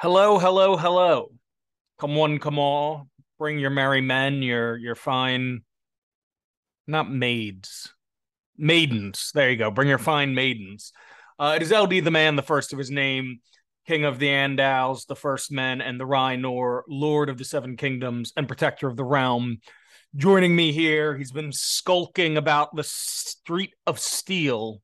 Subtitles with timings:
[0.00, 1.30] Hello, hello, hello.
[1.98, 3.10] Come one, come all.
[3.38, 5.60] Bring your merry men, your your fine,
[6.86, 7.92] not maids,
[8.56, 9.30] maidens.
[9.34, 9.70] There you go.
[9.70, 10.94] Bring your fine maidens.
[11.38, 13.40] Uh, it is LD the man, the first of his name,
[13.86, 18.32] king of the Andals, the first men, and the Rhoynar, lord of the seven kingdoms,
[18.38, 19.58] and protector of the realm.
[20.16, 24.80] Joining me here, he's been skulking about the street of steel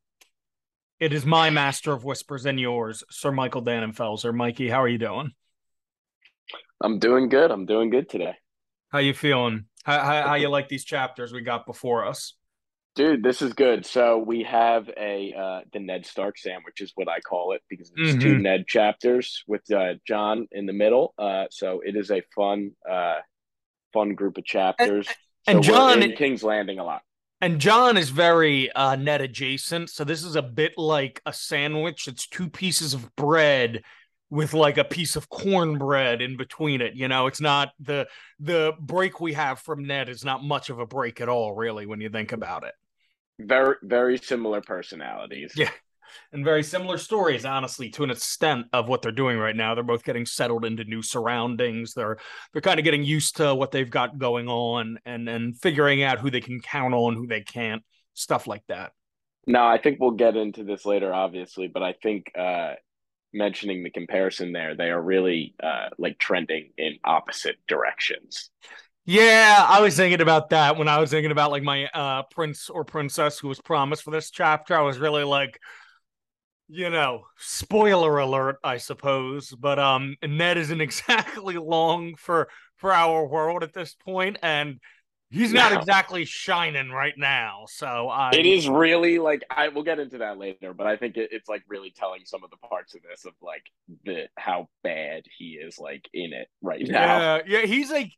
[0.98, 4.34] it is my master of whispers and yours, Sir Michael Dannenfelser.
[4.34, 5.32] Mikey, how are you doing?
[6.80, 7.50] I'm doing good.
[7.50, 8.34] I'm doing good today.
[8.90, 9.66] How you feeling?
[9.84, 12.34] How, how, how you like these chapters we got before us?
[12.94, 13.84] Dude, this is good.
[13.84, 17.92] So we have a uh, the Ned Stark sandwich is what I call it because
[17.94, 18.20] it's mm-hmm.
[18.20, 21.12] two Ned chapters with uh, Jon in the middle.
[21.18, 23.16] Uh, so it is a fun, uh,
[23.92, 25.06] fun group of chapters.
[25.46, 27.02] And, and so Jon in King's Landing a lot.
[27.40, 29.90] And Jon is very uh, Ned adjacent.
[29.90, 32.08] So this is a bit like a sandwich.
[32.08, 33.82] It's two pieces of bread
[34.30, 36.94] with like a piece of cornbread in between it.
[36.94, 38.08] You know, it's not the
[38.40, 41.86] the break we have from Ned is not much of a break at all, really,
[41.86, 42.74] when you think about it.
[43.38, 45.52] Very, very similar personalities.
[45.56, 45.70] Yeah
[46.32, 49.74] and very similar stories, honestly, to an extent of what they're doing right now.
[49.74, 51.94] They're both getting settled into new surroundings.
[51.94, 52.18] They're
[52.52, 56.20] they're kind of getting used to what they've got going on and and figuring out
[56.20, 57.82] who they can count on, who they can't,
[58.14, 58.92] stuff like that.
[59.46, 62.74] No, I think we'll get into this later, obviously, but I think uh,
[63.32, 68.50] mentioning the comparison there, they are really uh, like trending in opposite directions.
[69.04, 72.68] Yeah, I was thinking about that when I was thinking about like my uh prince
[72.68, 74.74] or princess who was promised for this chapter.
[74.74, 75.60] I was really like,
[76.68, 83.26] you know, spoiler alert, I suppose, but um Ned isn't exactly long for for our
[83.26, 84.78] world at this point and
[85.30, 85.78] he's not no.
[85.78, 87.64] exactly shining right now.
[87.68, 91.16] So I It is really like I will get into that later, but I think
[91.16, 93.64] it, it's like really telling some of the parts of this of like
[94.04, 97.36] the how bad he is like in it right now.
[97.36, 98.12] Yeah, yeah, he's like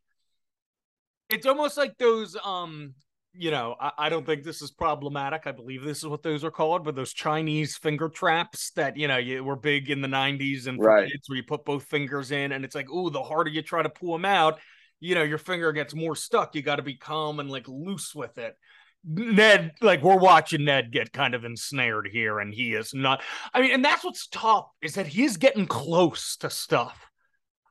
[1.29, 2.95] it's almost like those um
[3.33, 5.43] you know, I, I, don't think this is problematic.
[5.45, 9.07] I believe this is what those are called, but those Chinese finger traps that you
[9.07, 11.09] know you, were big in the '90s and right.
[11.09, 13.83] kids where you put both fingers in, and it's like, oh, the harder you try
[13.83, 14.59] to pull them out,
[14.99, 16.55] you know, your finger gets more stuck.
[16.55, 18.57] You got to be calm and like loose with it.
[19.05, 23.21] Ned, like we're watching Ned get kind of ensnared here, and he is not.
[23.53, 27.08] I mean, and that's what's tough is that he is getting close to stuff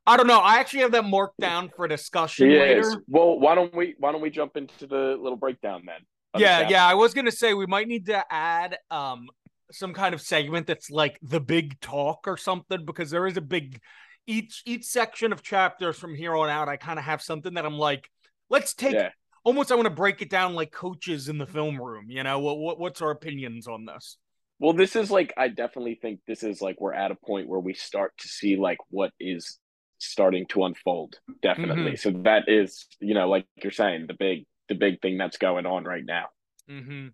[0.09, 0.41] I don't know.
[0.41, 3.03] I actually have that marked down for discussion later.
[3.09, 6.41] Well, why don't we why don't we jump into the little breakdown then?
[6.41, 6.87] Yeah, the yeah.
[6.87, 9.29] I was gonna say we might need to add um
[9.71, 13.43] some kind of segment that's like the big talk or something because there is a
[13.43, 13.81] big
[14.27, 16.69] each each section of chapters from here on out.
[16.69, 18.09] I kind of have something that I'm like,
[18.49, 19.11] let's take yeah.
[19.45, 19.71] almost.
[19.71, 22.07] I want to break it down like coaches in the film room.
[22.09, 24.17] You know, what, what what's our opinions on this?
[24.59, 27.61] Well, this is like I definitely think this is like we're at a point where
[27.61, 29.59] we start to see like what is
[29.99, 32.13] starting to unfold definitely mm-hmm.
[32.13, 35.67] so that is you know like you're saying the big the big thing that's going
[35.67, 36.27] on right now
[36.71, 37.09] mm-hmm.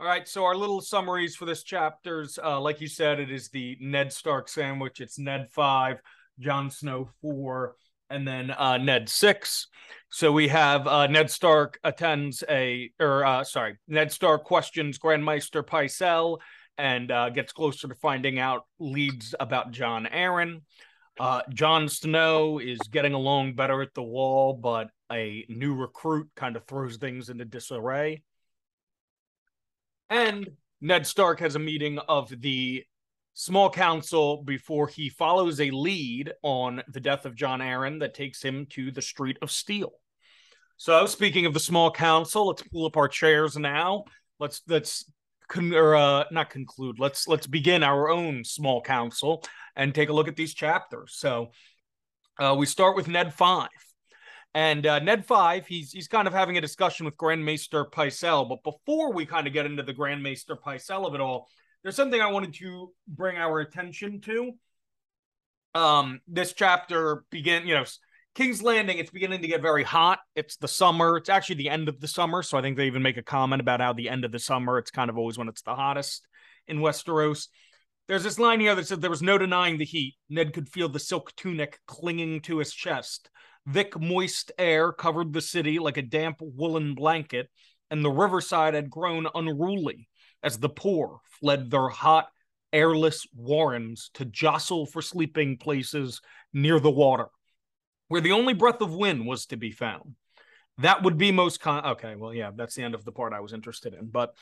[0.00, 3.48] All right so our little summaries for this chapters uh like you said it is
[3.48, 6.00] the ned stark sandwich it's ned five
[6.38, 7.74] Jon Snow four
[8.10, 9.66] and then uh, Ned six.
[10.10, 15.24] So we have uh, Ned Stark attends a, or uh, sorry, Ned Stark questions Grand
[15.24, 16.38] Maester Pycelle
[16.78, 20.62] and uh, gets closer to finding out leads about Jon Arryn.
[21.18, 26.56] Uh, Jon Snow is getting along better at the wall, but a new recruit kind
[26.56, 28.22] of throws things into disarray.
[30.10, 30.48] And
[30.80, 32.84] Ned Stark has a meeting of the
[33.34, 38.42] small council before he follows a lead on the death of Jon Arryn that takes
[38.42, 39.92] him to the Street of Steel.
[40.76, 44.04] So, speaking of the small council, let's pull up our chairs now.
[44.38, 45.04] Let's let's
[45.48, 47.00] con- or uh, not conclude.
[47.00, 49.42] Let's let's begin our own small council
[49.78, 51.14] and take a look at these chapters.
[51.16, 51.52] So
[52.38, 53.68] uh, we start with Ned Five.
[54.54, 57.84] And uh, Ned Five, he's he's kind of having a discussion with Grand Maester.
[57.84, 61.48] But before we kind of get into the Grand Maester of it all,
[61.82, 64.52] there's something I wanted to bring our attention to.
[65.74, 67.84] Um, this chapter begin, you know,
[68.34, 68.98] King's Landing.
[68.98, 70.18] It's beginning to get very hot.
[70.34, 71.18] It's the summer.
[71.18, 73.60] It's actually the end of the summer, so I think they even make a comment
[73.60, 74.78] about how the end of the summer.
[74.78, 76.26] It's kind of always when it's the hottest
[76.66, 77.48] in Westeros.
[78.08, 80.14] There's this line here that said there was no denying the heat.
[80.30, 83.28] Ned could feel the silk tunic clinging to his chest.
[83.70, 87.50] Thick, moist air covered the city like a damp woolen blanket,
[87.90, 90.08] and the riverside had grown unruly
[90.42, 92.28] as the poor fled their hot,
[92.72, 96.22] airless warrens to jostle for sleeping places
[96.54, 97.26] near the water,
[98.08, 100.14] where the only breath of wind was to be found.
[100.78, 101.84] That would be most con.
[101.84, 104.06] Okay, well, yeah, that's the end of the part I was interested in.
[104.06, 104.34] But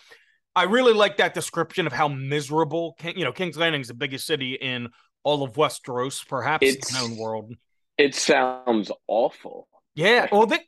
[0.56, 3.94] I really like that description of how miserable, King, you know, King's Landing is the
[3.94, 4.88] biggest city in
[5.22, 7.54] all of Westeros, perhaps it's, the known world.
[7.98, 9.68] It sounds awful.
[9.94, 10.28] Yeah.
[10.32, 10.60] Well, they,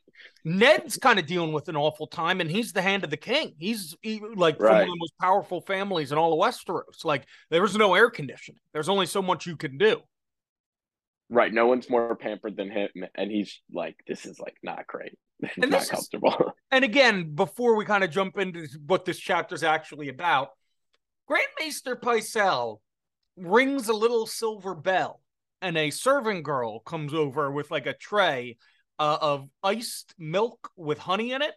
[0.45, 3.55] Ned's kind of dealing with an awful time, and he's the hand of the king.
[3.57, 4.73] He's he, like right.
[4.73, 7.03] one of the most powerful families in all of Westeros.
[7.03, 8.61] Like there's no air conditioning.
[8.73, 10.01] There's only so much you can do.
[11.29, 11.53] Right.
[11.53, 15.17] No one's more pampered than him, and he's like, this is like not great.
[15.61, 16.33] and not comfortable.
[16.33, 20.49] Is, and again, before we kind of jump into what this chapter is actually about,
[21.29, 22.79] Grandmaster Pycelle
[23.37, 25.21] rings a little silver bell,
[25.61, 28.57] and a serving girl comes over with like a tray
[28.97, 31.53] uh, of iced milk with honey in it.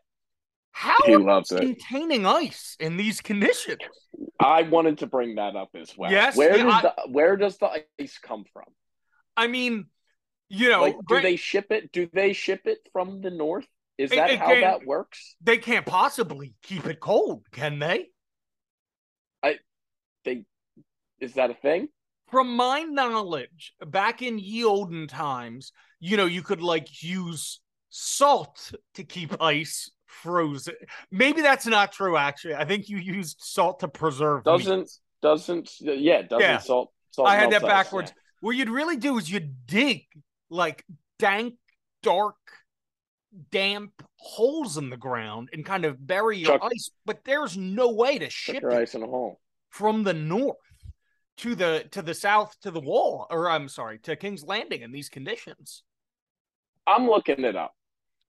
[0.72, 1.60] How he loves it.
[1.60, 3.80] containing ice in these conditions?
[4.40, 6.10] I wanted to bring that up as well.
[6.10, 8.64] Yes, where does I, the where does the ice come from?
[9.36, 9.86] I mean,
[10.52, 11.92] you know, like, do they ship it?
[11.92, 13.66] Do they ship it from the north?
[13.96, 15.34] Is that it, it how that works?
[15.42, 18.08] They can't possibly keep it cold, can they?
[19.42, 19.56] I
[20.24, 20.44] they
[21.20, 21.88] is that a thing?
[22.30, 28.72] From my knowledge, back in ye olden times, you know, you could like use salt
[28.94, 30.74] to keep ice frozen.
[31.10, 32.18] Maybe that's not true.
[32.18, 34.44] Actually, I think you used salt to preserve.
[34.44, 34.90] Doesn't meat.
[35.22, 36.58] doesn't yeah doesn't yeah.
[36.58, 36.92] salt.
[37.10, 38.10] salt I had that backwards.
[38.10, 38.22] Ice, yeah.
[38.40, 40.06] What you'd really do is you'd dig
[40.52, 40.84] like
[41.18, 41.54] dank,
[42.02, 42.36] dark,
[43.50, 46.90] damp holes in the ground and kind of bury your Chuck, ice.
[47.04, 49.40] But there's no way to ship your ice in a hole
[49.70, 50.56] from the north
[51.38, 54.92] to the to the south to the wall, or I'm sorry, to King's Landing in
[54.92, 55.82] these conditions.
[56.86, 57.74] I'm looking it up.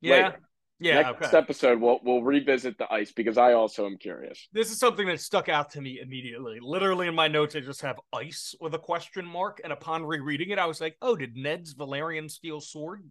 [0.01, 0.15] Yeah.
[0.15, 0.39] Later.
[0.83, 1.01] Yeah.
[1.01, 1.37] Next okay.
[1.37, 4.49] episode, we'll we'll revisit the ice because I also am curious.
[4.51, 6.59] This is something that stuck out to me immediately.
[6.61, 10.49] Literally in my notes, I just have ice with a question mark, and upon rereading
[10.49, 13.01] it, I was like, "Oh, did Ned's Valyrian steel sword,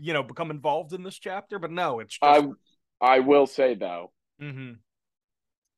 [0.00, 2.18] you know, become involved in this chapter?" But no, it's.
[2.18, 2.24] Just...
[2.24, 2.48] I
[3.00, 4.10] I will say though,
[4.42, 4.72] mm-hmm.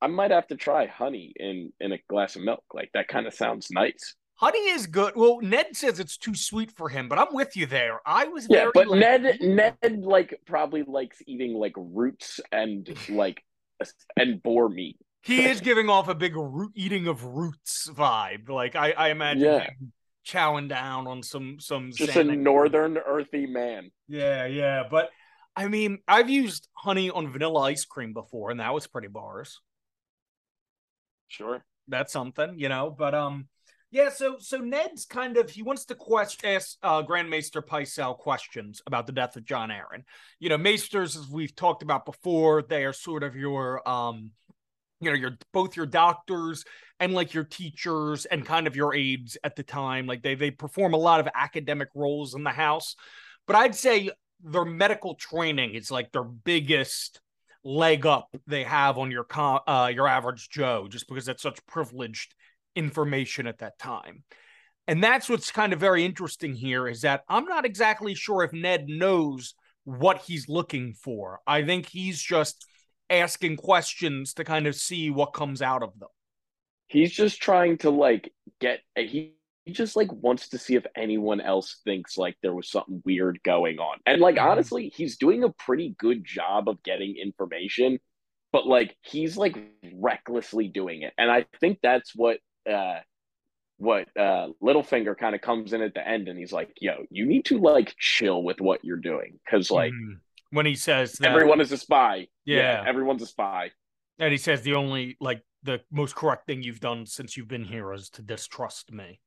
[0.00, 2.64] I might have to try honey in in a glass of milk.
[2.72, 4.14] Like that kind of sounds nice.
[4.36, 5.14] Honey is good.
[5.16, 8.00] Well, Ned says it's too sweet for him, but I'm with you there.
[8.04, 13.42] I was yeah, but Ned Ned like probably likes eating like roots and like
[14.16, 14.98] and boar meat.
[15.22, 18.48] He is giving off a big root eating of roots vibe.
[18.50, 19.66] Like I, I imagine yeah.
[20.26, 23.90] chowing down on some some just a northern earthy man.
[24.06, 25.08] Yeah, yeah, but
[25.56, 29.60] I mean, I've used honey on vanilla ice cream before, and that was pretty bars.
[31.28, 32.94] Sure, that's something, you know.
[32.96, 33.48] But um,
[33.90, 38.82] yeah, so so Ned's kind of he wants to question ask uh, Grand Pycelle questions
[38.86, 40.02] about the death of Jon Arryn.
[40.40, 44.32] You know, Maesters, as we've talked about before, they are sort of your um,
[45.00, 46.64] you know, your both your doctors
[46.98, 50.06] and like your teachers and kind of your aides at the time.
[50.06, 52.96] Like they they perform a lot of academic roles in the house,
[53.46, 54.10] but I'd say
[54.42, 57.20] their medical training is like their biggest
[57.64, 61.64] leg up they have on your com- uh, your average Joe, just because that's such
[61.66, 62.34] privileged
[62.76, 64.23] information at that time.
[64.88, 68.52] And that's what's kind of very interesting here is that I'm not exactly sure if
[68.52, 71.40] Ned knows what he's looking for.
[71.46, 72.67] I think he's just
[73.11, 76.08] asking questions to kind of see what comes out of them.
[76.88, 79.34] He's just trying to like get he
[79.64, 83.40] he just like wants to see if anyone else thinks like there was something weird
[83.44, 83.99] going on.
[84.06, 84.49] And like mm-hmm.
[84.49, 87.99] honestly, he's doing a pretty good job of getting information,
[88.52, 89.56] but like he's like
[89.94, 91.12] recklessly doing it.
[91.19, 93.00] And I think that's what uh,
[93.78, 97.26] what uh, Littlefinger kind of comes in at the end and he's like, "Yo, you
[97.26, 100.18] need to like chill with what you're doing because like mm.
[100.50, 102.82] when he says that, everyone is a spy, yeah.
[102.82, 103.70] yeah, everyone's a spy."
[104.18, 107.64] And he says the only like the most correct thing you've done since you've been
[107.64, 109.20] here is to distrust me.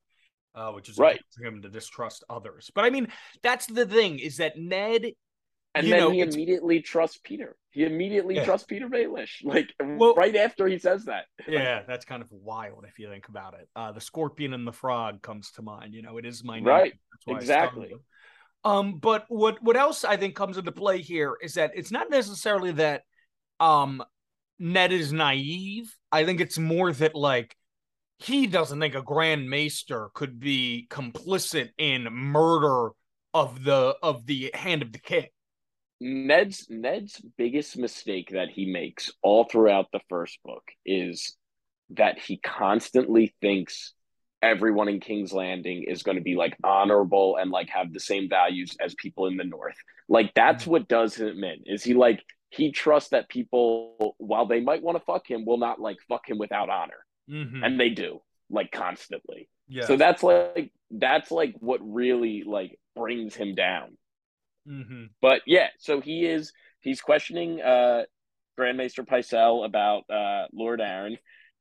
[0.55, 2.71] Uh, which is right for him to distrust others.
[2.73, 3.07] But I mean,
[3.43, 5.11] that's the thing is that Ned
[5.75, 7.55] and you then know, he immediately trusts Peter.
[7.71, 8.45] He immediately yeah.
[8.45, 11.25] trusts Petyr Baelish, like well, right after he says that.
[11.47, 13.69] yeah, that's kind of wild if you think about it.
[13.75, 15.93] Uh, the scorpion and the frog comes to mind.
[15.93, 16.65] You know, it is my name.
[16.65, 16.93] Right.
[17.27, 17.93] Exactly.
[18.63, 22.09] Um, but what what else I think comes into play here is that it's not
[22.09, 23.03] necessarily that
[23.59, 24.03] um
[24.57, 25.95] Ned is naive.
[26.11, 27.55] I think it's more that like
[28.17, 32.89] he doesn't think a Grand Maester could be complicit in murder
[33.33, 35.27] of the of the hand of the king.
[36.01, 41.35] Ned's Ned's biggest mistake that he makes all throughout the first book is
[41.91, 43.93] that he constantly thinks
[44.41, 48.29] everyone in King's Landing is going to be like honorable and like have the same
[48.29, 49.75] values as people in the North.
[50.07, 50.71] Like that's mm-hmm.
[50.71, 51.63] what does him in.
[51.65, 55.57] Is he like he trusts that people, while they might want to fuck him, will
[55.57, 57.63] not like fuck him without honor, mm-hmm.
[57.63, 59.49] and they do like constantly.
[59.67, 59.85] Yeah.
[59.85, 63.97] So that's like that's like what really like brings him down
[64.67, 65.05] Mm-hmm.
[65.21, 68.03] But yeah, so he is he's questioning uh
[68.57, 71.17] Grand Maester Pycelle about uh Lord Arryn,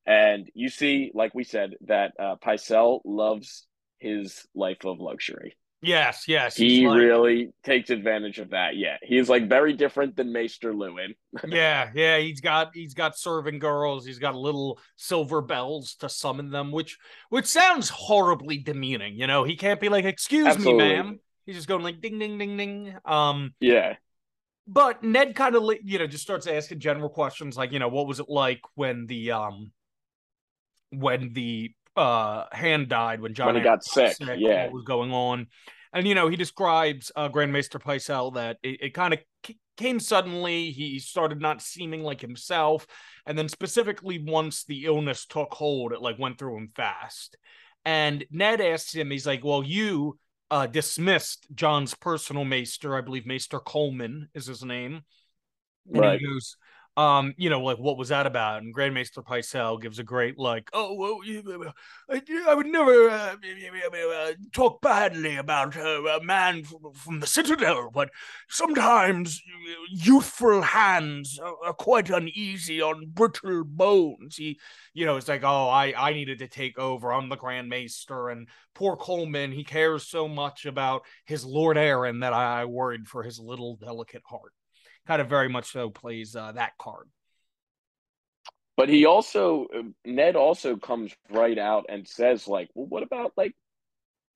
[0.06, 3.66] And you see, like we said, that uh Pycelle loves
[3.98, 5.56] his life of luxury.
[5.80, 6.56] Yes, yes.
[6.56, 8.76] He like, really takes advantage of that.
[8.76, 8.96] Yeah.
[9.00, 11.14] He's like very different than Maester Luwin.
[11.46, 12.18] yeah, yeah.
[12.18, 16.98] He's got he's got serving girls, he's got little silver bells to summon them, which
[17.28, 19.14] which sounds horribly demeaning.
[19.16, 20.84] You know, he can't be like, excuse Absolutely.
[20.84, 21.20] me, ma'am.
[21.48, 22.94] He's just going like ding ding ding ding.
[23.06, 23.96] Um Yeah.
[24.66, 28.06] But Ned kind of you know just starts asking general questions like, you know, what
[28.06, 29.72] was it like when the um
[30.90, 34.16] when the uh hand died when Jon when he got sick.
[34.16, 34.28] sick.
[34.36, 35.46] Yeah, what was going on?
[35.94, 39.58] And you know, he describes uh, Grand Maester Pycelle that it, it kind of c-
[39.78, 40.70] came suddenly.
[40.70, 42.86] He started not seeming like himself,
[43.24, 47.38] and then specifically once the illness took hold, it like went through him fast.
[47.86, 50.18] And Ned asks him, he's like, "Well, you."
[50.50, 55.02] Uh, dismissed Jon's personal maester, I believe Maester Coleman is his name.
[55.92, 56.18] And right.
[56.18, 56.56] he goes,
[56.98, 58.60] um, you know, like what was that about?
[58.60, 61.20] And Grand Maester Pycelle gives a great like, oh, well,
[62.10, 68.10] I, I would never uh, uh, talk badly about a man from, the Citadel, but
[68.48, 69.40] sometimes
[69.92, 74.34] youthful hands are, quite uneasy on brittle bones.
[74.34, 74.58] He,
[74.92, 77.12] you know, it's like, oh, I, I needed to take over.
[77.12, 82.22] I'm the Grand Maester, and poor Coleman, he cares so much about his Lord Arryn
[82.22, 84.52] that I worried for his little delicate heart
[85.06, 87.08] kind of very much so plays uh, that card.
[88.76, 89.66] But he also
[90.04, 93.56] Ned also comes right out and says like, "Well, what about like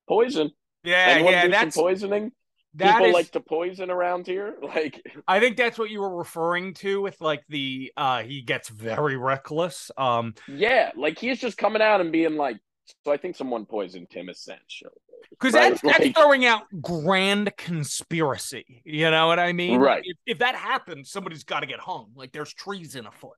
[0.07, 0.51] poison?
[0.83, 2.33] Yeah, Anyone yeah, that's poisoning."
[2.77, 4.57] People is, like to poison around here.
[4.61, 8.67] Like, I think that's what you were referring to with like the uh he gets
[8.67, 9.91] very reckless.
[9.97, 12.57] Um, yeah, like he's just coming out and being like,
[13.05, 14.91] "So I think someone poisoned Tim essentially."
[15.29, 15.69] Because right?
[15.71, 18.81] that's, like, that's throwing out grand conspiracy.
[18.85, 19.79] You know what I mean?
[19.79, 20.03] Right.
[20.03, 22.11] If, if that happens, somebody's got to get hung.
[22.15, 23.37] Like there's treason afoot.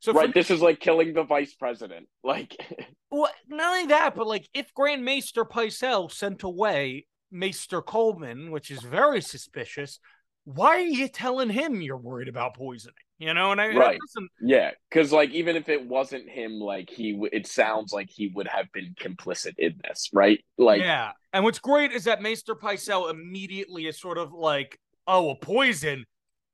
[0.00, 2.06] So right, this is like killing the vice president.
[2.22, 2.56] Like,
[3.10, 8.70] well, not only that, but like if Grand Maester Pycelle sent away Maester Coleman, which
[8.70, 9.98] is very suspicious,
[10.44, 12.94] why are you telling him you're worried about poisoning?
[13.18, 13.98] You know, and I right,
[14.42, 18.30] yeah, because like even if it wasn't him, like he, w- it sounds like he
[18.34, 20.44] would have been complicit in this, right?
[20.58, 21.12] Like, yeah.
[21.32, 26.04] And what's great is that Maester Pycelle immediately is sort of like, oh, a poison.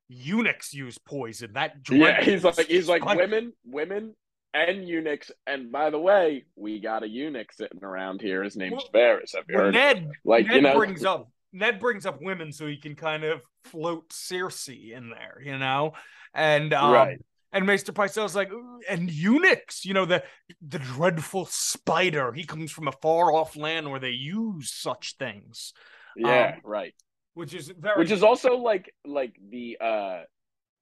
[0.08, 1.54] Eunuchs use poison.
[1.54, 4.14] That yeah, he's like he's like women, women,
[4.54, 5.32] and eunuchs.
[5.48, 8.44] And by the way, we got a eunuch sitting around here.
[8.44, 9.34] His name's well, Varys.
[9.34, 9.74] Have you well, heard?
[9.74, 13.24] Ned, like Ned you know, brings up Ned brings up women so he can kind
[13.24, 15.92] of float Cersei in there, you know,
[16.34, 17.18] and um, right.
[17.54, 18.50] And Maester Pycelle's like,
[18.88, 20.24] and eunuchs, you know, the
[20.66, 22.32] the dreadful spider.
[22.32, 25.74] He comes from a far off land where they use such things.
[26.16, 26.94] Yeah, um, right.
[27.34, 30.20] Which is very, which is also like like the uh,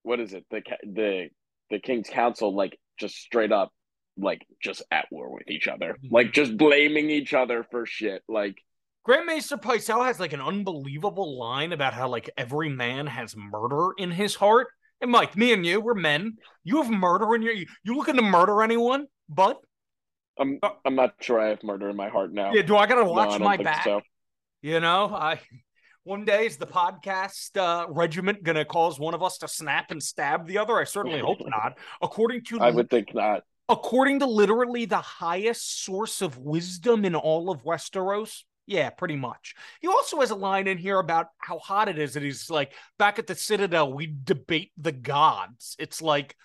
[0.04, 0.44] what is it?
[0.50, 1.28] The the
[1.70, 3.72] the King's Council, like just straight up,
[4.16, 6.14] like just at war with each other, mm-hmm.
[6.14, 8.56] like just blaming each other for shit, like.
[9.02, 13.92] Grand Maester Pycelle has like an unbelievable line about how like every man has murder
[13.96, 14.68] in his heart.
[15.00, 16.36] And Mike, me and you, we're men.
[16.62, 19.58] You have murder in your you looking to murder anyone, but
[20.38, 22.52] I'm uh, I'm not sure I have murder in my heart now.
[22.52, 23.84] Yeah, do I gotta watch no, I my back?
[23.84, 24.00] So.
[24.62, 25.40] You know, I
[26.04, 30.02] one day is the podcast uh, regiment gonna cause one of us to snap and
[30.02, 30.78] stab the other?
[30.78, 31.78] I certainly hope not.
[32.02, 33.42] According to I would think not.
[33.70, 39.56] According to literally the highest source of wisdom in all of Westeros, yeah, pretty much.
[39.80, 42.72] He also has a line in here about how hot it is, and he's like,
[42.98, 45.74] back at the Citadel, we debate the gods.
[45.80, 46.36] It's like,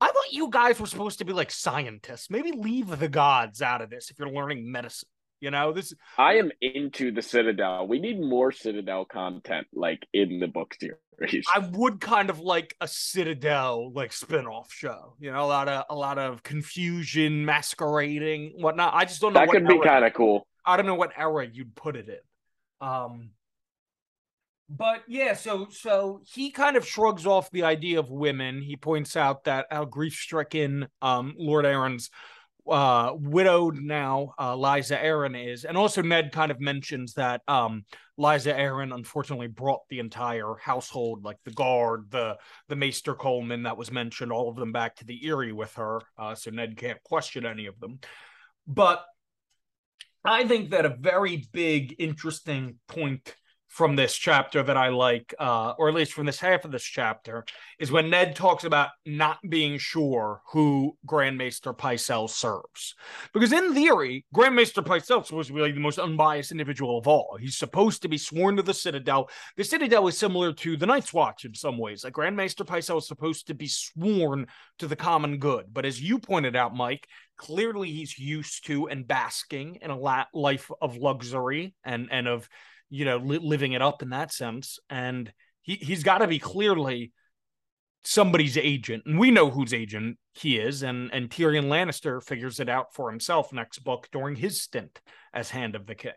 [0.00, 2.30] I thought you guys were supposed to be like scientists.
[2.30, 5.08] Maybe leave the gods out of this if you're learning medicine.
[5.40, 7.88] You know, this I am into the Citadel.
[7.88, 11.44] We need more Citadel content like in the book series.
[11.52, 15.16] I would kind of like a Citadel like spin-off show.
[15.18, 18.94] You know, a lot of a lot of confusion, masquerading, whatnot.
[18.94, 19.40] I just don't know.
[19.40, 20.46] That could be kind of cool.
[20.64, 22.86] I don't know what era you'd put it in.
[22.86, 23.30] Um,
[24.68, 28.62] but yeah, so so he kind of shrugs off the idea of women.
[28.62, 32.10] He points out that how grief-stricken um, Lord Arryn's
[32.68, 37.84] uh, widowed now uh, Lysa Arryn is, and also Ned kind of mentions that um,
[38.18, 42.38] Lysa Arryn unfortunately brought the entire household, like the guard, the
[42.68, 46.00] the Maester Coleman that was mentioned, all of them back to the Eyrie with her.
[46.16, 47.98] Uh, so Ned can't question any of them.
[48.66, 49.04] But
[50.24, 53.34] I think that a very big, interesting point
[53.72, 56.84] from this chapter that I like, uh, or at least from this half of this
[56.84, 57.42] chapter,
[57.78, 62.94] is when Ned talks about not being sure who Grand Maester Pycelle serves.
[63.32, 67.08] Because in theory, Grand Maester Pycelle is supposed to be the most unbiased individual of
[67.08, 67.38] all.
[67.40, 69.30] He's supposed to be sworn to the Citadel.
[69.56, 72.04] The Citadel is similar to the Night's Watch in some ways.
[72.04, 74.48] Like Grand Maester Pycelle is supposed to be sworn
[74.80, 75.64] to the common good.
[75.72, 80.70] But as you pointed out, Mike, clearly he's used to and basking in a life
[80.82, 82.46] of luxury and and of
[82.92, 84.78] you know, li- living it up in that sense.
[84.90, 85.32] And
[85.62, 87.12] he he's got to be clearly
[88.04, 90.82] somebody's agent, and we know whose agent he is.
[90.82, 95.00] And and Tyrion Lannister figures it out for himself next book during his stint
[95.32, 96.12] as Hand of the King.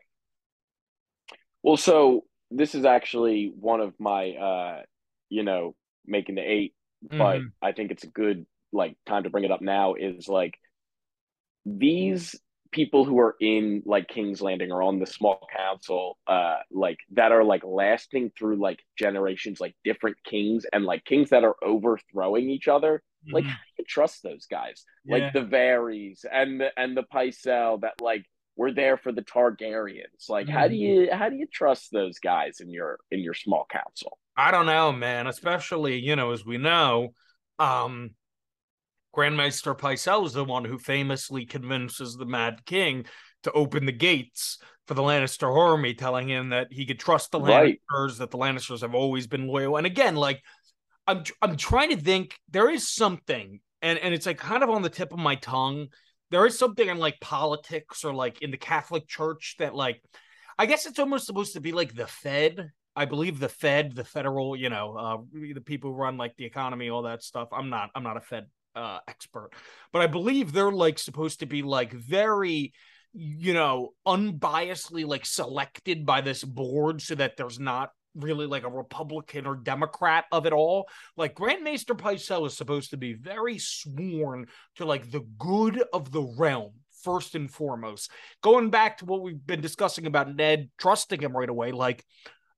[1.63, 4.82] Well, so this is actually one of my, uh,
[5.29, 6.74] you know, making the 8
[7.05, 7.17] mm-hmm.
[7.17, 9.94] but I think it's a good like time to bring it up now.
[9.94, 10.55] Is like
[11.65, 12.36] these
[12.75, 17.32] people who are in like King's Landing or on the small council, uh, like that
[17.32, 22.50] are like lasting through like generations, like different kings and like kings that are overthrowing
[22.50, 23.01] each other.
[23.25, 23.34] Mm-hmm.
[23.34, 24.84] Like, how do you trust those guys?
[25.05, 25.15] Yeah.
[25.15, 28.25] Like the Varys and the and the Pycelle that like
[28.58, 30.27] were there for the Targaryens.
[30.27, 30.58] Like, mm-hmm.
[30.58, 34.20] how do you how do you trust those guys in your in your small council?
[34.36, 35.27] I don't know, man.
[35.27, 37.13] Especially you know, as we know,
[37.58, 38.12] um,
[39.15, 43.05] Grandmaster Pycelle is the one who famously convinces the Mad King
[43.43, 44.57] to open the gates
[44.88, 47.79] for the Lannister army, telling him that he could trust the right.
[47.91, 49.77] Lannisters, that the Lannisters have always been loyal.
[49.77, 50.41] And again, like
[51.07, 54.81] I'm I'm trying to think, there is something, and, and it's like kind of on
[54.81, 55.88] the tip of my tongue.
[56.31, 60.01] There is something in like politics or like in the Catholic Church that like
[60.57, 62.72] I guess it's almost supposed to be like the Fed.
[62.95, 65.17] I believe the Fed, the federal, you know, uh,
[65.53, 67.50] the people who run like the economy, all that stuff.
[67.51, 68.45] I'm not, I'm not a Fed
[68.75, 69.51] uh, expert,
[69.91, 72.74] but I believe they're like supposed to be like very,
[73.13, 78.70] you know, unbiasedly like selected by this board so that there's not really like a
[78.70, 80.88] Republican or Democrat of it all.
[81.17, 86.24] Like Grandmaster Pycelle is supposed to be very sworn to like the good of the
[86.38, 86.72] realm
[87.03, 88.10] first and foremost.
[88.41, 92.03] Going back to what we've been discussing about Ned trusting him right away, like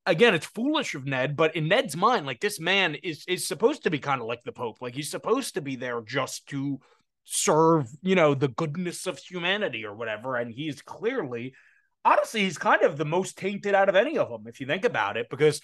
[0.08, 3.84] again, it's foolish of Ned, but in Ned's mind, like this man is is supposed
[3.84, 4.78] to be kind of like the Pope.
[4.82, 6.80] Like he's supposed to be there just to
[7.26, 10.38] serve, you know, the goodness of humanity or whatever.
[10.38, 11.54] And he's clearly,
[12.04, 14.86] honestly, he's kind of the most tainted out of any of them, if you think
[14.86, 15.62] about it, because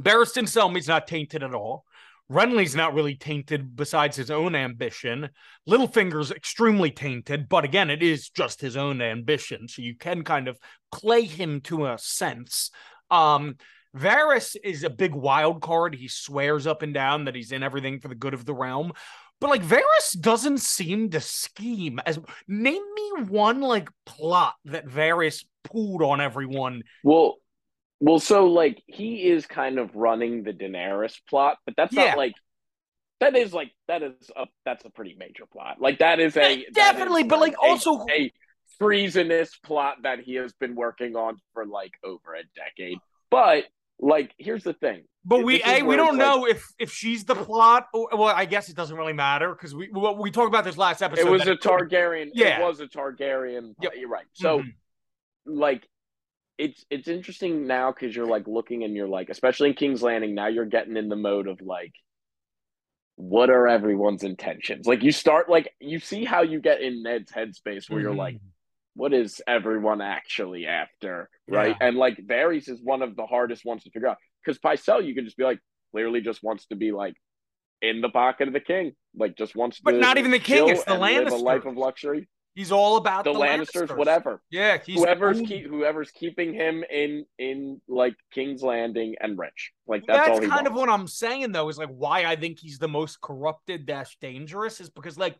[0.00, 1.84] Barristan Selmy's not tainted at all.
[2.30, 5.30] Renly's not really tainted besides his own ambition.
[5.66, 9.66] Littlefinger's extremely tainted, but again, it is just his own ambition.
[9.66, 10.58] So you can kind of
[10.92, 12.70] play him to a sense.
[13.10, 13.56] Um,
[13.96, 15.94] Varys is a big wild card.
[15.94, 18.92] He swears up and down that he's in everything for the good of the realm.
[19.40, 22.18] But like Varys doesn't seem to scheme as
[22.48, 26.82] name me one like plot that Varys pulled on everyone.
[27.04, 27.36] Well,
[28.00, 32.06] well, so like he is kind of running the Daenerys plot, but that's yeah.
[32.06, 32.34] not like
[33.20, 35.80] that is like that is a that's a pretty major plot.
[35.80, 38.32] Like that is a definitely, is but like, like also a, a
[38.80, 42.98] treasonous plot that he has been working on for like over a decade.
[43.30, 43.64] But
[43.98, 45.04] like, here's the thing.
[45.24, 47.88] But we a we don't know like, if if she's the plot.
[47.92, 51.02] Or, well, I guess it doesn't really matter because we we talked about this last
[51.02, 51.26] episode.
[51.26, 52.30] It was a Targaryen.
[52.32, 53.74] Yeah, it was a Targaryen.
[53.82, 53.92] Yep.
[53.98, 54.26] You're right.
[54.32, 54.68] So, mm-hmm.
[55.58, 55.86] like,
[56.56, 60.34] it's it's interesting now because you're like looking and you're like, especially in King's Landing,
[60.34, 61.92] now you're getting in the mode of like,
[63.16, 64.86] what are everyone's intentions?
[64.86, 68.00] Like, you start like you see how you get in Ned's headspace where mm-hmm.
[68.00, 68.48] you're like, mm-hmm
[68.98, 71.76] what is everyone actually after, right?
[71.80, 71.86] Yeah.
[71.86, 75.14] And like Varys is one of the hardest ones to figure out because Pycelle, you
[75.14, 75.60] can just be like,
[75.92, 77.14] clearly just wants to be like
[77.80, 79.98] in the pocket of the king, like just wants but to.
[79.98, 81.30] But not even the king; it's the Lannisters.
[81.30, 82.28] Live a life of luxury.
[82.56, 84.42] He's all about the, the Lannisters, Lannisters, whatever.
[84.50, 89.70] Yeah, whoever's keep, whoever's keeping him in in like King's Landing and rich.
[89.86, 90.70] Like that's, that's kind wants.
[90.70, 91.68] of what I'm saying though.
[91.68, 95.36] Is like why I think he's the most corrupted dash dangerous is because like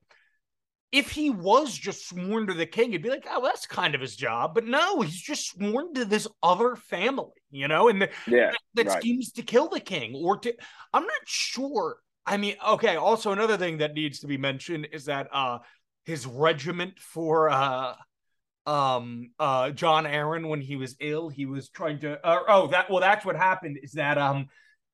[0.90, 4.00] if he was just sworn to the king, he'd be like, oh, that's kind of
[4.00, 4.54] his job.
[4.54, 8.58] But no, he's just sworn to this other family, you know, and the, yeah, that,
[8.74, 9.00] that right.
[9.00, 10.54] schemes to kill the king or to.
[10.94, 11.96] I'm not sure.
[12.24, 12.96] I mean, okay.
[12.96, 15.58] Also, another thing that needs to be mentioned is that uh
[16.04, 17.94] his regiment for uh
[18.66, 22.26] um uh Jon Arryn when he was ill, he was trying to.
[22.26, 23.78] Uh, oh, that well, that's what happened.
[23.82, 24.46] Is that um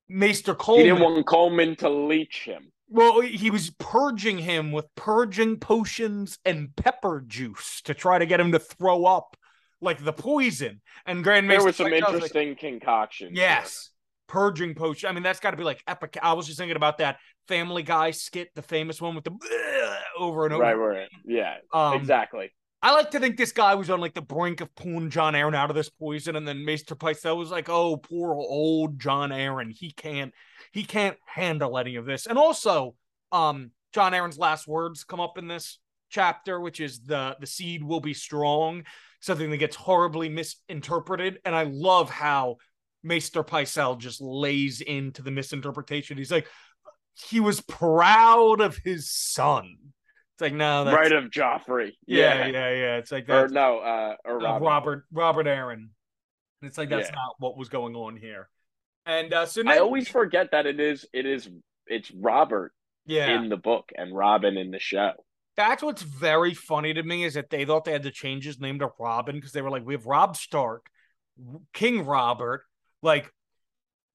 [0.09, 0.85] Maester Coleman?
[0.85, 2.71] He didn't want Coleman to leech him.
[2.87, 8.39] Well, he was purging him with purging potions and pepper juice to try to get
[8.39, 9.35] him to throw up
[9.81, 10.81] like the poison.
[11.05, 13.31] And Grand There were some interesting like, concoctions.
[13.35, 13.89] Yes.
[14.27, 15.09] Purging potion.
[15.09, 16.17] I mean, that's got to be like epic.
[16.21, 17.17] I was just thinking about that
[17.47, 19.31] Family Guy skit, the famous one with the
[20.17, 20.63] over and over.
[20.63, 21.09] Right, right.
[21.25, 22.51] Yeah, um, exactly.
[22.81, 25.55] I like to think this guy was on like the brink of pulling Jon Arryn
[25.55, 29.71] out of this poison, and then Maester Pycelle was like, "Oh, poor old Jon Arryn,
[29.71, 30.33] He can't,
[30.75, 32.95] he can't handle any of this." And also,
[33.31, 37.81] um, Jon Arryn's last words come up in this chapter, which is the the seed
[37.81, 38.83] will be strong,
[39.21, 41.39] something that gets horribly misinterpreted.
[41.45, 42.57] And I love how
[43.03, 46.17] Maester Pycelle just lays into the misinterpretation.
[46.17, 46.47] He's like,
[47.29, 49.77] he was proud of his son.
[50.33, 51.91] It's like no, that's, right of Joffrey.
[52.05, 52.69] Yeah, yeah, yeah.
[52.71, 52.97] yeah.
[52.97, 53.45] It's like that.
[53.45, 54.65] Or no, uh, or Robert.
[54.65, 55.89] Robert Robert Arryn.
[56.61, 57.15] It's like that's Yeah.
[57.15, 58.49] not what was going on here.
[59.05, 61.49] And uh, so I always forget that it is it is
[61.87, 62.73] it's Robert
[63.05, 65.11] yeah, in the book and Robin in the show.
[65.55, 68.59] that's what's very funny to me is that they thought they had to change his
[68.59, 70.87] name to Robin because they were like, we have Rob Stark,
[71.73, 72.63] King Robert.
[73.01, 73.31] Like,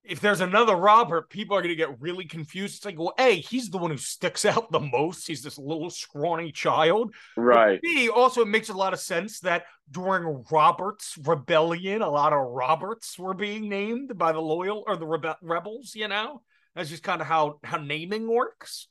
[0.02, 2.76] if there's another Robert, people are going to get really confused.
[2.76, 5.26] It's like, well, A, he's the one who sticks out the most.
[5.26, 7.14] He's this little scrawny child.
[7.36, 7.80] Right.
[7.82, 12.40] B, also, it makes a lot of sense that during Robert's rebellion, a lot of
[12.48, 16.40] Roberts were being named by the loyal or the rebe- rebels, you know?
[16.74, 18.88] That's just kind of how, how naming works.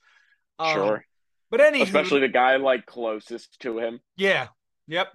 [0.59, 1.05] Um, Sure.
[1.51, 3.99] But anyway, Especially the guy like closest to him.
[4.15, 4.47] yeah.
[4.87, 5.07] Yep.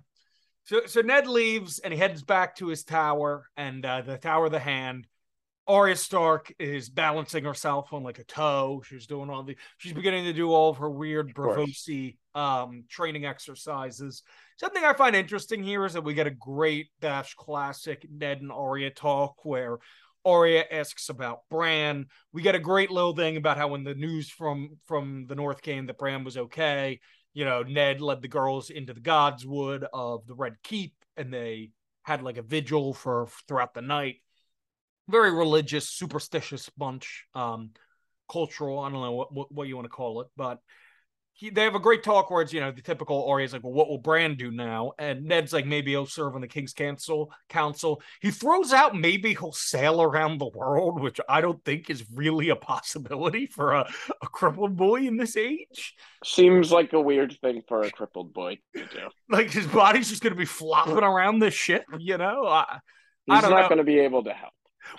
[0.64, 4.46] So so Ned leaves and he heads back to his tower and uh, the Tower
[4.46, 5.06] of the Hand.
[5.66, 8.82] Arya Stark is balancing herself on like a toe.
[8.86, 11.34] She's doing all the she's beginning to do all of her weird.
[11.34, 14.22] Braavosi um training exercises.
[14.58, 18.52] Something I find interesting here is that we get a great dash classic Ned and
[18.52, 19.78] Arya talk where
[20.24, 22.06] Arya asks about Bran.
[22.32, 25.62] We get a great little thing about how when the news from from the North
[25.62, 27.00] came that Bran was okay,
[27.32, 31.70] you know, Ned led the girls into the Godswood of the Red Keep, and they
[32.02, 34.16] had like a vigil for throughout the night.
[35.08, 37.70] Very religious, superstitious bunch, um,
[38.30, 38.78] cultural.
[38.78, 40.60] I don't know what what, what you want to call it, but
[41.36, 43.72] he, they have a great talk where it's you know the typical Arya's like, well,
[43.72, 44.92] what will Bran do now?
[44.98, 47.32] And Ned's like, maybe he'll serve on the King's Council.
[47.48, 48.00] Council.
[48.20, 52.50] He throws out maybe he'll sail around the world, which I don't think is really
[52.50, 53.90] a possibility for a,
[54.22, 55.94] a crippled boy in this age.
[56.24, 59.08] Seems like a weird thing for a crippled boy to do.
[59.28, 62.46] like his body's just gonna be flopping around this ship, you know.
[62.46, 62.64] I,
[63.28, 63.76] I He's don't not know.
[63.78, 64.52] to be able to help.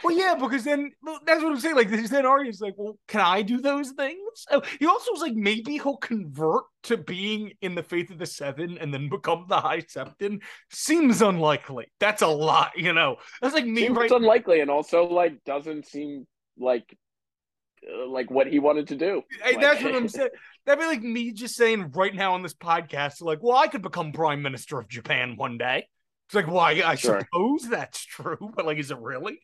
[0.03, 1.75] Well, yeah, because then well, that's what I'm saying.
[1.75, 4.19] Like this then Arya's like, well, can I do those things?
[4.51, 8.25] Oh, he also was like, maybe he'll convert to being in the faith of the
[8.25, 10.41] Seven and then become the High Septon.
[10.71, 11.87] Seems unlikely.
[11.99, 13.17] That's a lot, you know.
[13.41, 14.11] That's like me Seems right.
[14.11, 16.25] unlikely, and also like doesn't seem
[16.57, 16.97] like
[17.87, 19.21] uh, like what he wanted to do.
[19.43, 20.29] Hey, Like- that's what I'm saying.
[20.65, 23.83] That'd be like me just saying right now on this podcast, like, well, I could
[23.83, 25.87] become prime minister of Japan one day.
[26.27, 26.81] It's like, why?
[26.83, 27.19] I Sure.
[27.19, 29.39] suppose that's true, but like, is it really?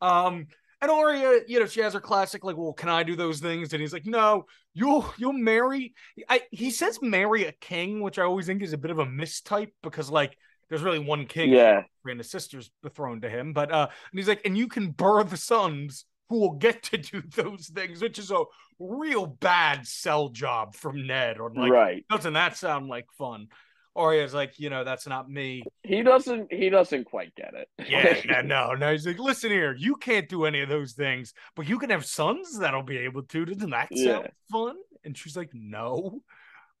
[0.00, 0.46] Um,
[0.82, 3.72] and Arya, you know, she has her classic, like, well, can I do those things?
[3.72, 5.94] And he's like, no, you'll you'll marry.
[6.28, 9.04] I he says marry a king, which I always think is a bit of a
[9.04, 10.36] mistype because like
[10.68, 13.52] there's really one king Yeah, and his sister's betrothed to him.
[13.52, 17.22] But uh, and he's like, and you can birth sons who will get to do
[17.36, 18.44] those things, which is a
[18.78, 21.38] real bad sell job from Ned.
[21.38, 22.06] Or like, right.
[22.08, 23.48] doesn't that sound like fun?
[23.96, 25.62] Arya's like, you know, that's not me.
[25.82, 26.52] He doesn't.
[26.52, 27.68] He doesn't quite get it.
[27.88, 28.92] Yeah, no, no, no.
[28.92, 32.06] He's like, listen here, you can't do any of those things, but you can have
[32.06, 33.44] sons that'll be able to.
[33.44, 34.30] Doesn't that sound Yeah.
[34.50, 34.76] fun?
[35.04, 36.20] And she's like, no.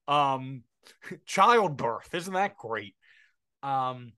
[0.06, 0.62] Um,
[1.26, 2.94] childbirth, isn't that great?
[3.62, 4.12] Um,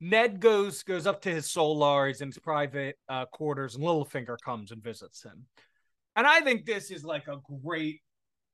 [0.00, 4.70] Ned goes goes up to his Solars in his private uh, quarters, and Littlefinger comes
[4.70, 5.46] and visits him.
[6.14, 8.00] And I think this is like a great,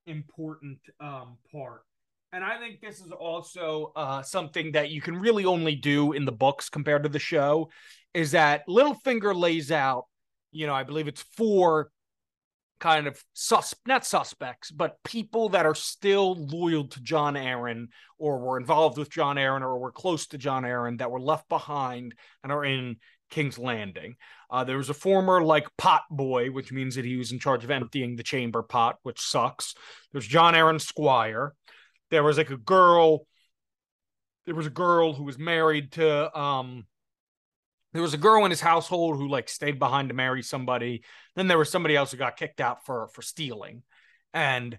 [0.07, 1.83] important um, part.
[2.32, 6.24] And I think this is also uh, something that you can really only do in
[6.24, 7.70] the books compared to the show.
[8.14, 10.04] Is that Littlefinger lays out,
[10.52, 11.90] you know, I believe it's four
[12.78, 17.88] kind of sus not suspects, but people that are still loyal to Jon Arryn
[18.18, 21.48] or were involved with Jon Arryn or were close to Jon Arryn that were left
[21.48, 22.96] behind and are in
[23.30, 24.16] King's Landing.
[24.50, 27.64] Uh, there was a former like pot boy, which means that he was in charge
[27.64, 29.74] of emptying the chamber pot, which sucks.
[30.12, 31.54] There's Jon Arryn Squire.
[32.10, 33.26] There was like a girl.
[34.46, 36.86] There was a girl who was married to um
[37.92, 41.02] there was a girl in his household who like stayed behind to marry somebody.
[41.34, 43.82] Then there was somebody else who got kicked out for for stealing.
[44.32, 44.78] And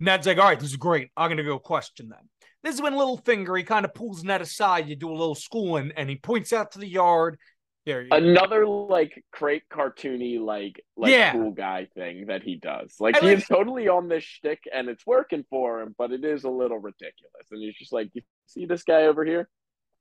[0.00, 1.10] Ned's like, all right, this is great.
[1.16, 2.28] I'm gonna go question them.
[2.62, 4.88] This is when Littlefinger he kind of pulls Ned aside.
[4.88, 7.38] You do a little schooling, and he points out to the yard.
[7.86, 11.32] Another like crate cartoony like like Yeah.
[11.32, 12.96] cool guy thing that he does.
[12.98, 16.10] Like I he like- is totally on this shtick and it's working for him, but
[16.12, 17.46] it is a little ridiculous.
[17.50, 19.48] And he's just like, you see this guy over here,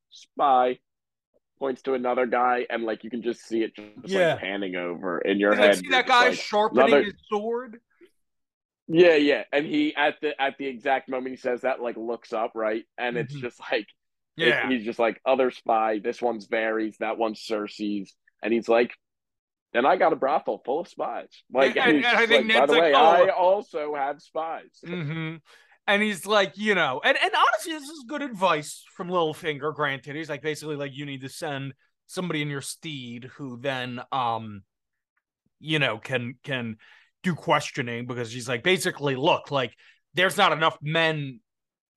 [0.09, 0.79] spy.
[1.59, 4.31] Points to another guy, and like you can just see it just Yeah.
[4.31, 5.77] like panning over in your like, head.
[5.77, 7.79] see that guy like, sharpening another- his sword.
[8.87, 9.43] Yeah, yeah.
[9.53, 12.83] And he at the at the exact moment he says that, like looks up, right?
[12.97, 13.39] And it's Mhm.
[13.41, 13.87] just like
[14.35, 14.67] Yeah.
[14.67, 15.99] it- he's just like other spy.
[15.99, 18.91] This one's Varys, that one's Cersei's, and he's like,
[19.73, 21.43] and I got a brothel full of spies.
[21.51, 23.95] Like, And- he's and I think like, by Ned's the like, way, "Oh." I also
[23.95, 24.79] have spies.
[24.85, 25.35] hmm
[25.87, 29.73] And he's like, you know, and, and honestly, this is good advice from Littlefinger.
[29.75, 31.73] Granted, he's like basically like you need to send
[32.07, 34.63] somebody in your steed who then, um,
[35.59, 36.77] you know, can can
[37.23, 39.73] do questioning because he's like basically, look, like
[40.13, 41.39] there's not enough men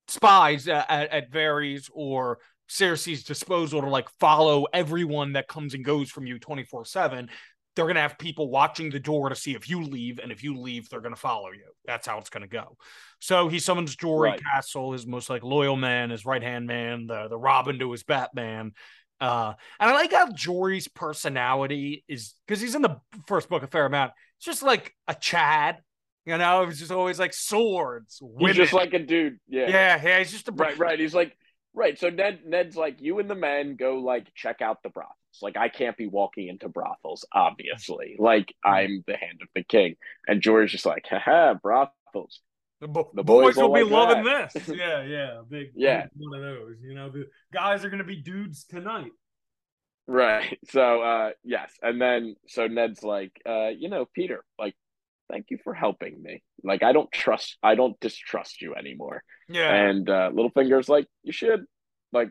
[0.08, 2.38] spies at, at, Varys or
[2.68, 7.28] Cersei's disposal to like follow everyone that comes and goes from you 24 7
[7.74, 10.42] they're going to have people watching the door to see if you leave and if
[10.42, 11.66] you leave they're going to follow you.
[11.84, 12.76] That's how it's going to go.
[13.20, 14.40] So he summons jory Right.
[14.42, 18.02] Cassel his most like loyal man his right hand man the, the robin to his
[18.02, 18.72] batman.
[19.20, 23.66] Uh and i like how jory's personality is because he's in the first book a
[23.66, 25.78] fair amount it's just like a chad
[26.26, 29.38] you know it was just always like swords He's women just like a dude.
[29.48, 29.68] Yeah.
[29.68, 30.98] yeah yeah he's just a Right, right.
[31.00, 31.36] He's like,
[31.72, 31.98] right.
[31.98, 35.14] So Ned, Ned's like, you and the men go like check out the brothels.
[35.42, 38.16] Like, I can't be walking into brothels, obviously.
[38.18, 38.74] Like, Mm-hmm.
[38.74, 39.96] I'm the hand of the king.
[40.26, 42.40] And Jory's just like, haha, brothels.
[42.80, 44.68] The, bo- The boys, boys will be like loving this.
[44.74, 46.02] Yeah, yeah, big, Yeah.
[46.04, 46.76] big one of those.
[46.82, 49.12] You know, the guys are gonna be dudes tonight.
[50.06, 50.58] Right.
[50.70, 51.72] So, uh, yes.
[51.82, 54.74] And then, so Ned's like, uh, you know, Peter, like,
[55.30, 56.42] thank you for helping me.
[56.62, 59.22] Like, I don't trust, I don't distrust you anymore.
[59.48, 61.64] Yeah, And uh, Littlefinger's like, you should.
[62.12, 62.30] Like,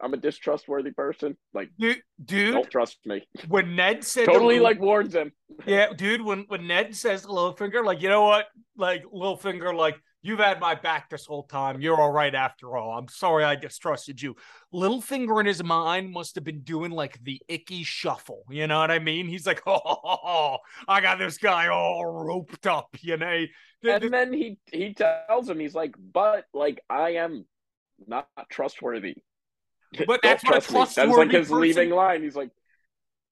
[0.00, 1.36] I'm a distrustworthy person.
[1.54, 2.54] Like, dude, dude.
[2.54, 3.26] don't trust me.
[3.48, 5.32] When Ned said Totally Lil- like warns him.
[5.66, 6.20] yeah, dude.
[6.22, 10.60] When when Ned says to Littlefinger, like, you know what, like Littlefinger, like you've had
[10.60, 11.80] my back this whole time.
[11.80, 12.98] You're all right after all.
[12.98, 14.34] I'm sorry I distrusted you.
[14.74, 18.44] Littlefinger in his mind must have been doing like the Ickey Shuffle.
[18.50, 19.28] You know what I mean?
[19.28, 20.58] He's like, oh,
[20.88, 22.88] I got this guy all roped up.
[23.00, 23.44] You know.
[23.84, 27.46] And then he he tells him, he's like, but like I am
[28.06, 29.16] not trustworthy.
[30.06, 31.04] But that's what a trust me.
[31.04, 32.22] That's like his person- leaving line.
[32.22, 32.50] He's like,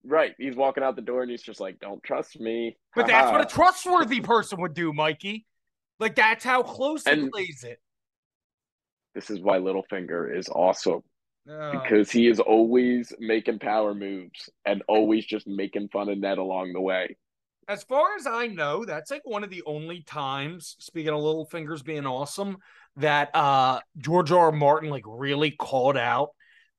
[0.04, 0.34] right.
[0.38, 2.76] He's walking out the door and he's just like, don't trust me.
[2.94, 5.46] But that's what a trustworthy person would do, Mikey.
[6.00, 7.78] Like that's how close And- plays it.
[9.14, 11.02] This is why Littlefinger is awesome
[11.48, 11.72] Oh.
[11.72, 16.72] because he is always making power moves and always just making fun of Ned along
[16.72, 17.16] the way.
[17.66, 21.82] as far as I know, that's like one of the only times, speaking of Littlefingers
[21.84, 22.58] being awesome,
[22.96, 24.46] that uh George R.
[24.46, 24.52] R.
[24.52, 26.30] Martin like really called out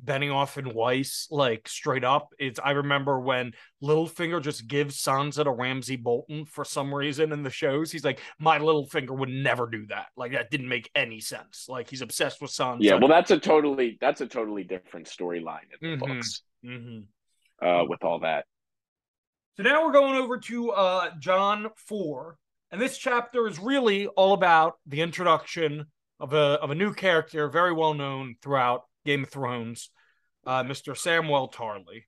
[0.03, 2.29] Benioff and Weiss like straight up.
[2.37, 7.43] It's I remember when Littlefinger just gives Sansa to Ramsay Bolton for some reason in
[7.43, 7.91] the shows.
[7.91, 10.07] He's like, my Littlefinger would never do that.
[10.17, 11.65] Like that didn't make any sense.
[11.69, 12.77] Like he's obsessed with Sansa.
[12.81, 16.07] Yeah, well, that's a totally that's a totally different storyline in the Mhm.
[16.07, 17.05] books Mhm.
[17.61, 18.45] uh, with all that.
[19.57, 22.37] So now we're going over to uh, Jon 4.
[22.71, 25.85] And this chapter is really all about the introduction
[26.19, 29.89] of a, of a new character, very well known throughout Game of Thrones,
[30.45, 30.93] uh, Mr.
[30.93, 32.03] Samwell Tarley.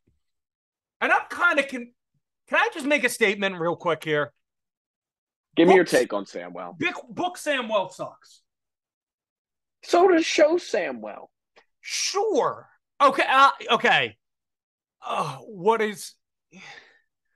[0.99, 1.91] And I'm kind of can
[2.47, 4.33] can I just make a statement real quick here?
[5.55, 6.77] Give me your take on Samwell.
[6.77, 8.41] Big book Samuel sucks.
[9.83, 11.27] So does show Samwell.
[11.81, 12.67] Sure.
[13.01, 13.23] Okay.
[13.27, 14.17] Uh, okay.
[15.05, 16.13] Uh, what is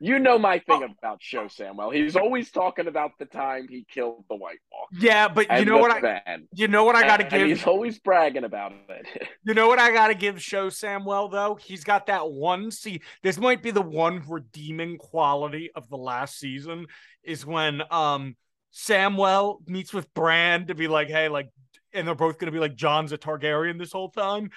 [0.04, 1.94] You know my thing about Show Samwell.
[1.94, 4.96] He's always talking about the time he killed the White Walker.
[5.00, 6.48] yeah, but you know what I fan.
[6.54, 9.30] you know what I got to give He's always bragging about it.
[9.44, 11.56] You know what I gotta give Show Samwell though?
[11.56, 13.02] He's got that one see.
[13.24, 16.86] This might be the one redeeming quality of the last season
[17.24, 18.36] is when um
[18.74, 21.50] Samwell meets with Bran to be like, hey, like,
[21.94, 24.50] and they're both gonna be like Jon's a Targaryen this whole time.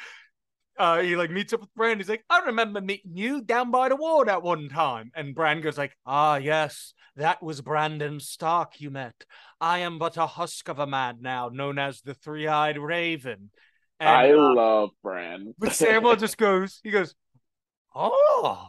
[0.79, 1.99] Uh, he like meets up with Bran.
[1.99, 5.11] He's like, I remember meeting you down by the wall that one time.
[5.15, 9.15] And Bran goes like, Ah, yes, that was Brandon Stark you met.
[9.61, 13.51] I am but a husk of a man now, known as the Three-Eyed Raven.
[14.01, 15.55] And, I uh, love Bran.
[15.59, 17.15] but Samwell just goes, he goes,
[17.95, 18.69] oh,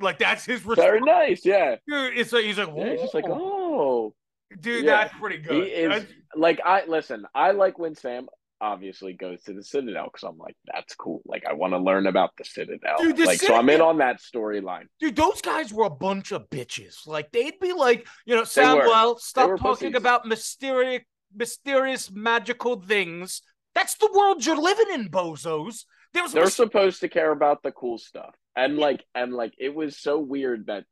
[0.00, 1.76] like that's his Very nice, yeah.
[1.86, 4.14] Dude, it's like he's like, Yeah, he's just like, oh.
[4.60, 5.04] dude, Yeah.
[5.04, 5.64] that's pretty good.
[5.64, 8.26] He is That's- like I listen, I like when Sam
[8.62, 11.20] obviously goes to the Citadel because I'm like, that's cool.
[11.26, 12.96] Like I want to learn about the Citadel.
[12.98, 14.84] Dude, the like so I'm in on that storyline.
[15.00, 17.06] dude, those guys were a bunch of bitches.
[17.06, 18.42] Like they'd be like, you know.
[18.42, 19.96] Samwell, stop talking pussies.
[19.96, 21.02] about mysterious,
[21.34, 23.42] mysterious, magical things.
[23.74, 25.84] That's the world you're living in, bozos.
[26.14, 28.34] There was They're supposed to care about the cool stuff.
[28.54, 30.84] And like and like it was so weird that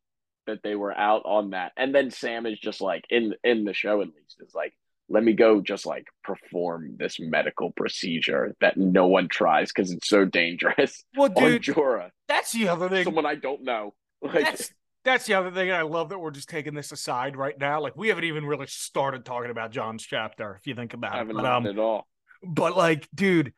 [0.46, 1.72] that they were out on that.
[1.76, 4.74] And then Sam is just like in in the show at least is like
[5.11, 10.09] let me go just like perform this medical procedure that no one tries because it's
[10.09, 11.62] so dangerous well, on dude.
[11.62, 12.11] Jorah.
[12.29, 13.05] That's the other thing.
[13.05, 13.94] Someone I don't know.
[14.23, 14.70] Like That's
[15.03, 15.73] that's the other thing.
[15.73, 17.81] I love that we're just taking this aside right now.
[17.81, 21.18] Like we haven't even really started talking about Jon's chapter, if you think about I
[21.18, 21.42] haven't it.
[21.42, 22.07] But, um, at all.
[22.42, 23.55] but like, dude,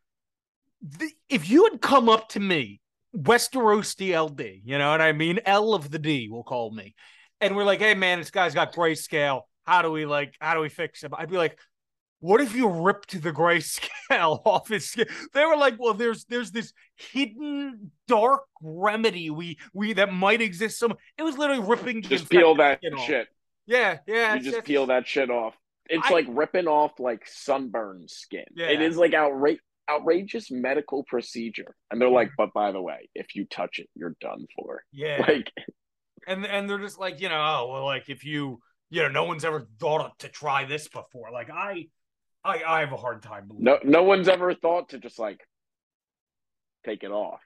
[0.80, 2.80] the, if you had come up to me,
[3.16, 5.40] Westeros DLD, you know what I mean?
[5.44, 6.94] L of the D will call me.
[7.40, 9.42] And we're like, hey man, this guy's got grayscale.
[9.64, 11.12] How do we like how do we fix him?
[11.16, 11.58] I'd be like,
[12.20, 15.06] what if you ripped the grayscale off his skin?
[15.34, 20.78] They were like, well, there's there's this hidden dark remedy we we that might exist.
[20.78, 23.06] Some it was literally ripping just peel that off.
[23.06, 23.28] shit.
[23.66, 24.34] Yeah, yeah.
[24.34, 25.54] You just, just peel that shit off.
[25.88, 28.44] It's I, like ripping off like sunburned skin.
[28.54, 28.66] Yeah.
[28.66, 29.58] It is like outra-
[29.90, 31.74] outrageous medical procedure.
[31.90, 34.84] And they're like, but by the way, if you touch it, you're done for.
[34.92, 35.26] Yeah.
[35.28, 35.50] Like
[36.26, 38.60] and and they're just like, you know, oh well, like if you
[38.92, 41.30] you know, no one's ever thought to try this before.
[41.32, 41.86] Like I
[42.44, 43.64] I, I have a hard time believing.
[43.64, 45.40] No, no one's ever thought to just like
[46.84, 47.40] take it off,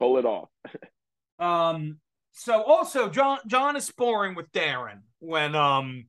[0.00, 0.48] pull it off.
[1.38, 1.98] um.
[2.32, 6.06] So also, Jon Jon is sparring with Darren when um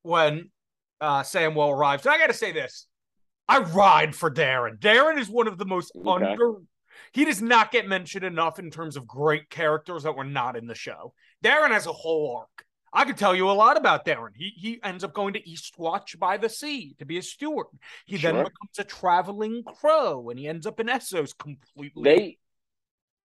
[0.00, 0.50] when
[1.02, 2.02] uh Samwell arrives.
[2.02, 2.86] So I got to say this:
[3.46, 4.78] I ride for Darren.
[4.78, 6.08] Darren is one of the most okay.
[6.08, 6.54] under.
[7.12, 10.66] He does not get mentioned enough in terms of great characters that were not in
[10.66, 11.12] the show.
[11.44, 12.65] Darren has a whole arc.
[12.96, 14.30] I could tell you a lot about Darren.
[14.34, 17.66] He he ends up going to Eastwatch by the Sea to be a steward.
[18.06, 18.32] He sure.
[18.32, 22.02] then becomes a traveling crow, and he ends up in Essos completely.
[22.02, 22.38] They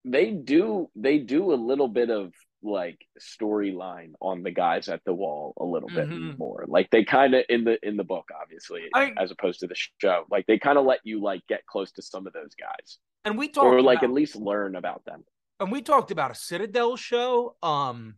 [0.04, 5.14] they do they do a little bit of like storyline on the guys at the
[5.14, 6.38] wall a little bit mm-hmm.
[6.38, 6.66] more.
[6.68, 9.76] Like they kind of in the in the book, obviously, I, as opposed to the
[10.00, 10.26] show.
[10.30, 13.38] Like they kind of let you like get close to some of those guys, and
[13.38, 15.24] we talked or like about, at least learn about them.
[15.62, 17.56] And we talked about a Citadel show.
[17.64, 18.16] Um,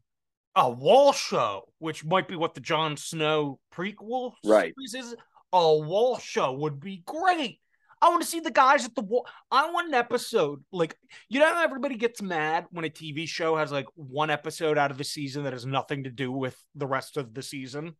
[0.56, 4.74] a wall show, which might be what the Jon Snow prequel right.
[4.76, 5.16] series is.
[5.52, 7.60] A wall show would be great.
[8.02, 9.26] I want to see the guys at the wall.
[9.50, 10.63] I want an episode.
[10.72, 10.98] Like,
[11.30, 14.92] you know how everybody gets mad when a TV show has like one episode out
[14.92, 17.96] of the season that has nothing to do with the rest of the season?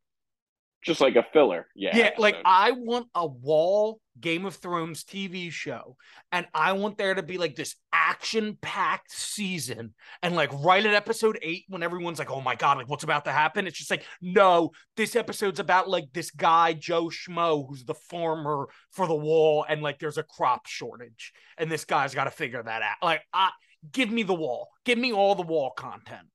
[0.86, 1.67] Just like a filler.
[1.76, 1.96] Yeah.
[1.96, 2.12] Yeah.
[2.17, 5.98] Like I want a wall Game of Thrones TV show,
[6.32, 9.93] and I want there to be like this action packed season.
[10.22, 13.26] And like right at episode eight, when everyone's like, oh my God, like what's about
[13.26, 13.65] to happen?
[13.65, 18.67] It's just like, no, this episode's about like this guy, Joe Schmo, who's the farmer
[18.91, 21.34] for the wall, and like there's a crop shortage.
[21.58, 22.98] And this guy's got to figure that out.
[23.02, 23.50] Like, I
[23.91, 26.28] give me the wall, give me all the wall content.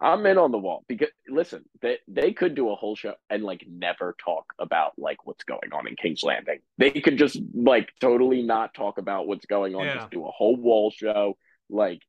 [0.00, 3.44] I'm in on the wall because listen, they they could do a whole show and
[3.44, 6.58] like never talk about like what's going on in King's Landing.
[6.78, 9.94] They could just like totally not talk about what's going on, yeah.
[9.94, 11.36] just do a whole wall show.
[11.70, 12.02] Like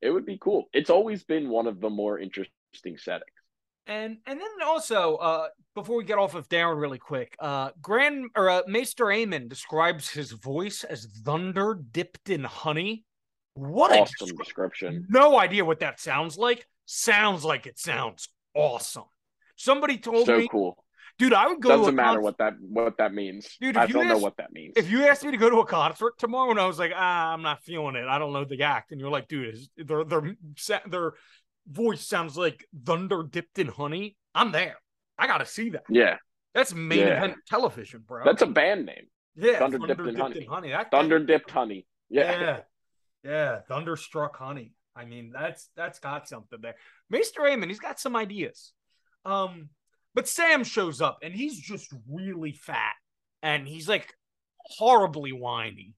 [0.00, 0.68] it would be cool.
[0.72, 3.30] It's always been one of the more interesting settings.
[3.86, 8.30] And and then also, uh, before we get off of Darren really quick, uh, Grand
[8.36, 13.04] or uh, Maester Aemon describes his voice as thunder dipped in honey.
[13.54, 15.06] What awesome a description!
[15.10, 19.04] No idea what that sounds like sounds like it sounds awesome.
[19.56, 20.84] Somebody told so me, cool,
[21.18, 21.32] dude.
[21.32, 21.68] I would go.
[21.68, 23.56] Doesn't matter what that what that means.
[23.60, 24.74] Dude, I don't asked, know what that means.
[24.76, 27.32] If you asked me to go to a concert tomorrow, and I was like, ah,
[27.32, 28.06] I'm not feeling it.
[28.06, 30.36] I don't know the act, and you're like, dude, is, their their
[30.88, 31.12] their
[31.68, 34.16] voice sounds like thunder dipped in honey.
[34.34, 34.76] I'm there.
[35.18, 35.84] I got to see that.
[35.88, 36.16] Yeah,
[36.54, 37.18] that's main yeah.
[37.18, 38.24] event television, bro.
[38.24, 39.06] That's a band name.
[39.36, 40.40] Yeah, thunder, thunder dipped, dipped, in honey.
[40.40, 40.84] In honey.
[40.90, 41.86] Thunder dipped honey.
[42.08, 42.40] Yeah.
[42.40, 42.60] yeah,
[43.22, 44.72] yeah, thunderstruck honey.
[44.96, 46.76] I mean, that's that's got something there.
[47.08, 48.72] Maester Aemon, he's got some ideas.
[49.24, 49.68] Um,
[50.14, 52.94] but Sam shows up and he's just really fat
[53.42, 54.12] and he's like
[54.58, 55.94] horribly whiny.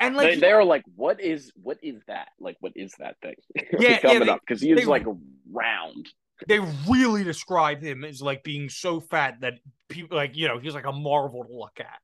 [0.00, 2.28] And like they, are like, what is what is that?
[2.40, 3.34] Like, what is that thing?
[3.78, 5.06] Yeah, coming yeah, they, up because he is they, like
[5.50, 6.08] round.
[6.48, 6.58] They
[6.88, 9.54] really describe him as like being so fat that
[9.88, 11.98] people like you know he's like a marvel to look at,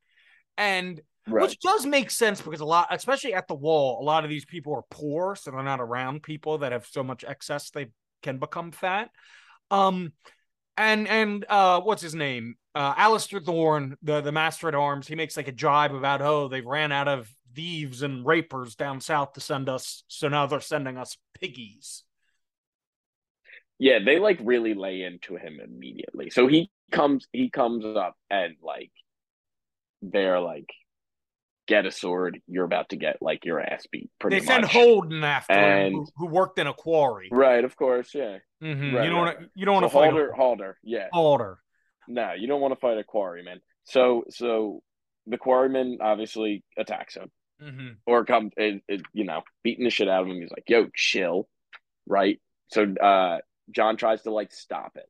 [0.56, 1.00] and
[1.32, 1.42] Right.
[1.42, 4.44] Which does make sense because a lot, especially at the wall, a lot of these
[4.44, 7.88] people are poor, so they're not around people that have so much excess they
[8.22, 9.10] can become fat.
[9.70, 10.12] Um,
[10.76, 12.56] and and uh, what's his name?
[12.74, 15.06] Uh, Alliser Thorne, the the master at arms.
[15.06, 19.00] He makes like a jibe about oh they ran out of thieves and rapers down
[19.00, 22.04] south to send us, so now they're sending us piggies.
[23.78, 26.30] Yeah, they like really lay into him immediately.
[26.30, 28.92] So he comes he comes up and like
[30.02, 30.68] they're like
[31.70, 34.10] get a sword, you're about to get like your ass beat.
[34.18, 34.72] Pretty they send much.
[34.72, 37.28] Holden after and, him, who, who, worked in a quarry.
[37.30, 38.38] Right, of course, yeah.
[38.60, 38.96] Mm-hmm.
[38.96, 39.36] Right, you don't right.
[39.36, 39.50] want to.
[39.54, 40.30] You don't want to so fight Halder.
[40.30, 40.36] A...
[40.36, 41.06] Halder, yeah.
[41.12, 41.58] Halder.
[42.08, 43.60] No, you don't want to fight a quarryman.
[43.84, 44.82] So, so
[45.28, 47.30] the quarryman obviously attacks him,
[47.62, 47.88] mm-hmm.
[48.04, 50.40] or come, it, it, you know, beating the shit out of him.
[50.40, 51.48] He's like, "Yo, chill,"
[52.06, 52.40] right?
[52.72, 53.38] So, uh,
[53.70, 55.06] Jon tries to like stop it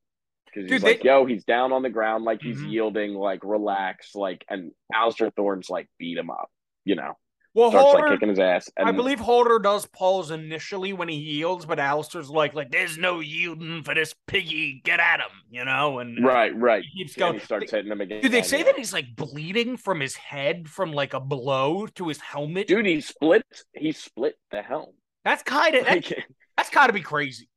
[0.52, 1.08] because he's Dude, like, they...
[1.08, 2.68] yo, he's down on the ground, like he's mm-hmm.
[2.68, 6.50] yielding, like relax, like, and Alliser Thorne's like beat him up,
[6.85, 7.14] you know.
[7.54, 8.70] well, starts Holder, like kicking his ass.
[8.77, 8.88] And...
[8.88, 13.20] I believe Holder does pause initially when he yields, but Alistair's like, like, there's no
[13.20, 14.81] yielding for this piggy.
[14.85, 15.98] Get at him, you know?
[15.98, 16.85] And right, right.
[16.92, 17.35] He keeps going.
[17.35, 18.22] he starts hitting him again.
[18.22, 22.08] Do they say that he's like bleeding from his head from like a blow to
[22.08, 22.68] his helmet?
[22.68, 23.44] Dude, he split.
[23.75, 24.92] He split the helm.
[25.25, 26.12] That's kind of that's,
[26.56, 27.48] that's got to be crazy.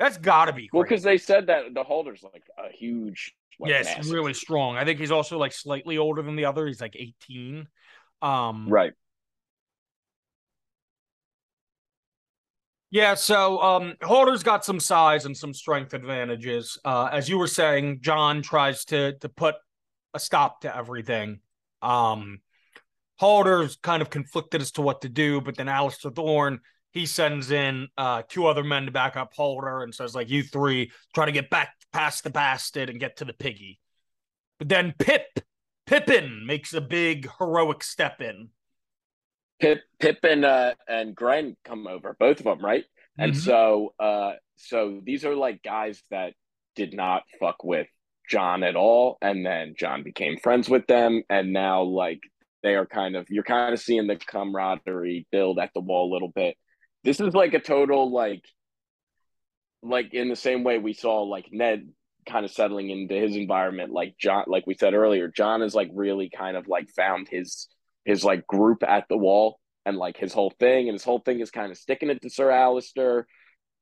[0.00, 0.70] That's got to be crazy.
[0.72, 3.34] well because they said that the Holder's like a huge.
[3.60, 4.10] Like, yes, massive.
[4.10, 4.78] really strong.
[4.78, 6.66] I think he's also like slightly older than the other.
[6.66, 7.68] He's like eighteen.
[8.22, 8.94] Um, right.
[12.90, 16.78] Yeah, so um, Holder's got some size and some strength advantages.
[16.84, 19.56] Uh, as you were saying, Jon tries to to put
[20.14, 21.40] a stop to everything.
[21.82, 22.40] Um,
[23.16, 26.60] Holder's kind of conflicted as to what to do, but then Alistair Thorne
[26.92, 30.42] he sends in uh, two other men to back up Holder and says, like, you
[30.42, 33.78] three try to get back past the bastard and get to the piggy.
[34.58, 35.40] But then Pip
[35.86, 38.50] Pippin makes a big heroic step in.
[39.60, 42.84] Pip, Pip and uh, and Grenn come over, both of them, right?
[42.84, 43.22] Mm-hmm.
[43.22, 46.34] And so, uh, so these are like guys that
[46.76, 47.88] did not fuck with
[48.28, 52.20] Jon at all, and then Jon became friends with them, and now like
[52.62, 56.12] they are kind of you're kind of seeing the camaraderie build at the wall a
[56.12, 56.56] little bit.
[57.04, 58.44] This is like a total like
[59.82, 61.88] like in the same way we saw like Ned
[62.28, 65.90] kind of settling into his environment like Jon like we said earlier Jon is like
[65.94, 67.66] really kind of like found his
[68.04, 71.40] his like group at the wall and like his whole thing and his whole thing
[71.40, 73.26] is kind of sticking it to Sir Alistair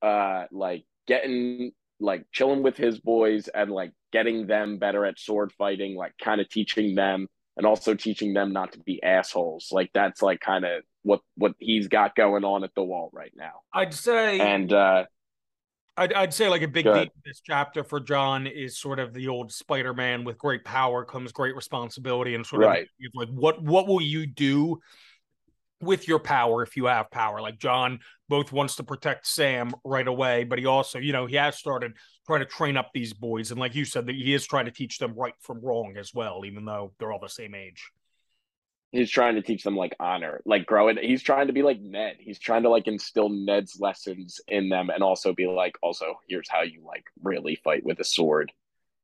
[0.01, 5.51] uh like getting like chilling with his boys and like getting them better at sword
[5.57, 7.27] fighting like kind of teaching them
[7.59, 9.67] and also teaching them not to be assholes.
[9.69, 13.31] Like that's like kind of what what he's got going on at the wall right
[13.35, 13.61] now.
[13.73, 15.05] I'd say and uh
[15.97, 19.27] I'd, I'd say like a big theme this chapter for Jon is sort of the
[19.27, 22.83] old Spider-Man with great power comes great responsibility and sort right.
[22.83, 24.79] of like what what will you do
[25.81, 27.41] with your power if you have power?
[27.41, 31.35] Like Jon both wants to protect Sam right away but he also you know he
[31.35, 31.93] has started
[32.25, 33.51] trying to train up these boys.
[33.51, 36.13] And like you said that he is trying to teach them right from wrong as
[36.13, 37.91] well even though they're all the same age
[38.91, 40.97] he's trying to teach them like honor, like grow it.
[40.99, 42.17] He's trying to be like Ned.
[42.19, 46.49] He's trying to like instill Ned's lessons in them and also be like, also, here's
[46.49, 48.51] how you like really fight with a sword.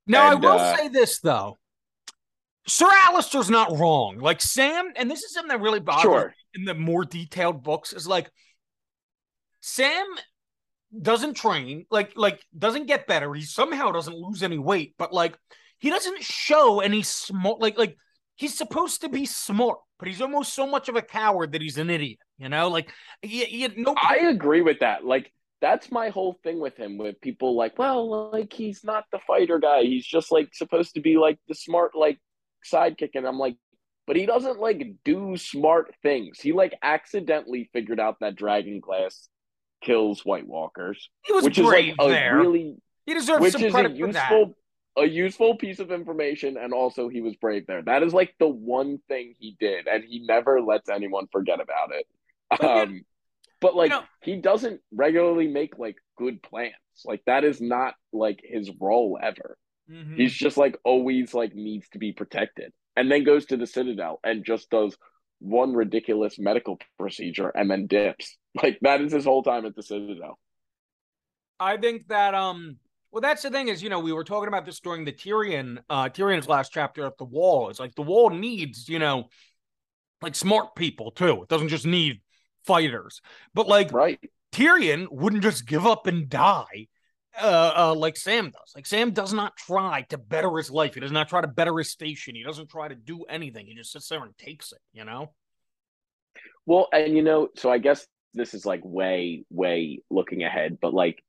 [0.08, 1.58] Now, and, I will uh, say this though.
[2.68, 4.18] Sir Alistair's not wrong.
[4.18, 6.34] Like Sam, and this is something that really bothers sure.
[6.56, 8.32] in the more detailed books, is like
[9.62, 10.06] Sam
[11.00, 13.34] doesn't train, like like doesn't get better.
[13.34, 15.38] He somehow doesn't lose any weight, but like
[15.78, 17.98] he doesn't show any small like like
[18.36, 21.78] he's supposed to be smart, but he's almost so much of a coward that he's
[21.78, 22.20] an idiot.
[22.38, 22.92] You know, like
[23.24, 23.96] you, you no.
[24.02, 25.06] I agree with that.
[25.06, 25.32] Like
[25.62, 26.98] that's my whole thing with him.
[26.98, 29.84] With people like, well, like he's not the fighter guy.
[29.84, 32.20] He's just like supposed to be like the smart like
[32.72, 33.56] sidekick, and I'm like,
[34.08, 36.40] but he doesn't like do smart things.
[36.40, 39.30] He like accidentally figured out that dragon glass
[39.82, 41.10] kills White Walkers.
[41.24, 42.38] He was which brave is like there.
[42.38, 44.56] really he deserves some credit a useful
[44.98, 47.82] a useful piece of information and also he was brave there.
[47.82, 51.92] That is like the one thing he did and he never lets anyone forget about
[51.94, 52.08] it.
[52.64, 53.02] Um
[53.62, 56.74] but like you know, he doesn't regularly make like good plans.
[57.04, 59.58] Like that is not like his role ever.
[59.90, 60.16] Mm-hmm.
[60.16, 64.20] He's just like always like needs to be protected and then goes to the Citadel
[64.24, 64.98] and just does
[65.40, 68.38] one ridiculous medical procedure and then dips.
[68.64, 70.40] Like that is his whole time at the Citadel.
[71.60, 72.78] I think that um
[73.12, 75.80] well, that's the thing is, you know, we were talking about this during the Tyrion,
[75.90, 77.70] uh, Tyrion's last chapter at the wall.
[77.70, 79.30] It's like the wall needs, you know,
[80.22, 81.44] like smart people too.
[81.44, 82.22] It doesn't just need
[82.66, 83.22] fighters,
[83.54, 84.20] but like right.
[84.52, 86.88] Tyrion wouldn't just give up and die
[87.42, 88.72] uh, uh, like Sam does.
[88.76, 90.94] Like Sam does not try to better his life.
[90.94, 92.36] He does not try to better his station.
[92.36, 93.68] He doesn't try to do anything.
[93.68, 94.80] He just sits there and takes it.
[94.94, 95.34] You know.
[96.66, 100.94] Well, and you know, so I guess this is like way, way looking ahead, but
[100.94, 101.24] like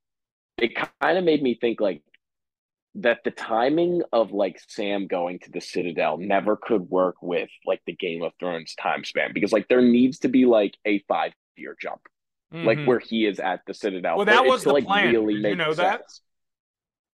[0.59, 2.03] it kind of made me think like
[2.97, 7.83] that the timing of like Sam going to the Citadel never could work with like
[7.87, 11.33] the Game of Thrones time span because like there needs to be like a five
[11.57, 12.01] year jump,
[12.53, 12.67] mm-hmm.
[12.67, 14.17] like where he is at the Citadel.
[14.17, 15.13] Well, that was to, the like, plan.
[15.13, 15.77] Really Did you know sense.
[15.77, 16.03] that?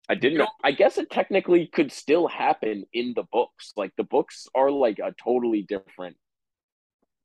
[0.10, 0.48] I didn't know.
[0.64, 3.74] I guess it technically could still happen in the books.
[3.78, 6.18] Like the books are like a totally different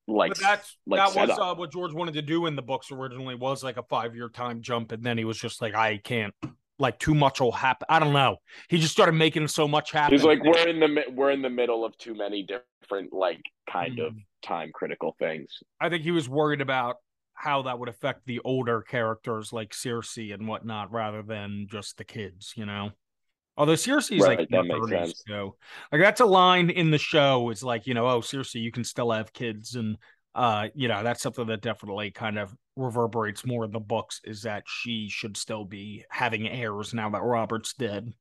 [0.07, 2.91] like but that's like that was uh, what George wanted to do in the books
[2.93, 5.99] originally was like a five year time jump, and then he was just like, I
[5.99, 6.35] can't.
[6.77, 7.87] Like too much will happen.
[7.89, 8.39] I don't know.
[8.69, 10.13] He just started making so much happen.
[10.13, 13.41] He's like, we're in the we're in the middle of too many different like
[13.71, 14.09] kind mm.
[14.09, 15.49] of time critical things.
[15.81, 16.97] I think he was worried about
[17.35, 22.05] how that would affect the older characters like Cersei and whatnot, rather than just the
[22.05, 22.55] kids.
[22.57, 22.91] You know.
[23.57, 25.23] Although Cersei's right, like that makes sense.
[25.29, 25.57] So
[25.93, 27.51] like that's a line in the show.
[27.51, 29.97] It's like, you know, oh Cersei, you can still have kids and
[30.35, 34.43] uh, you know, that's something that definitely kind of reverberates more in the books is
[34.43, 38.13] that she should still be having heirs now that Robert's dead.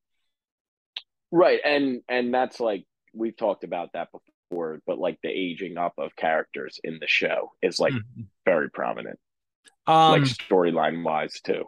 [1.31, 1.59] Right.
[1.65, 6.15] And and that's like we've talked about that before, but like the aging up of
[6.15, 8.21] characters in the show is like mm-hmm.
[8.45, 9.17] very prominent.
[9.87, 11.65] Um, like storyline wise too.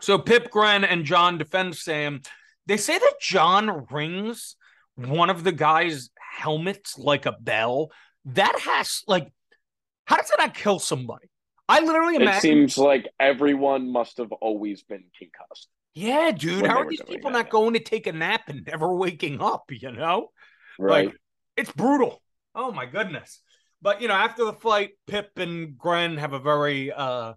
[0.00, 2.22] So Pip Grenn and Jon defend Sam.
[2.66, 4.56] They say that Jon rings
[4.96, 7.90] one of the guy's helmets like a bell.
[8.24, 9.30] That has like
[10.06, 11.30] how does that not kill somebody?
[11.68, 12.36] I literally imagine.
[12.36, 15.68] It seems like everyone must have always been concussed.
[15.94, 16.66] Yeah, dude.
[16.66, 19.64] How are these people not going to take a nap and never waking up?
[19.70, 20.28] You know,
[20.78, 21.06] right?
[21.06, 21.16] Like,
[21.56, 22.20] it's brutal.
[22.54, 23.40] Oh my goodness.
[23.80, 27.34] But you know, after the fight, Pip and Grenn have a very uh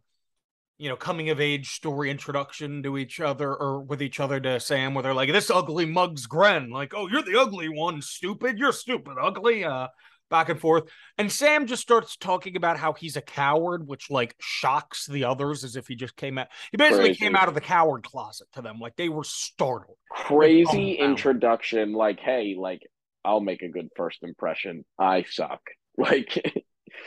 [0.78, 4.60] you know, coming of age story introduction to each other or with each other to
[4.60, 8.58] Sam, where they're like, "This ugly mug's Grenn," like, "Oh, you're the ugly one, stupid.
[8.58, 9.88] You're stupid, ugly." Uh,
[10.30, 10.84] back and forth.
[11.18, 15.64] And Sam just starts talking about how he's a coward, which like shocks the others
[15.64, 16.48] as if he just came out.
[16.72, 17.20] He basically Crazy.
[17.20, 18.80] came out of the coward closet to them.
[18.80, 19.98] Like they were startled.
[20.12, 21.94] Crazy introduction.
[21.94, 22.82] Like, hey, like
[23.24, 24.86] I'll make a good first impression.
[25.00, 25.62] I suck.
[26.00, 26.54] Like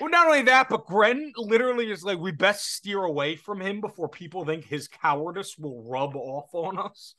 [0.01, 3.81] Well, not only that, but Grenn literally is like, we best steer away from him
[3.81, 7.15] before people think his cowardice will rub off on us.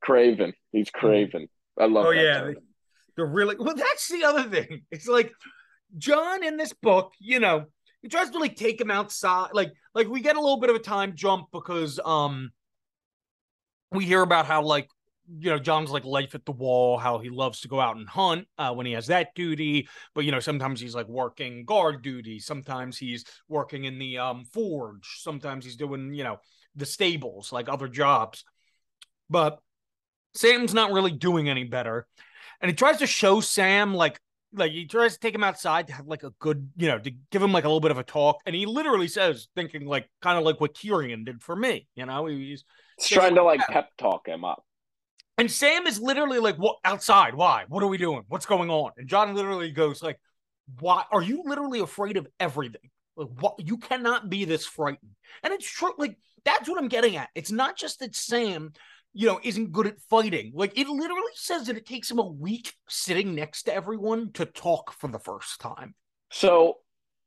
[0.00, 0.52] Craven.
[0.72, 1.48] He's Craven.
[1.78, 2.52] I love oh, yeah.
[3.16, 3.74] They're really well.
[3.74, 4.82] That's the other thing.
[4.90, 5.32] It's like
[5.96, 7.66] Jon in this book, you know,
[8.02, 9.50] he tries to like take him outside.
[9.52, 12.50] Like, like we get a little bit of a time jump because um
[13.90, 14.88] we hear about how like
[15.38, 18.08] you know Jon's like life at the wall, how he loves to go out and
[18.08, 19.88] hunt uh, when he has that duty.
[20.14, 24.44] But you know sometimes he's like working guard duty, sometimes he's working in the um
[24.44, 26.38] forge, sometimes he's doing you know
[26.74, 28.44] the stables, like other jobs.
[29.30, 29.58] But
[30.34, 32.06] Sam's not really doing any better
[32.60, 34.20] and he tries to show Sam like
[34.54, 37.10] like he tries to take him outside to have like a good, you know, to
[37.30, 38.40] give him like a little bit of a talk.
[38.46, 42.06] And he literally says, thinking like kind of like what Tyrion did for me, you
[42.06, 42.64] know, he's,
[42.98, 44.64] he's trying to like pep talk him up.
[45.38, 47.34] And Sam is literally like, "What outside?
[47.34, 47.64] Why?
[47.68, 48.24] What are we doing?
[48.28, 50.20] What's going on?" And Jon literally goes like,
[50.80, 52.90] "Why are you literally afraid of everything?
[53.16, 53.54] Like, what?
[53.58, 55.12] You cannot be this frightened."
[55.42, 55.92] And it's true.
[55.96, 57.30] Like that's what I'm getting at.
[57.34, 58.72] It's not just that Sam
[59.14, 60.52] you know, isn't good at fighting.
[60.54, 64.44] Like it literally says that it takes him a week sitting next to everyone to
[64.44, 65.94] talk for the first time.
[66.30, 66.78] So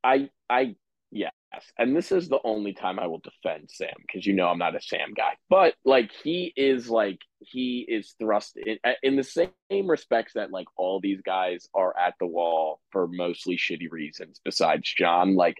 [0.02, 0.76] I I
[1.10, 1.32] yes.
[1.78, 4.76] And this is the only time I will defend Sam because you know I'm not
[4.76, 5.36] a Sam guy.
[5.48, 9.50] But like he is like he is thrust in, uh, in the same
[9.86, 14.92] respects that like all these guys are at the wall for mostly shitty reasons besides
[14.96, 15.34] Jon.
[15.34, 15.56] like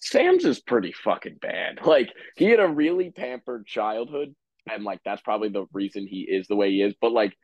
[0.00, 1.78] Sam's is pretty fucking bad.
[1.86, 4.34] Like he had a really pampered childhood
[4.70, 6.94] and like that's probably the reason he is the way he is.
[7.00, 7.36] But like,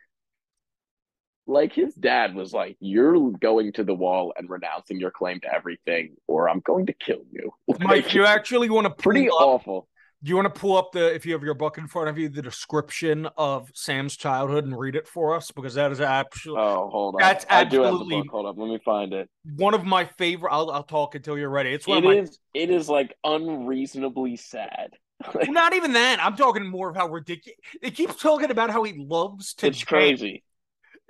[1.46, 5.52] like his dad was like, "You're going to the wall and renouncing your claim to
[5.52, 9.88] everything, or I'm going to kill you." Mike, you actually want to pretty up, awful.
[10.22, 12.16] Do you want to pull up the if you have your book in front of
[12.16, 16.62] you the description of Sam's childhood and read it for us because that is absolutely
[16.62, 20.52] oh hold on that's absolutely hold up let me find it one of my favorite
[20.52, 23.16] I'll I'll talk until you're ready it's one it of my, is, it is like
[23.24, 24.92] unreasonably sad
[25.48, 26.18] not even that.
[26.20, 27.58] I'm talking more of how ridiculous.
[27.80, 29.68] It keeps talking about how he loves to.
[29.68, 30.42] It's crazy.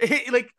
[0.31, 0.51] like,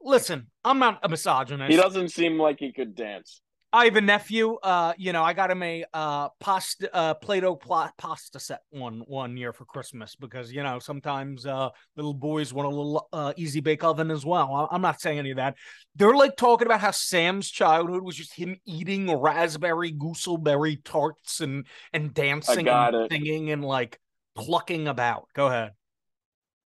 [0.00, 1.70] listen, I'm not a misogynist.
[1.70, 3.40] He doesn't seem like he could dance.
[3.74, 4.54] I have a nephew.
[4.62, 9.02] Uh, you know, I got him a uh pasta uh Play-Doh pl- pasta set one
[9.08, 13.32] one year for Christmas because you know sometimes uh little boys want a little uh
[13.36, 14.68] easy bake oven as well.
[14.70, 15.56] I'm not saying any of that.
[15.96, 21.66] They're like talking about how Sam's childhood was just him eating raspberry gooseberry tarts and
[21.92, 23.10] and dancing and it.
[23.10, 23.98] singing and like
[24.36, 25.26] plucking about.
[25.34, 25.72] Go ahead.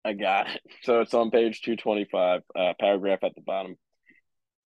[0.07, 0.63] I got it.
[0.83, 3.77] So it's on page 225, uh, paragraph at the bottom.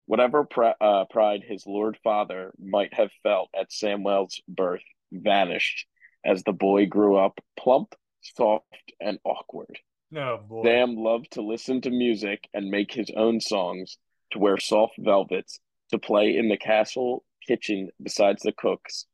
[0.04, 5.86] Whatever pr- uh, pride his lord father might have felt at Samwell's birth vanished
[6.24, 8.66] as the boy grew up plump, soft,
[9.00, 9.78] and awkward.
[10.14, 10.62] Oh, boy.
[10.64, 13.96] Sam loved to listen to music and make his own songs,
[14.32, 15.60] to wear soft velvets,
[15.90, 19.06] to play in the castle kitchen besides the cook's,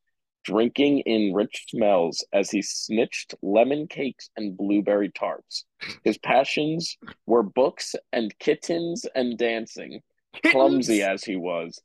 [0.46, 5.64] drinking in rich smells as he snitched lemon cakes and blueberry tarts.
[6.04, 10.02] His passions were books and kittens and dancing
[10.44, 11.80] clumsy as he was.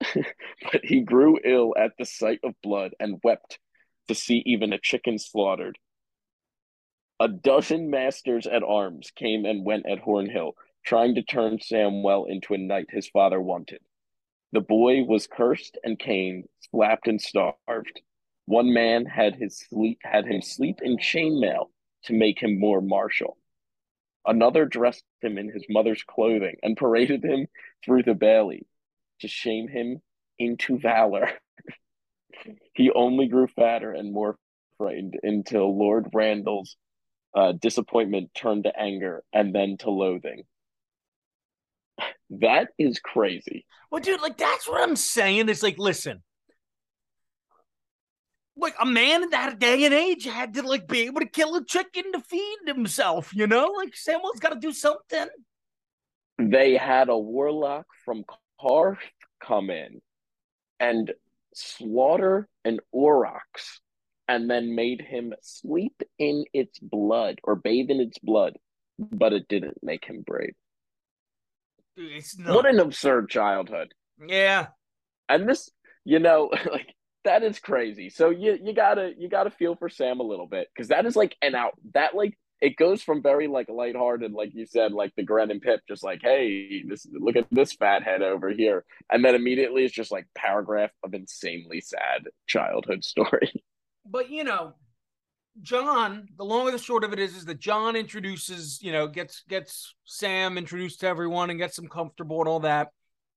[0.14, 3.58] but he grew ill at the sight of blood and wept
[4.08, 5.76] to see even a chicken slaughtered.
[7.20, 10.52] A dozen masters at arms came and went at Hornhill,
[10.86, 13.80] trying to turn Samwell into a knight his father wanted.
[14.52, 18.00] The boy was cursed and caned, slapped and starved.
[18.46, 21.70] One man had his sleep had him sleep in chainmail
[22.04, 23.36] to make him more martial.
[24.26, 27.46] Another dressed him in his mother's clothing and paraded him
[27.84, 28.66] through the bailey
[29.20, 30.00] to shame him
[30.38, 31.30] into valor.
[32.74, 34.36] he only grew fatter and more
[34.78, 36.76] frightened until Lord Randyll's
[37.34, 40.42] uh, disappointment turned to anger and then to loathing.
[42.38, 43.66] That is crazy.
[43.90, 45.48] Well, dude, like that's what I'm saying.
[45.48, 46.22] It's like, listen,
[48.60, 51.56] like a man in that day and age had to like be able to kill
[51.56, 53.66] a chicken to feed himself, you know?
[53.76, 55.26] Like Samwell's got to do something.
[56.38, 58.24] They had a warlock from
[58.60, 58.98] Qarth
[59.42, 60.00] come in
[60.78, 61.12] and
[61.54, 63.80] slaughter an aurochs
[64.28, 68.54] and then made him sleep in its blood or bathe in its blood,
[68.98, 70.54] but it didn't make him brave.
[71.96, 73.92] It's not What an absurd childhood.
[74.24, 74.68] Yeah.
[75.28, 75.70] And this,
[76.04, 76.89] you know, like
[77.24, 78.10] that is crazy.
[78.10, 81.16] So you you gotta you gotta feel for Sam a little bit because that is
[81.16, 85.14] like an out that like it goes from very like lighthearted, like you said, like
[85.16, 88.84] the Grenn and Pip, just like, hey, this look at this fat head over here,
[89.10, 93.50] and then immediately it's just like paragraph of insanely sad childhood story.
[94.04, 94.74] But you know,
[95.62, 99.06] Jon, the long and the short of it is, is that Jon introduces, you know,
[99.06, 102.88] gets gets Sam introduced to everyone and gets them comfortable and all that,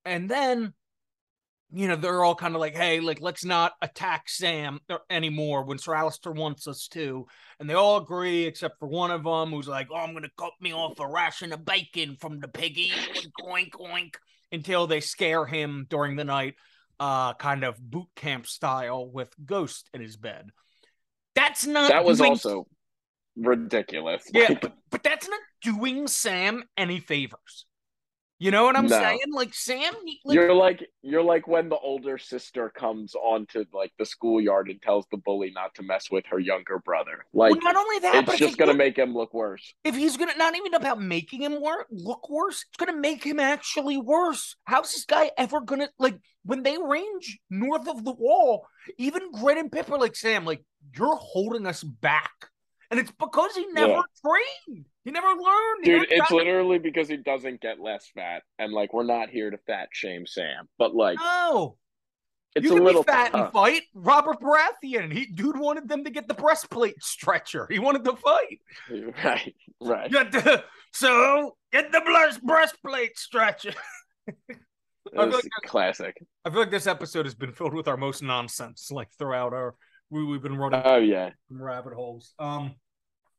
[0.06, 0.74] and then
[1.76, 5.80] you know, they're all kind of like, hey, like, let's not attack Sam anymore when
[5.80, 7.26] Sir Alliser wants us to.
[7.60, 10.30] And they all agree, except for one of them who's like, oh, I'm going to
[10.38, 12.92] cut me off a ration of bacon from the piggy,
[13.42, 14.16] oink, oink,
[14.52, 16.54] until they scare him during the night,
[17.00, 20.52] uh, kind of boot camp style with Ghost in his bed.
[21.34, 21.90] That's not.
[21.90, 22.30] That was doing...
[22.30, 22.68] also
[23.36, 24.24] ridiculous.
[24.32, 27.66] Yeah, but, but that's not doing Sam any favors.
[28.44, 29.00] You know what I'm no.
[29.00, 29.20] saying?
[29.32, 29.94] Like Sam,
[30.26, 34.82] like, you're like you're like when the older sister comes onto like the schoolyard and
[34.82, 37.24] tells the bully not to mess with her younger brother.
[37.34, 39.74] Like well, not only that, it's just gonna make him look worse.
[39.86, 43.40] If he's gonna not even about making him work look worse, it's gonna make him
[43.40, 44.58] actually worse.
[44.66, 48.68] How's this guy ever gonna like when they range north of the wall?
[48.98, 50.66] Even Grenn and Pip are like Sam, like
[50.98, 52.34] you're holding us back,
[52.92, 54.02] and it's because he never yeah.
[54.68, 54.86] trained.
[55.04, 55.84] He never learned.
[55.84, 58.44] Dude, it's literally because he doesn't get less fat.
[58.58, 60.68] And like we're not here to fat shame Sam.
[60.78, 61.78] But like No.
[62.56, 63.46] It's you a can little be fat tough.
[63.46, 63.82] and fight.
[63.96, 65.12] Robert Baratheon.
[65.12, 67.68] He dude wanted them to get the breastplate stretcher.
[67.70, 68.60] He wanted to fight.
[69.24, 70.12] Right, right.
[70.12, 72.02] To, so get the
[72.44, 73.74] breastplate stretcher.
[75.18, 76.16] I feel like classic.
[76.46, 79.76] I feel like this episode has been filled with our most nonsense, like throughout our
[80.10, 80.82] we, we've been running.
[80.86, 82.34] Oh yeah, rabbit holes.
[82.40, 82.76] Um,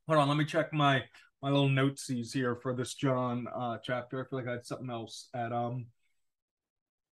[0.08, 1.02] hold on, let me check my
[1.44, 4.18] my little notesies here for this Jon uh, chapter.
[4.18, 5.88] I feel like I had something else at um.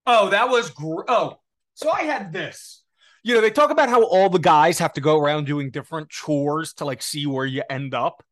[0.05, 1.39] Oh, that was gr- oh.
[1.73, 2.83] So I had this.
[3.23, 6.09] You know, they talk about how all the guys have to go around doing different
[6.09, 8.23] chores to like see where you end up.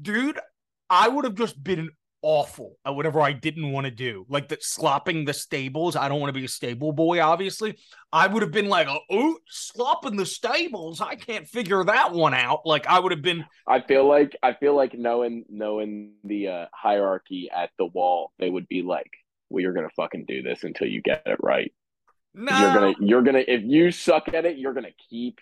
[0.00, 0.40] Dude,
[0.88, 1.90] I would have just been
[2.22, 4.24] awful at whatever I didn't want to do.
[4.28, 5.96] Like the slopping the stables.
[5.96, 7.78] I don't want to be a stable boy, obviously.
[8.12, 11.00] I would have been like, oh, slopping the stables.
[11.00, 12.60] I can't figure that one out.
[12.64, 16.66] Like I would have been I feel like I feel like knowing knowing the uh,
[16.72, 19.10] hierarchy at the wall, they would be like,
[19.50, 21.72] Well, you're gonna fucking do this until you get it right.
[22.34, 22.58] No.
[22.58, 25.40] You're gonna you're gonna if you suck at it, you're gonna keep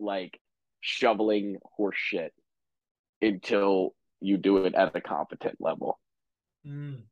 [0.00, 0.40] like
[0.80, 2.32] shoveling horse shit
[3.22, 5.98] until you do it at a competent level.
[6.66, 7.02] Mm.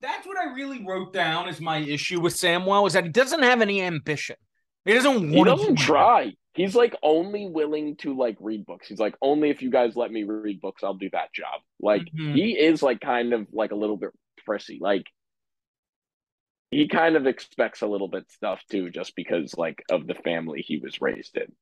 [0.00, 3.42] That's what I really wrote down as my issue with Samwell is that he doesn't
[3.42, 4.36] have any ambition.
[4.84, 5.48] He doesn't want.
[5.48, 6.32] He doesn't try.
[6.52, 8.86] He's like only willing to like read books.
[8.86, 11.60] He's like only if you guys let me read books, I'll do that job.
[11.80, 12.34] Like mm-hmm.
[12.34, 14.10] he is like kind of like a little bit
[14.44, 14.78] prissy.
[14.80, 15.06] Like
[16.70, 20.60] he kind of expects a little bit stuff too, just because like of the family
[20.60, 21.52] he was raised in.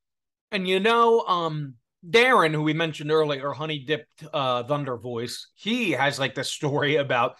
[0.51, 1.75] And you know, um,
[2.09, 6.97] Darren, who we mentioned earlier, honey dipped uh, thunder voice, he has like this story
[6.97, 7.37] about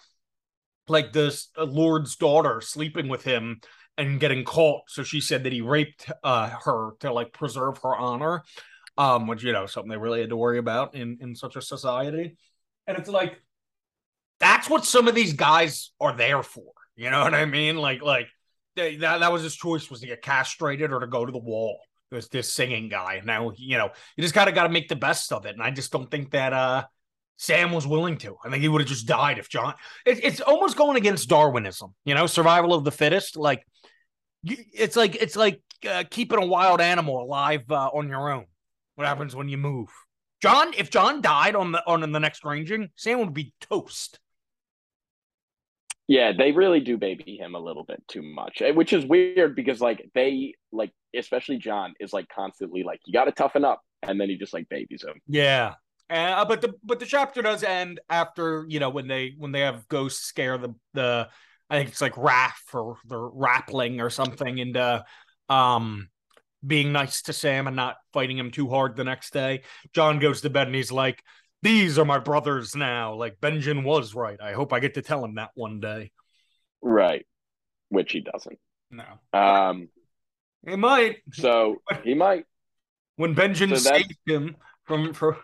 [0.87, 3.59] like this uh, Lord's daughter sleeping with him
[3.97, 4.83] and getting caught.
[4.87, 8.43] So she said that he raped uh, her to like preserve her honor,
[8.97, 11.61] um, which you know something they really had to worry about in in such a
[11.61, 12.37] society.
[12.87, 13.41] And it's like
[14.39, 16.71] that's what some of these guys are there for.
[16.95, 17.77] You know what I mean?
[17.77, 18.27] Like like
[18.77, 21.37] they, that that was his choice was to get castrated or to go to the
[21.37, 21.79] wall
[22.13, 23.21] was this singing guy.
[23.25, 25.55] Now, you know, you just gotta gotta make the best of it.
[25.55, 26.85] And I just don't think that uh
[27.37, 28.37] Sam was willing to.
[28.45, 29.73] I think he would have just died if Jon.
[30.05, 33.35] It, it's almost going against Darwinism, you know, survival of the fittest.
[33.35, 33.65] Like,
[34.43, 38.45] it's like it's like uh, keeping a wild animal alive uh, on your own.
[38.95, 39.89] What happens when you move?
[40.41, 44.19] Jon, if Jon died on the on the next ranging, Sam would be toast.
[46.07, 49.55] Yeah, they really do baby him a little bit too much, eh, which is weird
[49.55, 53.81] because like they like especially Jon is like constantly like you got to toughen up,
[54.01, 55.21] and then he just like babies him.
[55.27, 55.75] Yeah,
[56.09, 59.61] uh, but the but the chapter does end after you know when they when they
[59.61, 61.29] have ghosts scare the the
[61.69, 65.05] I think it's like Raff or the Rappling or something into
[65.47, 66.09] um
[66.65, 69.63] being nice to Sam and not fighting him too hard the next day.
[69.93, 71.21] Jon goes to bed and he's like,
[71.63, 73.15] These are my brothers now.
[73.15, 74.37] Like Benjen was right.
[74.41, 76.11] I hope I get to tell him that one day.
[76.81, 77.25] Right.
[77.87, 78.59] Which he doesn't.
[78.91, 79.05] No.
[79.31, 79.87] Um
[80.67, 81.17] he might.
[81.31, 82.45] So he might.
[83.15, 85.37] When Benjen so saved him from, from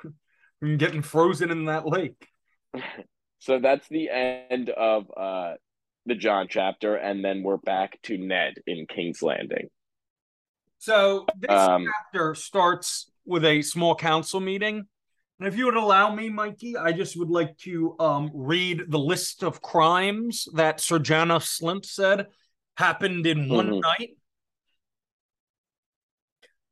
[0.60, 2.28] from getting frozen in that lake.
[3.42, 5.54] So that's the end of uh
[6.06, 9.70] the Jon chapter, and then we're back to Ned in King's Landing.
[10.80, 14.88] So this um, chapter starts with a small council meeting.
[15.40, 19.00] And if you would allow me, Mikey, I just would like to um, read the
[19.00, 22.28] list of crimes that Sir Janos Slynt said
[22.76, 23.80] happened in one mm-hmm.
[23.80, 24.10] night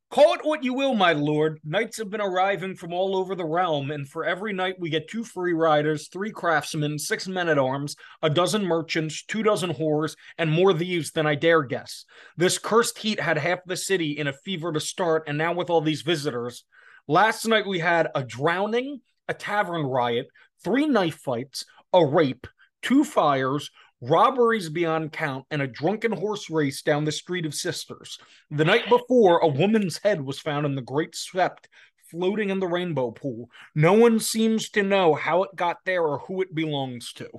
[0.10, 1.60] Call it what you will, my lord.
[1.66, 5.10] Knights have been arriving from all over the realm, and for every knight we get
[5.10, 10.16] two free riders, three craftsmen, six men at arms, a dozen merchants, two dozen whores,
[10.38, 12.06] and more thieves than I dare guess.
[12.38, 15.70] This cursed heat had half the city in a fever to start, and now with
[15.70, 16.64] all these visitors.
[17.08, 20.28] Last night we had a drowning, a tavern riot,
[20.64, 22.48] three knife fights, a rape,
[22.82, 28.20] two fires, robberies beyond count, and a drunken horse race down the Street of Sisters.
[28.52, 31.66] The night before, a woman's head was found in the Great Sept,
[32.12, 33.50] floating in the rainbow pool.
[33.74, 37.30] No one seems to know how it got there or who it belongs to.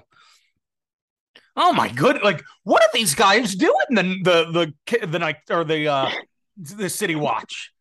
[1.57, 2.23] Oh my good!
[2.23, 3.75] Like, what are these guys doing?
[3.91, 6.11] The the the the night or the uh
[6.57, 7.73] the city watch.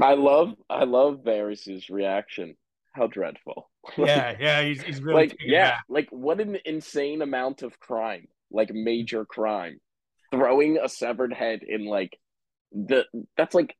[0.00, 2.56] I love I love Varys's reaction.
[2.92, 3.70] How dreadful.
[3.98, 8.70] yeah, yeah, he's, he's really like yeah, like what an insane amount of crime, like
[8.72, 9.78] major crime,
[10.30, 12.18] throwing a severed head in like
[12.72, 13.04] the
[13.36, 13.76] that's like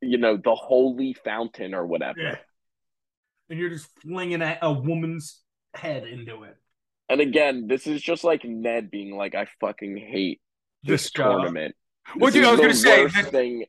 [0.00, 2.36] you know the holy fountain or whatever, yeah.
[3.50, 5.42] and you're just flinging a, a woman's
[5.74, 6.56] head into it.
[7.08, 10.40] And again, this is just like Ned being like, "I fucking hate
[10.82, 11.74] this, this tournament."
[12.14, 13.64] What well, dude, I was gonna say, the, thing.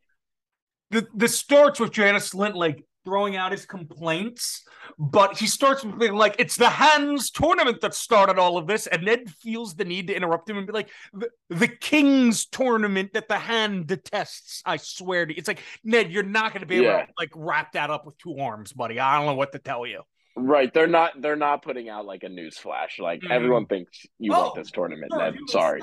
[0.92, 4.64] The, the starts with Janos Slynt like throwing out his complaints,
[5.00, 8.88] but he starts with being like, "It's the hands tournament that started all of this,"
[8.88, 13.14] and Ned feels the need to interrupt him and be like, "The, the King's tournament
[13.14, 16.68] that the hand detests." I swear to you, it's like Ned, you're not going to
[16.68, 17.06] be able yeah.
[17.06, 19.00] to like wrap that up with two arms, buddy.
[19.00, 20.02] I don't know what to tell you.
[20.36, 21.22] Right, they're not.
[21.22, 23.00] They're not putting out like a news flash.
[23.00, 23.32] Like mm.
[23.32, 25.12] everyone thinks you oh, want this tournament.
[25.16, 25.82] Ned, sorry.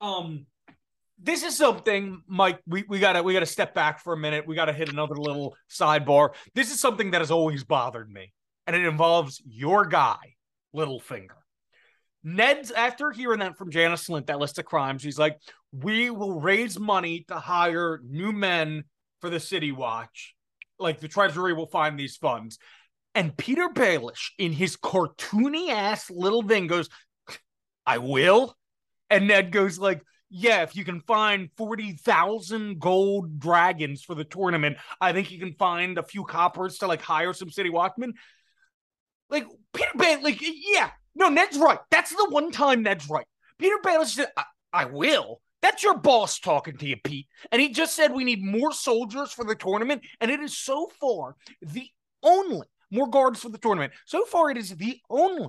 [0.00, 0.46] Um,
[1.18, 2.60] this is something, Mike.
[2.66, 4.46] We, we gotta we gotta step back for a minute.
[4.46, 6.30] We gotta hit another little sidebar.
[6.54, 8.32] This is something that has always bothered me,
[8.66, 10.34] and it involves your guy,
[10.74, 11.28] Littlefinger.
[12.22, 15.38] Ned's after hearing that from Janos Slynt, that list of crimes, he's like,
[15.72, 18.84] "We will raise money to hire new men
[19.20, 20.34] for the City Watch.
[20.78, 22.58] Like the Treasury will find these funds."
[23.14, 26.90] And Petyr Baelish, in his cartoony ass little thing, goes,
[27.86, 28.54] "I will,"
[29.08, 34.76] and Ned goes like yeah, if you can find 40,000 gold dragons for the tournament,
[35.00, 38.14] I think you can find a few coppers to like hire some city watchmen.
[39.30, 41.78] Like Petyr Baelish, like, yeah, no, Ned's right.
[41.90, 43.26] That's the one time Ned's right.
[43.60, 45.40] Petyr Baelish said, I, I will.
[45.62, 47.26] That's your boss talking to you, Pete.
[47.50, 50.02] And he just said we need more soldiers for the tournament.
[50.20, 51.88] And it is so far the
[52.22, 53.92] only more guards for the tournament.
[54.04, 55.48] So far, it is the only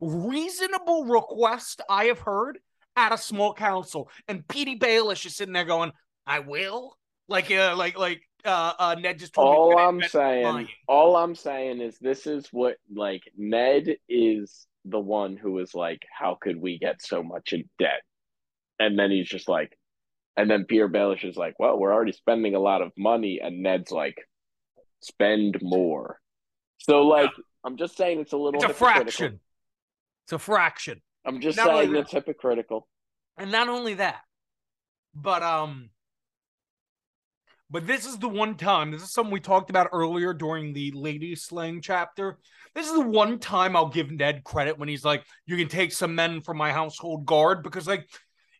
[0.00, 2.58] reasonable request I have heard
[2.96, 5.92] at a small council, and Petey Baelish is sitting there going,
[6.26, 6.96] "I will."
[7.28, 9.76] Like, uh, like, like, uh, uh, Ned just told all me.
[9.76, 15.36] All I'm saying, all I'm saying is, this is what like Ned is the one
[15.36, 18.02] who is like, "How could we get so much in debt?"
[18.78, 19.78] And then he's just like,
[20.36, 23.62] and then Petyr Baelish is like, "Well, we're already spending a lot of money," and
[23.62, 24.16] Ned's like,
[25.00, 26.20] "Spend more."
[26.78, 27.44] So, like, yeah.
[27.64, 28.60] I'm just saying, it's a little.
[28.60, 29.40] It's a fraction.
[30.24, 31.00] It's a fraction.
[31.24, 32.88] I'm just not saying it's hypocritical.
[33.38, 34.22] And not only that,
[35.14, 35.90] but um
[37.70, 40.92] but this is the one time, this is something we talked about earlier during the
[40.92, 42.38] lady slaying chapter.
[42.74, 45.90] This is the one time I'll give Ned credit when he's like, you can take
[45.92, 48.06] some men from my household guard because like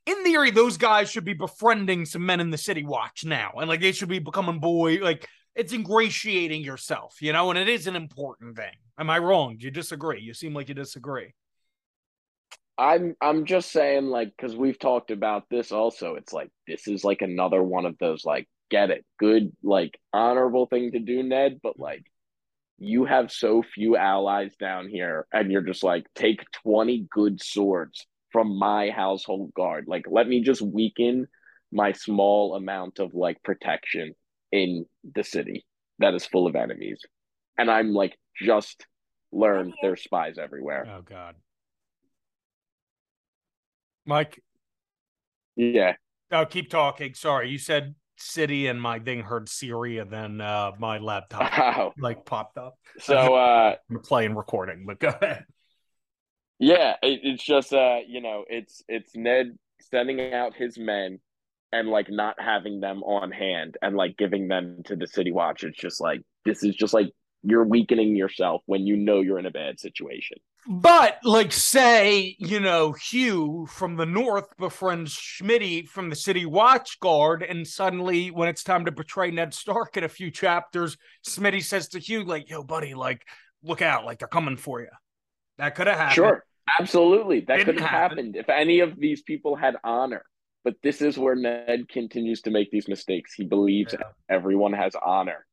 [0.06, 3.52] in theory, those guys should be befriending some men in the city watch now.
[3.58, 7.68] And like they should be becoming boy like it's ingratiating yourself, you know, and it
[7.68, 8.72] is an important thing.
[8.98, 9.58] Am I wrong?
[9.58, 10.22] Do you disagree?
[10.22, 11.34] You seem like you disagree.
[12.78, 16.14] I'm I'm just saying like because we've talked about this also.
[16.14, 20.66] It's like this is like another one of those like get it good like honorable
[20.66, 21.60] thing to do, Ned.
[21.62, 21.82] But mm-hmm.
[21.82, 22.04] like
[22.78, 28.06] you have so few allies down here, and you're just like take twenty good swords
[28.30, 29.84] from my household guard.
[29.86, 31.28] Like let me just weaken
[31.70, 34.14] my small amount of like protection
[34.50, 35.64] in the city
[35.98, 37.00] that is full of enemies,
[37.58, 38.86] and I'm like just
[39.30, 40.86] learned there's spies everywhere.
[40.88, 41.34] Oh God.
[44.07, 44.42] Mike.
[45.57, 45.94] Yeah.
[46.30, 47.14] Oh, keep talking.
[47.14, 51.92] Sorry, you said city, and my thing heard Siri, and then uh, my laptop oh.
[51.98, 52.78] like popped up.
[52.98, 55.44] So uh, I'm playing recording, but go ahead.
[56.59, 59.59] Yeah, it, it's just uh, you know, it's it's Ned
[59.90, 61.18] sending out his men
[61.72, 65.64] and like not having them on hand and like giving them to the city watch.
[65.64, 67.11] It's just like this is just like
[67.42, 70.38] you're weakening yourself when you know you're in a bad situation.
[70.66, 77.00] But like say, you know, Hugh from the north befriends Schmitty from the city watch
[77.00, 80.96] guard, and suddenly when it's time to betray Ned Stark in a few chapters,
[81.26, 83.26] Smitty says to Hugh, like, yo, buddy, like,
[83.64, 84.88] look out, like they're coming for you.
[85.58, 86.14] That could have happened.
[86.14, 86.44] Sure.
[86.78, 87.40] Absolutely.
[87.40, 90.24] That could have happened if any of these people had honor.
[90.64, 93.34] But this is where Ned continues to make these mistakes.
[93.34, 94.06] He believes yeah.
[94.28, 95.44] everyone has honor.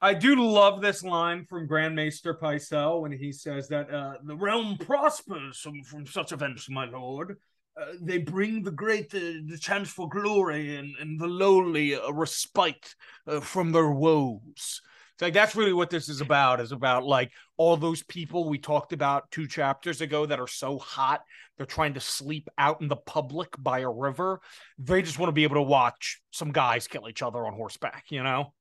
[0.00, 4.36] I do love this line from Grand Maester Pycelle when he says that uh, the
[4.36, 7.36] realm prospers from, from such events, my lord.
[7.80, 12.10] Uh, they bring the great uh, the chance for glory and, and the lowly a
[12.10, 12.94] respite
[13.26, 14.80] uh, from their woes.
[15.14, 16.60] It's like that's really what this is about.
[16.60, 20.78] Is about like all those people we talked about two chapters ago that are so
[20.78, 21.22] hot
[21.56, 24.40] they're trying to sleep out in the public by a river.
[24.78, 28.04] They just want to be able to watch some guys kill each other on horseback.
[28.10, 28.52] You know.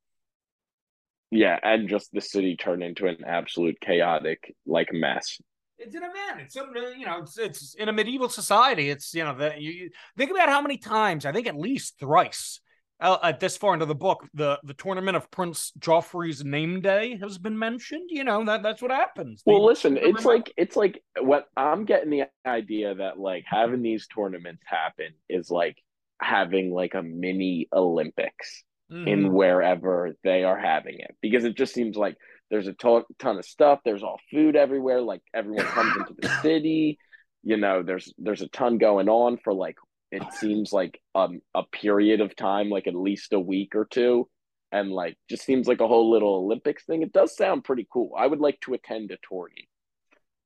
[1.36, 5.40] Yeah, and just the city turned into an absolute chaotic like mess.
[5.78, 6.40] It's in a man.
[6.40, 8.90] It's some, you know, it's, it's in a medieval society.
[8.90, 12.62] It's you know, the, you think about how many times I think at least thrice
[13.02, 17.18] uh, at this far into the book, the the tournament of Prince Joffrey's name day
[17.22, 18.10] has been mentioned.
[18.10, 19.44] You know that that's what happens.
[19.46, 23.82] Well, they, listen, it's like it's like what I'm getting the idea that like having
[23.82, 25.78] these tournaments happen is like
[26.22, 29.08] having like a mini Olympics mm-hmm.
[29.08, 32.16] in wherever they are having it because it just seems like
[32.50, 33.80] there's a ton, ton of stuff.
[33.84, 35.02] There's all food everywhere.
[35.02, 37.00] Like everyone comes into the city.
[37.44, 39.78] You know, there's there's a ton going on for like
[40.12, 44.30] it seems like um, a period of time, like at least a week or two,
[44.72, 47.02] and like just seems like a whole little Olympics thing.
[47.02, 48.12] It does sound pretty cool.
[48.18, 49.68] I would like to attend a tourney.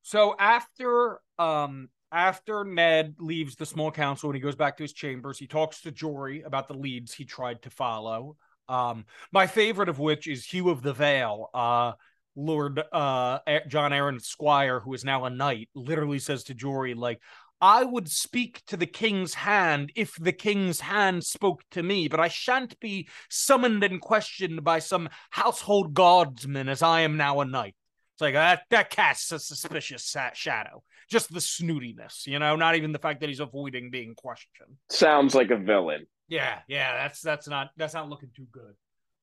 [0.02, 4.94] So after um after Ned leaves the small council and he goes back to his
[4.94, 8.38] chambers, he talks to Jory about the leads he tried to follow.
[8.68, 11.50] Um, my favorite of which is Hugh of the Vale.
[11.54, 11.94] Uh,
[12.36, 17.20] Lord uh, Jon Arryn Squire, who is now a knight, literally says to Jory, like,
[17.62, 22.20] I would speak to the king's hand if the king's hand spoke to me, but
[22.20, 27.46] I shan't be summoned and questioned by some household guardsman as I am now a
[27.46, 27.76] knight.
[28.20, 30.84] It's like that that casts a suspicious shadow.
[31.10, 34.76] Just the snootiness, you know, not even the fact that he's avoiding being questioned.
[34.90, 36.06] Sounds like a villain.
[36.28, 38.74] Yeah, yeah, that's that's not that's not looking too good.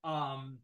[0.03, 0.61] Um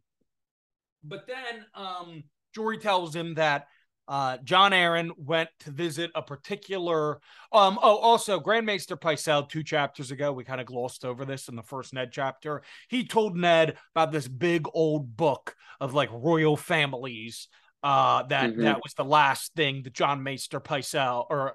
[1.05, 2.25] but then um
[2.55, 3.67] Jory tells him that
[4.09, 7.21] uh, Jon Arryn went to visit a particular.
[7.53, 11.49] Um, oh, also, Grand Maester Pycelle, two chapters ago, we kind of glossed over this
[11.49, 12.63] in the first Ned chapter.
[12.89, 17.49] He told Ned about this big old book of like royal families.
[17.83, 18.63] Uh, that mm-hmm.
[18.63, 21.55] that was the last thing that Jon Maester Pycelle or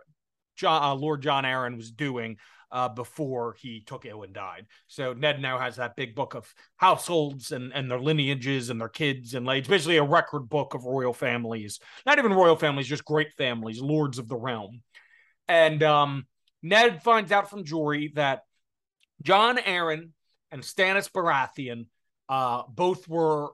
[0.55, 2.37] Jon, uh, Lord Jon Arryn was doing
[2.71, 4.65] uh, before he took ill and died.
[4.87, 8.89] So Ned now has that big book of households and, and their lineages and their
[8.89, 11.79] kids and like basically a record book of royal families.
[12.05, 14.81] Not even royal families, just great families, lords of the realm.
[15.47, 16.27] And um,
[16.61, 18.41] Ned finds out from Jory that
[19.21, 20.09] Jon Arryn
[20.51, 21.85] and Stannis Baratheon
[22.29, 23.51] uh, both were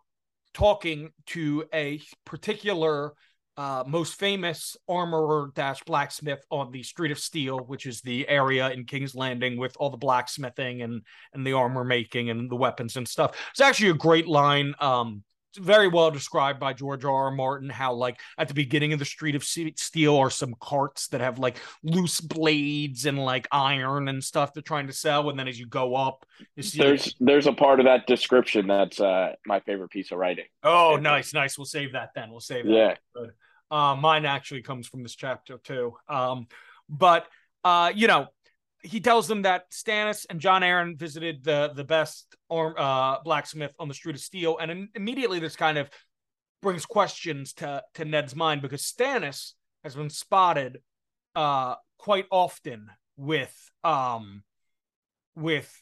[0.53, 3.13] talking to a particular
[3.55, 8.71] uh, most famous armorer dash blacksmith on the Street of Steel, which is the area
[8.71, 11.01] in King's Landing with all the blacksmithing and
[11.33, 13.35] and the armor making and the weapons and stuff.
[13.51, 14.73] It's actually a great line.
[14.79, 15.23] Um,
[15.57, 17.25] very well described by George R.
[17.25, 17.31] R.
[17.31, 21.21] Martin how like at the beginning of the Street of Steel are some carts that
[21.21, 25.47] have like loose blades and like iron and stuff they're trying to sell, and then
[25.47, 26.25] as you go up,
[26.55, 30.17] you there's like, there's a part of that description that's uh, my favorite piece of
[30.17, 30.45] writing.
[30.63, 31.57] Oh, nice, nice.
[31.57, 32.31] We'll save that then.
[32.31, 32.99] We'll save that.
[33.15, 33.25] Yeah.
[33.71, 35.95] Uh, mine actually comes from this chapter too.
[36.07, 36.47] Um,
[36.89, 37.27] but
[37.63, 38.27] uh, you know,
[38.83, 43.73] he tells them that Stannis and Jon Arryn visited the the best arm uh, blacksmith
[43.79, 45.89] on the Street of Steel, and in, immediately this kind of
[46.61, 49.53] brings questions to to Ned's mind because Stannis
[49.83, 50.79] has been spotted
[51.35, 54.43] uh, quite often with um
[55.35, 55.81] with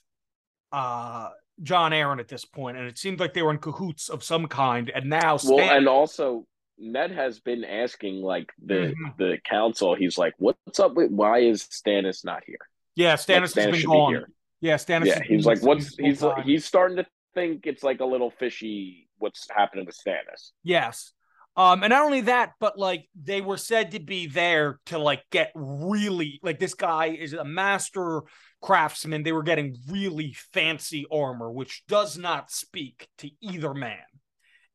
[0.72, 1.30] uh
[1.64, 4.48] Jon Arryn at this point, and it seemed like they were in cahoots of some
[4.48, 4.92] kind.
[4.94, 6.46] And now, Stannis, well, and also
[6.78, 9.10] Ned has been asking like the mm-hmm.
[9.18, 9.96] the council.
[9.96, 12.58] He's like, "What's up with why is Stannis not here?"
[12.96, 14.14] Yeah, Stannis, like, Stannis has been gone.
[14.14, 15.06] Be yeah, Stannis.
[15.06, 19.10] Yeah, he's like, "What's?" He's like, he's starting to think it's like a little fishy.
[19.18, 20.52] What's happening with Stannis?
[20.64, 21.14] Yes.
[21.58, 25.24] Um, and not only that, but like they were said to be there to like
[25.32, 28.22] get really like this guy is a master
[28.62, 29.24] craftsman.
[29.24, 33.98] They were getting really fancy armor, which does not speak to either man.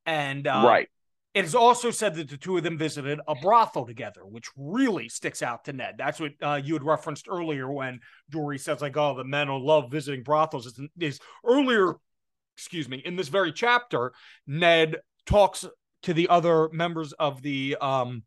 [0.05, 0.89] And uh, right.
[1.37, 5.11] It is also said that the two of them visited a brothel together, which really
[5.11, 5.97] sticks out to Ned.
[5.99, 9.59] That's what uh, you had referenced earlier when Jory says, like, oh, the men who
[9.59, 10.65] love visiting brothels.
[10.65, 11.97] Is, is earlier,
[12.57, 14.15] excuse me, in this very chapter,
[14.47, 15.67] Ned talks
[16.05, 18.23] to the other members of the um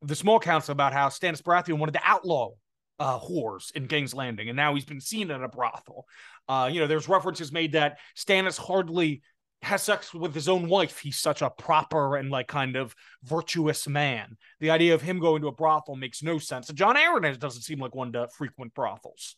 [0.00, 2.52] the small council about how Stannis Baratheon wanted to outlaw
[2.98, 6.06] uh, whores in King's Landing, and now he's been seen at a brothel.
[6.48, 9.20] Uh, you know, there's references made that Stannis hardly
[9.62, 10.98] has sex with his own wife.
[10.98, 12.94] He's such a proper and like kind of
[13.24, 14.36] virtuous man.
[14.60, 16.68] The idea of him going to a brothel makes no sense.
[16.68, 19.36] Jon Arryn doesn't seem like one to frequent brothels.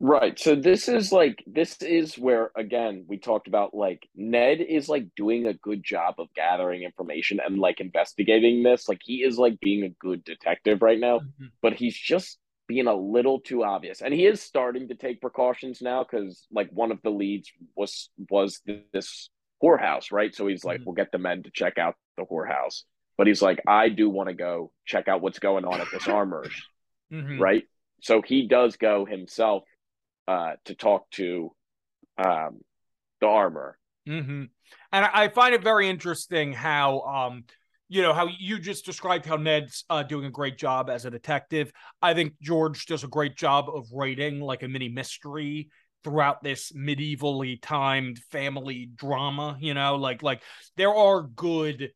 [0.00, 0.38] Right.
[0.38, 5.06] So this is like this is where again we talked about like Ned is like
[5.16, 8.88] doing a good job of gathering information and like investigating this.
[8.88, 11.46] Like he is like being a good detective right now, mm-hmm.
[11.62, 12.38] but he's just
[12.68, 14.02] being a little too obvious.
[14.02, 18.10] And he is starting to take precautions now cuz like one of the leads was
[18.30, 18.62] was
[18.92, 19.30] this
[19.62, 20.34] whorehouse, right?
[20.34, 20.84] So he's like mm-hmm.
[20.86, 22.84] we'll get the men to check out the whorehouse.
[23.16, 26.06] But he's like I do want to go check out what's going on at this
[26.20, 26.54] armor's.
[27.12, 27.40] Mm-hmm.
[27.40, 27.64] Right?
[28.00, 29.64] So he does go himself
[30.28, 31.52] uh, to talk to
[32.18, 32.60] um,
[33.20, 33.78] the armor.
[34.08, 34.44] Mm-hmm.
[34.92, 37.44] And I find it very interesting how, um,
[37.88, 41.10] you know, how you just described how Ned's uh, doing a great job as a
[41.10, 41.72] detective.
[42.02, 45.70] I think George does a great job of writing like a mini mystery
[46.04, 49.56] throughout this medievally timed family drama.
[49.60, 50.42] You know, like like
[50.76, 51.90] there are good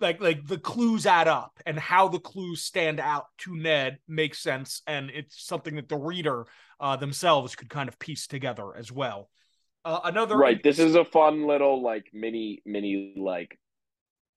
[0.00, 4.40] like like the clues add up and how the clues stand out to Ned makes
[4.40, 6.46] sense and it's something that the reader
[6.80, 9.30] uh, themselves could kind of piece together as well.
[9.84, 10.62] Uh, another right.
[10.62, 13.58] This is a fun little like mini mini like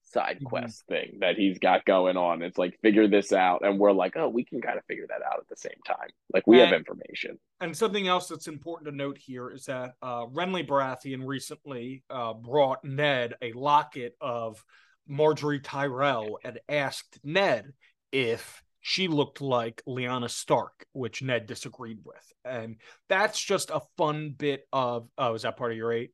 [0.05, 0.45] side mm-hmm.
[0.45, 0.93] quest mm-hmm.
[0.93, 2.41] thing that he's got going on.
[2.41, 5.21] It's like figure this out, and we're like, oh, we can kind of figure that
[5.21, 6.09] out at the same time.
[6.33, 7.37] Like we and, have information.
[7.61, 12.33] And something else that's important to note here is that uh, Renly Baratheon recently uh,
[12.33, 14.63] brought Ned a locket of
[15.09, 17.73] Margaery Tyrell and asked Ned
[18.11, 22.33] if she looked like Lyanna Stark, which Ned disagreed with.
[22.43, 22.77] And
[23.09, 26.11] that's just a fun bit of oh, is that part of your eight?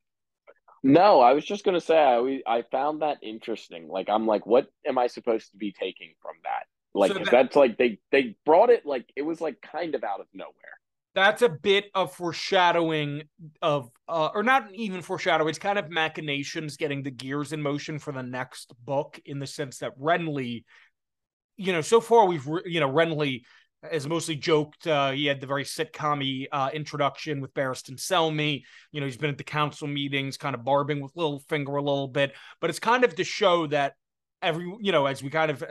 [0.84, 3.88] No, I was just gonna say I I found that interesting.
[3.88, 6.63] Like I'm like, what am I supposed to be taking from that?
[6.93, 10.03] Like so that, that's like they they brought it like it was like kind of
[10.03, 10.53] out of nowhere.
[11.13, 13.23] That's a bit of foreshadowing
[13.61, 17.99] of uh, or not even foreshadow, it's kind of machinations getting the gears in motion
[17.99, 20.63] for the next book in the sense that Renly
[21.57, 23.43] you know, so far we've, you know, Renly
[23.89, 24.86] has mostly joked.
[24.86, 28.63] Uh, he had the very sitcom uh, introduction with Barristan Selmy.
[28.91, 32.07] You know, he's been at the council meetings, kind of barbing with Littlefinger a little
[32.07, 33.93] bit, but it's kind of to show that
[34.41, 35.63] every, you know, as we kind of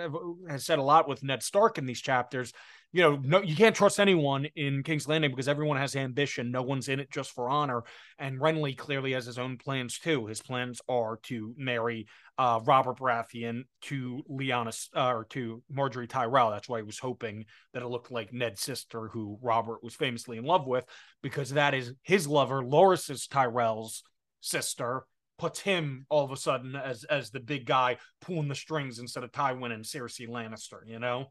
[0.49, 2.53] have said a lot with Ned Stark in these chapters,
[2.93, 6.51] you know, no, you can't trust anyone in King's Landing because everyone has ambition.
[6.51, 7.85] No one's in it just for honor.
[8.19, 10.27] And Renly clearly has his own plans too.
[10.27, 16.51] His plans are to marry uh, Robert Baratheon to Lyanna uh, or to Margaery Tyrell.
[16.51, 17.45] That's why he was hoping
[17.75, 20.85] that it looked like Ned's sister, who Robert was famously in love with,
[21.23, 24.03] because that is his lover, Loras Tyrell's
[24.41, 25.05] sister.
[25.41, 29.25] Puts him all of a sudden as as the big guy pulling the strings instead
[29.25, 30.81] of Tywin and Cersei Lannister.
[30.85, 31.29] You know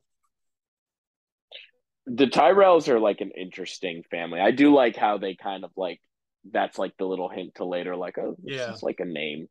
[2.10, 4.39] the Tyrells are like an interesting family.
[4.39, 6.01] I do like how they kind of like
[6.49, 8.74] that's like the little hint to later, like, oh, this yeah.
[8.74, 9.47] is like a name.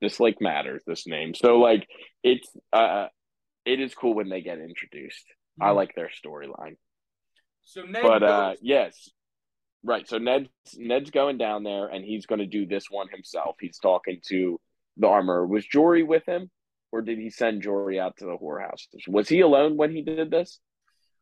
[0.00, 1.34] This like matters, this name.
[1.34, 1.86] So like
[2.24, 3.06] it's uh
[3.64, 5.26] it is cool when they get introduced.
[5.60, 5.62] Mm-hmm.
[5.62, 6.76] I like their storyline.
[7.62, 9.10] So Ned But goes- uh yes.
[9.84, 10.08] Right.
[10.08, 13.56] So Ned's Ned's going down there and he's gonna do this one himself.
[13.60, 14.60] He's talking to
[14.96, 15.46] the armor.
[15.46, 16.50] Was Jory with him?
[16.92, 18.86] Or did he send Jory out to the whorehouse?
[19.08, 20.60] Was he alone when he did this?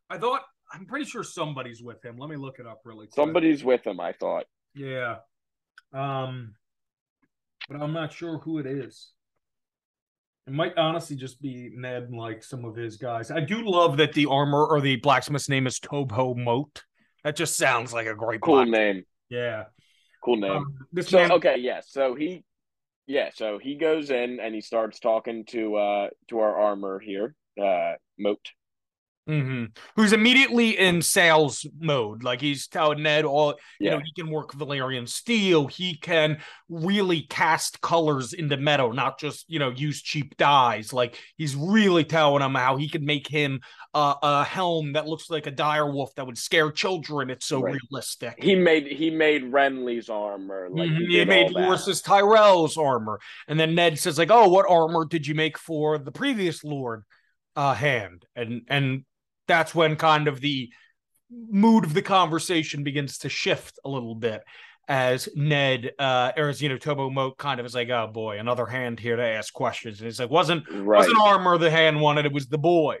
[0.09, 0.41] I thought
[0.71, 2.17] I'm pretty sure somebody's with him.
[2.17, 3.15] Let me look it up really quick.
[3.15, 4.45] Somebody's with him, I thought.
[4.75, 5.17] Yeah.
[5.93, 6.55] Um
[7.69, 9.11] but I'm not sure who it is.
[10.47, 13.31] It might honestly just be Ned and like some of his guys.
[13.31, 16.83] I do love that the armor or the blacksmith's name is Tobho Moat.
[17.23, 19.03] That just sounds like a great cool name.
[19.29, 19.65] Yeah.
[20.23, 20.51] Cool name.
[20.51, 21.31] Um, so, man...
[21.33, 21.81] okay, yeah.
[21.85, 22.43] So he
[23.07, 27.35] yeah, so he goes in and he starts talking to uh to our armor here,
[27.61, 28.51] uh Moat
[29.29, 29.65] Mm-hmm.
[29.95, 32.23] Who's immediately in sales mode.
[32.23, 33.91] Like he's telling Ned all, you yeah.
[33.91, 35.67] know, he can work Valyrian steel.
[35.67, 40.91] He can really cast colors into metal, not just, you know, use cheap dyes.
[40.91, 43.61] Like he's really telling him how he could make him
[43.93, 47.29] uh, a helm that looks like a dire wolf that would scare children.
[47.29, 47.77] It's so right.
[47.91, 48.41] realistic.
[48.41, 50.67] He made he made Renly's armor.
[50.71, 51.09] Like mm-hmm.
[51.11, 53.19] he, he made Loras Tyrell's armor.
[53.47, 57.03] And then Ned says, like, oh, what armor did you make for the previous lord?
[57.55, 59.03] uh hand and and
[59.51, 60.69] that's when kind of the
[61.29, 64.41] mood of the conversation begins to shift a little bit
[64.87, 68.39] as Ned, uh, or as you know, Tobho Moat kind of is like, oh boy,
[68.39, 69.99] another hand here to ask questions.
[69.99, 70.99] And he's like, wasn't right.
[70.99, 72.97] wasn't armor the hand wanted, it was the boy.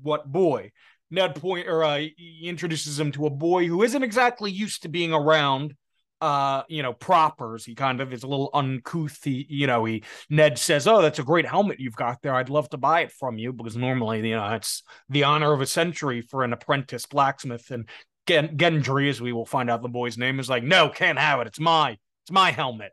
[0.00, 0.72] What boy?
[1.10, 4.88] Ned point or uh, he introduces him to a boy who isn't exactly used to
[4.88, 5.74] being around
[6.20, 10.02] uh you know propers he kind of is a little uncouth he you know he
[10.28, 12.34] ned says oh that's a great helmet you've got there.
[12.34, 15.60] I'd love to buy it from you because normally you know it's the honor of
[15.60, 17.70] a century for an apprentice blacksmith.
[17.70, 17.88] And
[18.26, 21.40] Gen- gendry as we will find out the boy's name is like no can't have
[21.40, 21.46] it.
[21.46, 22.92] It's my it's my helmet.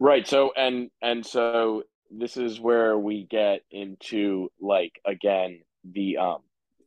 [0.00, 0.26] Right.
[0.26, 6.38] So and and so this is where we get into like again the um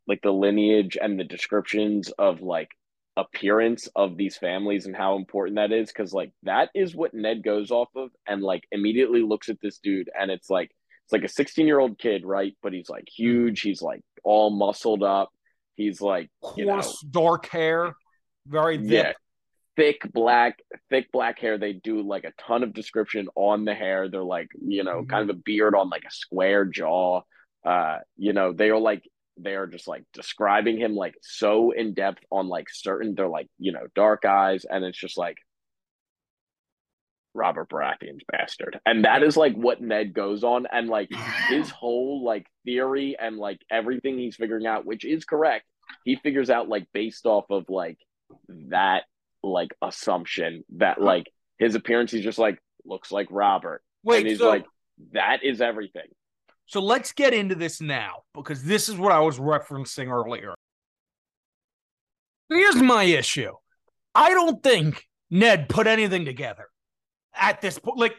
[0.07, 2.69] like the lineage and the descriptions of like
[3.17, 7.43] appearance of these families and how important that is because like that is what ned
[7.43, 10.69] goes off of and like immediately looks at this dude and it's like
[11.05, 12.55] it's like a 16 year old kid right?
[12.61, 15.29] But he's like huge he's like all muscled up
[15.75, 17.95] he's like you coarse know, dark hair
[18.47, 19.13] very thick yeah,
[19.75, 20.13] thick.
[20.13, 20.59] black
[20.89, 21.57] thick black hair.
[21.57, 24.09] They do like a ton of description on the hair.
[24.09, 25.09] They're like you know mm-hmm.
[25.09, 27.21] kind of a beard on like a square jaw.
[27.65, 29.03] Uh you know they are like
[29.37, 33.71] they're just like describing him like so in depth on like certain they're like you
[33.71, 35.37] know dark eyes and it's just like
[37.35, 38.79] Robert Baratheon's bastard.
[38.85, 41.09] And that is like what Ned goes on and like
[41.49, 45.65] his whole like theory and like everything he's figuring out which is correct.
[46.05, 47.97] He figures out like based off of like
[48.69, 49.03] that
[49.43, 51.25] like assumption that like
[51.59, 53.83] his appearance he's just like looks like Robert.
[54.03, 54.65] Wait, and he's so, like
[55.11, 56.07] that is everything.
[56.65, 60.53] So let's get into this now because this is what I was referencing earlier.
[62.49, 63.51] Here's my issue.
[64.13, 66.67] I don't think Ned put anything together
[67.33, 67.97] at this point.
[67.99, 68.15] Like,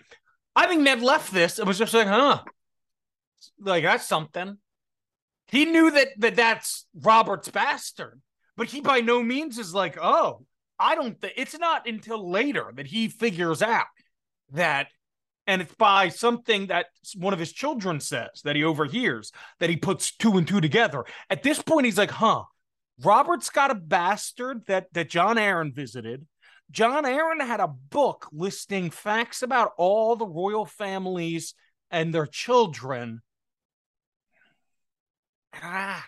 [0.55, 2.43] I think Ned left this and was just like, huh,
[3.61, 4.59] like that's something.
[5.49, 8.21] He knew that, that that's Robert's bastard,
[8.57, 10.45] but he by no means is like, oh,
[10.79, 13.87] I don't think it's not until later that he figures out
[14.53, 14.89] that
[15.47, 16.87] and it's by something that
[17.17, 21.05] one of his children says that he overhears that he puts two and two together
[21.31, 22.43] at this point he's like huh
[23.03, 26.27] robert's got a bastard that that jon arryn visited
[26.71, 31.55] Jon Arryn had a book listing facts about all the royal families
[31.91, 33.23] and their children
[35.63, 36.05] ah.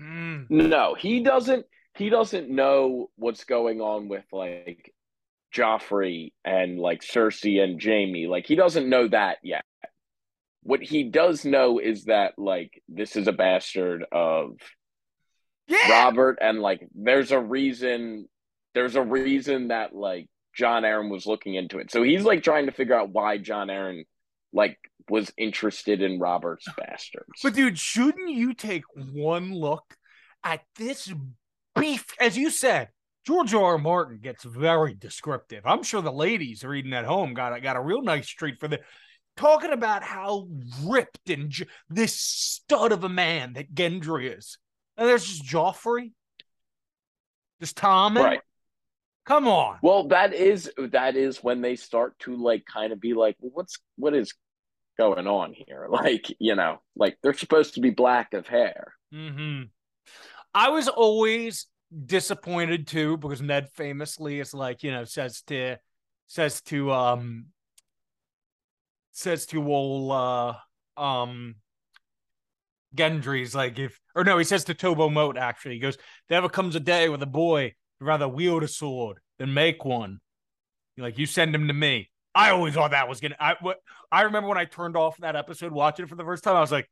[0.00, 0.48] Mm.
[0.48, 4.94] no he doesn't he doesn't know what's going on with like
[5.54, 8.26] Joffrey and like Cersei and Jaime.
[8.26, 9.64] Like he doesn't know that yet.
[10.62, 14.56] What he does know is that like this is a bastard of
[15.66, 15.90] yeah.
[15.90, 18.28] Robert and like there's a reason
[18.74, 21.90] there's a reason that like Jon Arryn was looking into it.
[21.90, 24.04] So he's like trying to figure out why Jon Arryn
[24.52, 24.78] like
[25.08, 27.40] was interested in Robert's bastards.
[27.42, 29.96] But dude, shouldn't you take one look
[30.44, 31.12] at this
[31.74, 32.88] beef as you said,
[33.28, 33.62] George R.
[33.62, 33.78] R.
[33.78, 35.66] Martin gets very descriptive.
[35.66, 38.68] I'm sure the ladies reading at home got a, got a real nice treat for
[38.68, 38.80] the
[39.36, 40.48] talking about how
[40.82, 44.56] ripped and j- this stud of a man that Gendry is.
[44.96, 46.12] And there's just Joffrey,
[47.60, 48.16] just Tom.
[48.16, 48.40] Right.
[49.26, 49.76] Come on.
[49.82, 53.50] Well, that is that is when they start to like kind of be like, well,
[53.52, 54.32] what's what is
[54.96, 55.86] going on here?
[55.90, 58.94] Like, you know, like they're supposed to be black of hair.
[59.12, 59.64] Mm-hmm.
[60.54, 61.66] I was always
[62.04, 65.76] disappointed too because Ned famously is like you know says to
[66.26, 67.46] says to um
[69.12, 71.56] says to old uh um
[72.94, 75.74] Gendry's like if or no he says to Tobho Moat actually.
[75.74, 75.96] He goes
[76.28, 79.84] there ever comes a day where a boy would rather wield a sword than make
[79.84, 80.20] one.
[80.96, 82.10] Like you send him to me.
[82.34, 83.78] I always thought that was gonna I what
[84.12, 86.60] I remember when I turned off that episode watching it for the first time I
[86.60, 86.88] was like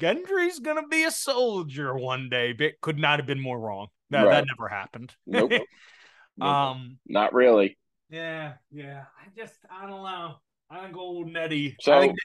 [0.00, 4.22] Gendry's gonna be a soldier one day but could not have been more wrong that
[4.22, 4.30] right.
[4.32, 5.14] that never happened.
[5.26, 5.52] Nope.
[6.36, 6.48] nope.
[6.48, 7.78] Um, not really.
[8.10, 9.04] Yeah, yeah.
[9.20, 10.36] I just I don't know.
[10.70, 11.76] I think old Nettie.
[11.80, 12.18] So think...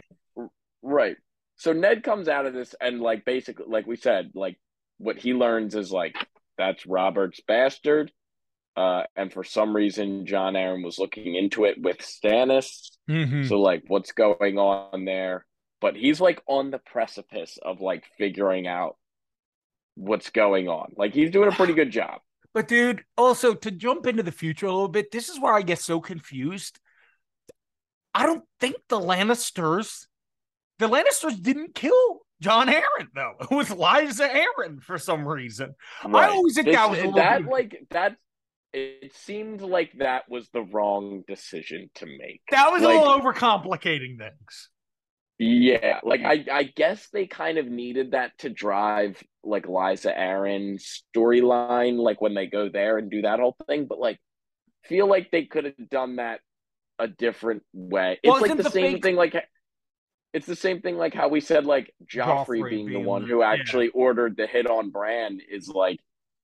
[0.82, 1.18] right.
[1.56, 4.60] So Ned comes out of this and like basically like we said, like
[4.98, 6.16] what he learns is like
[6.58, 8.12] that's Robert's bastard.
[8.76, 12.90] Uh, and for some reason, Jon Arryn was looking into it with Stannis.
[13.08, 13.44] Mm-hmm.
[13.44, 15.46] So, like, what's going on there?
[15.80, 18.96] But he's like on the precipice of like figuring out
[19.96, 20.94] what's going on.
[20.96, 22.22] Like he's doing a pretty good job.
[22.54, 25.62] But dude, also to jump into the future a little bit, this is where I
[25.62, 26.80] get so confused.
[28.14, 30.06] I don't think the Lannisters,
[30.78, 33.34] the Lannisters didn't kill Jon Arryn though.
[33.42, 35.74] It was Lysa Arryn for some reason.
[36.06, 36.30] Right.
[36.30, 38.18] I always think this, that was a little that like that.
[38.72, 42.42] It seemed like that was the wrong decision to make.
[42.50, 44.70] That was like, a little overcomplicating things.
[45.46, 51.04] Yeah, like I, I guess they kind of needed that to drive like Lysa Arryn's
[51.16, 53.86] storyline, like when they go there and do that whole thing.
[53.86, 54.20] But like,
[54.86, 56.40] feel like they could have done that
[56.98, 58.20] a different way.
[58.24, 59.04] It's like the, the same fake...
[59.04, 59.36] thing, like
[60.34, 63.28] it's the same thing, like how we said, like Joffrey, Joffrey being, being, the one
[63.28, 64.02] who actually yeah.
[64.02, 66.00] ordered the hit on Bran is like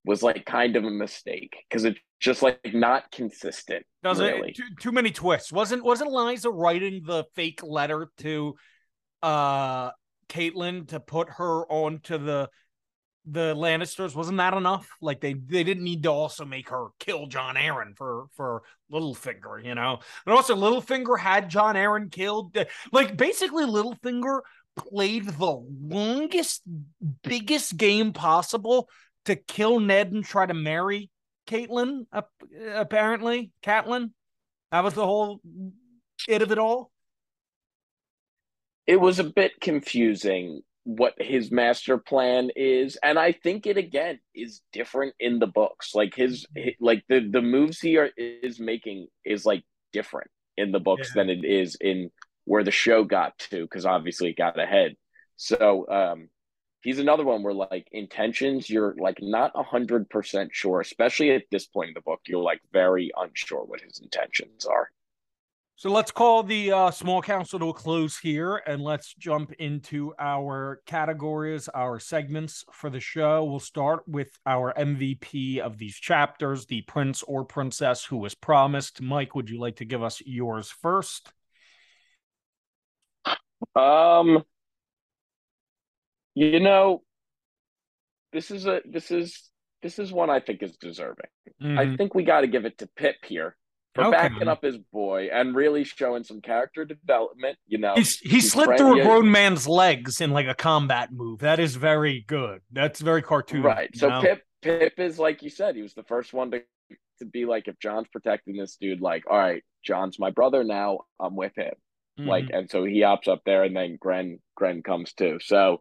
[0.05, 3.85] was like kind of a mistake because it's just like not consistent.
[4.03, 4.53] Doesn't really.
[4.53, 5.51] too, too many twists.
[5.51, 8.55] Wasn't wasn't Lysa writing the fake letter to
[9.21, 9.91] uh
[10.29, 12.49] Catelyn to put her onto the
[13.25, 14.87] the Lannisters wasn't that enough?
[15.01, 19.63] Like they they didn't need to also make her kill Jon Arryn for for Littlefinger,
[19.63, 19.99] you know.
[20.25, 22.57] And also Littlefinger had Jon Arryn killed.
[22.91, 24.41] Like basically Littlefinger
[24.75, 26.63] played the longest,
[27.23, 28.89] biggest game possible
[29.25, 31.09] to kill Ned and try to marry
[31.47, 32.05] Catelyn.
[32.73, 34.11] Apparently, Catelyn.
[34.71, 35.41] That was the whole
[36.27, 36.91] it of it all.
[38.89, 44.19] It was a bit confusing what his master plan is and i think it again
[44.33, 45.93] is different in the books.
[45.93, 46.47] Like his,
[46.79, 49.63] like the the moves he are, is making is like
[49.93, 51.21] different in the books yeah.
[51.21, 52.09] than it is in
[52.45, 54.95] where the show got to because obviously it got ahead.
[55.35, 56.29] So um
[56.81, 61.43] he's another one where like intentions you're like not a hundred percent sure especially at
[61.51, 64.89] this point in the book you're like very unsure what his intentions are
[65.79, 70.13] so let's call the uh, small council to a close here and let's jump into
[70.19, 73.45] our categories, our segments for the show.
[73.45, 79.01] We'll start with our MVP of these chapters, the prince or princess who was promised.
[79.01, 81.31] Mike, would you like to give us yours first?
[83.73, 84.43] Um,
[86.35, 87.03] you know,
[88.33, 89.49] this is a this is
[89.81, 91.29] this is one I think is deserving.
[91.63, 91.79] Mm-hmm.
[91.79, 93.55] I think we got to give it to Pyp here
[94.07, 94.11] okay.
[94.11, 97.57] backing up his boy and really showing some character development.
[97.67, 101.11] You know, He's, he he slid through a grown man's legs in like a combat
[101.11, 101.39] move.
[101.39, 102.61] That is very good.
[102.71, 103.63] That's very cartoon.
[103.63, 103.95] Right.
[103.95, 104.21] So know?
[104.21, 106.61] Pip Pyp is like you said, he was the first one to
[107.19, 110.99] to be like, if Jon's protecting this dude, like, all right, Jon's my brother now.
[111.19, 111.73] I'm with him.
[112.19, 112.29] Mm-hmm.
[112.29, 115.39] Like, and so he opts up there, and then Grenn Grenn comes too.
[115.41, 115.79] So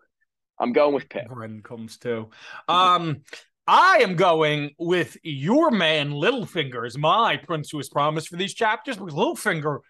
[0.58, 1.28] I'm going with Pyp.
[1.28, 2.30] Grenn comes too.
[2.68, 3.22] Um,
[3.68, 8.54] I am going with your man Littlefinger as my prince who was promised for these
[8.54, 9.80] chapters because Littlefinger,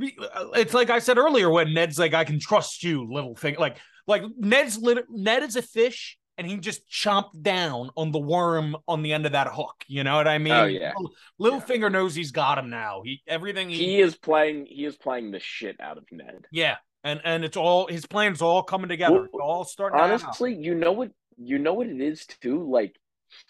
[0.00, 3.58] uh, it's like I said earlier when Ned's like, I can trust you, Littlefinger.
[3.58, 4.78] Like, like Ned's
[5.10, 9.26] Ned is a fish and he just chomped down on the worm on the end
[9.26, 9.84] of that hook.
[9.88, 10.52] You know what I mean?
[10.52, 10.92] Oh yeah.
[11.40, 11.88] Littlefinger yeah.
[11.88, 13.02] knows he's got him now.
[13.04, 14.66] He everything he, he is playing.
[14.66, 16.46] He is playing the shit out of Ned.
[16.52, 19.28] Yeah, and and it's all his plans all coming together.
[19.32, 19.98] Well, all starting.
[19.98, 21.10] Honestly, you know what?
[21.36, 22.68] You know what it is too.
[22.70, 22.96] Like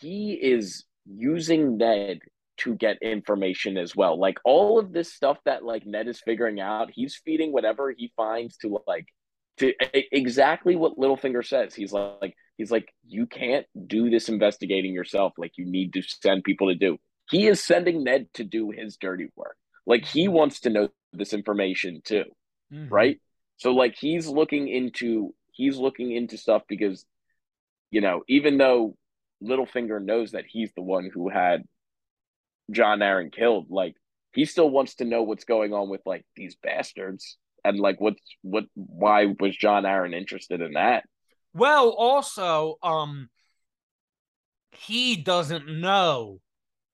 [0.01, 2.20] he is using Ned
[2.59, 4.19] to get information as well.
[4.19, 8.12] Like all of this stuff that like Ned is figuring out, he's feeding whatever he
[8.16, 9.06] finds to like
[9.59, 9.73] to
[10.12, 11.74] exactly what Littlefinger says.
[11.74, 15.32] He's like he's like you can't do this investigating yourself.
[15.36, 16.98] Like you need to send people to do.
[17.31, 19.56] He is sending Ned to do his dirty work.
[19.86, 22.24] Like he wants to know this information too.
[22.73, 22.93] Mm-hmm.
[22.93, 23.20] Right?
[23.56, 27.05] So like he's looking into he's looking into stuff because
[27.90, 28.97] you know, even though
[29.45, 31.65] Littlefinger knows that he's the one who had
[32.71, 33.66] Jon Arryn killed.
[33.71, 33.95] Like
[34.33, 38.21] he still wants to know what's going on with like these bastards and like what's
[38.43, 41.05] what why was Jon Arryn interested in that?
[41.53, 43.29] Well, also, um
[44.73, 46.41] he doesn't know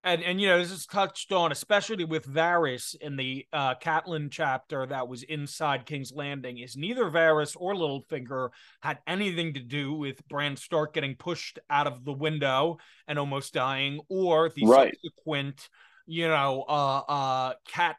[0.03, 4.31] and and you know this is touched on especially with Varys in the uh Catelyn
[4.31, 8.51] chapter that was inside King's Landing is neither Varys or Littlefinger
[8.83, 13.53] had anything to do with Bran Stark getting pushed out of the window and almost
[13.53, 14.97] dying or the right.
[15.03, 15.69] subsequent
[16.07, 17.97] you know uh uh cat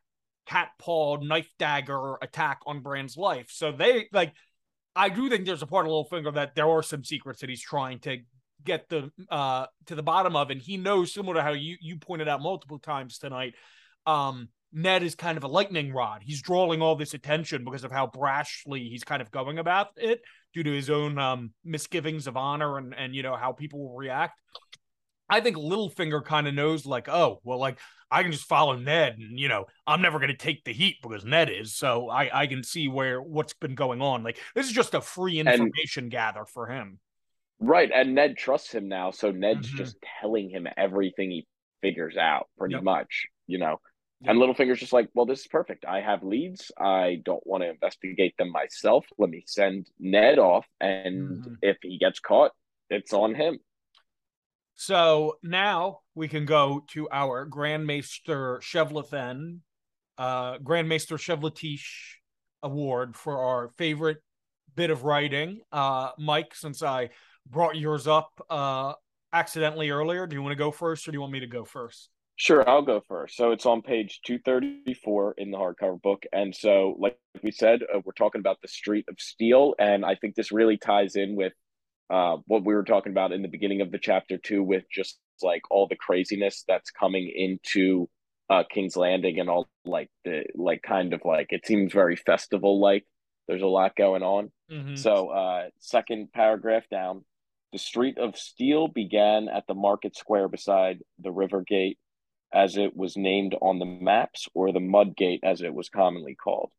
[0.47, 4.33] cat paw knife dagger attack on Bran's life so they like
[4.95, 7.61] I do think there's a part of Littlefinger that there are some secrets that he's
[7.61, 8.17] trying to
[8.63, 11.97] get the uh to the bottom of and he knows similar to how you you
[11.97, 13.55] pointed out multiple times tonight
[14.05, 16.21] um Ned is kind of a lightning rod.
[16.23, 20.21] He's drawing all this attention because of how brashly he's kind of going about it
[20.53, 23.95] due to his own um, misgivings of honor and and you know how people will
[23.95, 24.39] react.
[25.29, 27.79] I think Littlefinger kind of knows like, oh, well, like
[28.09, 31.25] I can just follow Ned and you know, I'm never gonna take the heat because
[31.25, 31.75] Ned is.
[31.75, 34.23] So I I can see where what's been going on.
[34.23, 36.99] Like this is just a free information and, gather for him.
[37.63, 39.77] Right, and Ned trusts him now, so Ned's mm-hmm.
[39.77, 41.47] just telling him everything he
[41.81, 42.83] figures out, pretty yep.
[42.83, 43.79] much, you know.
[44.21, 44.31] Yep.
[44.31, 45.85] And Littlefinger's just like, well, this is perfect.
[45.85, 46.71] I have leads.
[46.79, 49.05] I don't want to investigate them myself.
[49.19, 51.53] Let me send Ned off, and mm-hmm.
[51.61, 52.51] if he gets caught,
[52.89, 53.59] it's on him.
[54.73, 59.59] So now we can go to our Grand Maester Chevlethen,
[60.17, 62.15] uh, Grand Maester Chevletish
[62.63, 64.17] award for our favorite
[64.75, 65.61] bit of writing.
[65.71, 67.09] Uh, Mike, since I
[67.49, 68.93] brought yours up uh,
[69.33, 70.27] accidentally earlier.
[70.27, 72.09] Do you want to go first or do you want me to go first?
[72.41, 73.35] Sure, I'll go first.
[73.35, 76.23] So it's on page 234 in the hardcover book.
[76.33, 79.75] And so, like we said, uh, we're talking about the Street of Steel.
[79.77, 81.53] And I think this really ties in with
[82.09, 85.19] uh, what we were talking about in the beginning of the chapter, too, with just
[85.43, 88.09] like all the craziness that's coming into
[88.49, 92.79] uh, King's Landing and all like the, like, kind of like it seems very festival
[92.79, 93.05] like.
[93.47, 94.51] There's a lot going on.
[94.71, 94.95] Mm-hmm.
[94.95, 97.23] So, uh, second paragraph down
[97.71, 101.97] the Street of Steel began at the market square beside the river gate,
[102.53, 106.35] as it was named on the maps, or the mud gate, as it was commonly
[106.35, 106.71] called.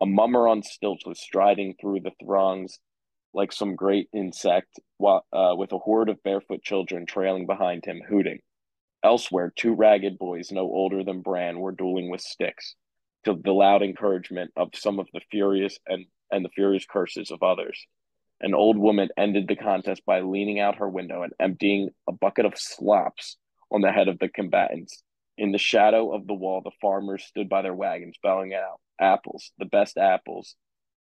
[0.00, 2.78] A mummer on stilts was striding through the throngs
[3.34, 8.00] like some great insect, while, uh, with a horde of barefoot children trailing behind him,
[8.08, 8.38] hooting.
[9.02, 12.76] Elsewhere, two ragged boys, no older than Bran, were dueling with sticks,
[13.24, 17.42] to the loud encouragement of some of the furious and, and the furious curses of
[17.42, 17.86] others.
[18.40, 22.44] An old woman ended the contest by leaning out her window and emptying a bucket
[22.44, 23.36] of slops
[23.70, 25.02] on the head of the combatants.
[25.38, 29.52] In the shadow of the wall, the farmers stood by their wagons, bellowing out apples,
[29.58, 30.54] the best apples,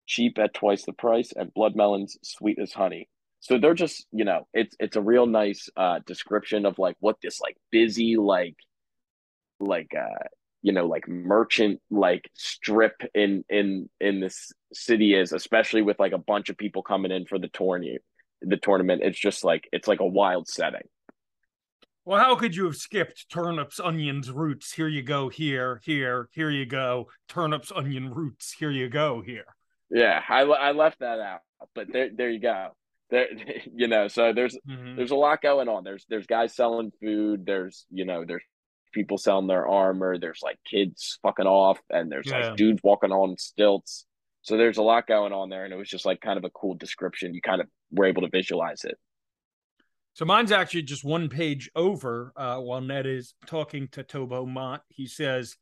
[0.05, 3.09] cheap at twice the price, and blood melons sweet as honey.
[3.39, 7.17] So they're just, you know, it's it's a real nice uh, description of like what
[7.21, 8.55] this like busy like
[9.59, 10.27] like uh
[10.65, 16.11] you know like merchant like strip in in in this city is especially with like
[16.11, 17.99] a bunch of people coming in for the tourney
[18.41, 19.01] the tournament.
[19.03, 20.87] It's just like it's like a wild setting.
[22.03, 24.73] Well how could you have skipped turnips onions roots?
[24.73, 27.09] Here you go here here here you go.
[27.27, 29.45] Turnips onion roots here you go here.
[29.91, 31.41] Yeah i, I left that out
[31.75, 32.69] but there there you go.
[33.11, 33.27] There
[33.73, 34.95] you know so there's mm-hmm.
[34.95, 35.83] there's a lot going on.
[35.83, 37.45] There's there's guys selling food.
[37.45, 38.43] There's you know there's
[38.95, 40.17] people selling their armor.
[40.17, 42.47] There's like kids fucking off, and there's yeah.
[42.47, 44.05] like dudes walking on stilts.
[44.41, 46.49] So there's a lot going on there, and it was just like kind of a
[46.49, 47.35] cool description.
[47.35, 48.97] You kind of were able to visualize it.
[50.13, 52.31] So mine's actually just one page over.
[52.35, 55.57] Uh, while Ned is talking to Tobho Mott, he says,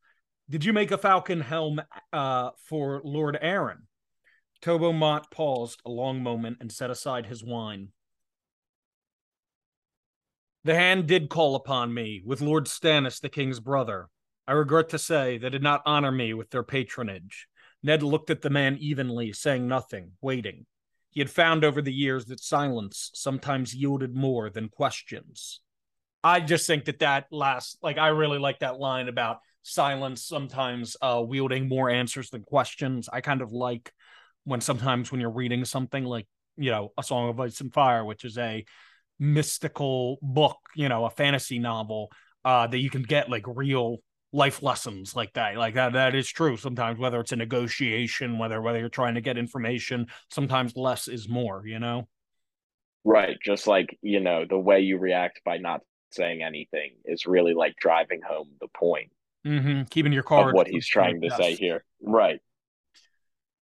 [0.49, 1.81] "Did you make a falcon helm
[2.13, 3.87] uh, for Lord Arryn?"
[4.61, 7.89] Tobho Mott paused a long moment and set aside his wine.
[10.65, 14.07] The hand did call upon me with Lord Stannis, the king's brother.
[14.47, 17.47] I regret to say they did not honor me with their patronage.
[17.83, 20.65] Ned looked at the man evenly, saying nothing, waiting.
[21.09, 25.59] He had found over the years that silence sometimes yielded more than questions.
[26.23, 30.95] I just think that that last, like, I really like that line about silence sometimes
[31.01, 33.09] uh, wielding more answers than questions.
[33.11, 33.91] I kind of like
[34.45, 38.05] when sometimes when you're reading something like, you know, A Song of Ice and Fire,
[38.05, 38.65] which is a
[39.23, 42.11] mystical book, you know, a fantasy novel,
[42.45, 43.97] uh, that you can get like real
[44.33, 45.55] life lessons like that.
[45.55, 46.57] Like that, that is true.
[46.57, 51.29] Sometimes whether it's a negotiation, whether whether you're trying to get information, sometimes less is
[51.29, 52.07] more, you know?
[53.05, 53.37] Right.
[53.43, 55.81] Just like, you know, the way you react by not
[56.11, 59.11] saying anything is really like driving home the point.
[59.45, 59.83] Mm-hmm.
[59.89, 60.53] Keeping your card.
[60.53, 61.83] what he's trying to say here.
[62.01, 62.39] Right.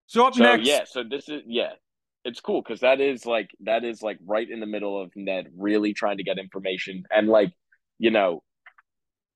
[0.07, 0.67] So up so, next.
[0.67, 0.85] Yeah.
[0.85, 1.73] So this is, yeah
[2.27, 5.47] it's cool because that is like that is like right in the middle of Ned
[5.57, 7.53] really trying to get information and like
[7.97, 8.43] you know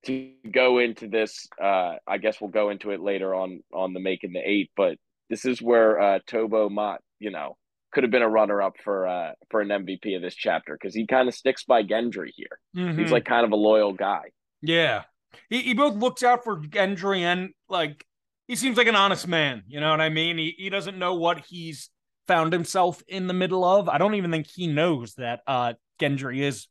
[0.05, 4.01] to go into this uh I guess we'll go into it later on on the
[4.01, 4.97] making the eight but
[5.29, 7.55] this is where uh Tobho Mott you know
[7.93, 10.93] could have been a runner up for uh for an MVP of this chapter because
[10.93, 12.59] he kind of sticks by Gendry here.
[12.75, 12.99] Mm-hmm.
[12.99, 14.23] he's like kind of a loyal guy.
[14.61, 15.03] Yeah.
[15.49, 18.05] He, he both looks out for Gendry and like
[18.49, 20.37] he seems like an honest man you know what I mean?
[20.37, 21.89] He, he doesn't know what he's
[22.31, 23.89] found himself in the middle of.
[23.89, 26.67] I don't even think he knows that uh Gendry is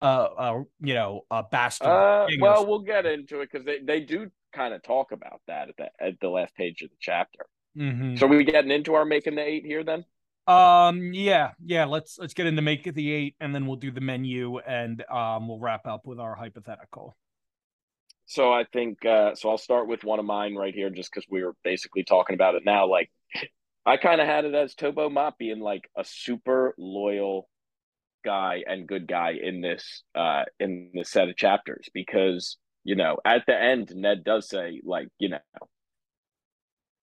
[0.00, 1.88] uh, uh you know a bastard.
[1.88, 5.68] Uh, well, we'll get into it because they, they do kind of talk about that
[5.68, 7.44] at the at the last page of the chapter.
[7.76, 8.16] Mm-hmm.
[8.16, 10.06] So we getting into our making the eight here then?
[10.46, 14.00] Um yeah, yeah, let's let's get into make the eight and then we'll do the
[14.00, 17.14] menu and um we'll wrap up with our hypothetical.
[18.24, 21.26] So I think uh so I'll start with one of mine right here just because
[21.28, 22.86] we were basically talking about it now.
[22.86, 23.10] Like
[23.86, 27.48] I kind of had it as Tobho Mott being like a super loyal
[28.24, 33.16] guy and good guy in this uh in this set of chapters because you know
[33.24, 35.38] at the end Ned does say like you know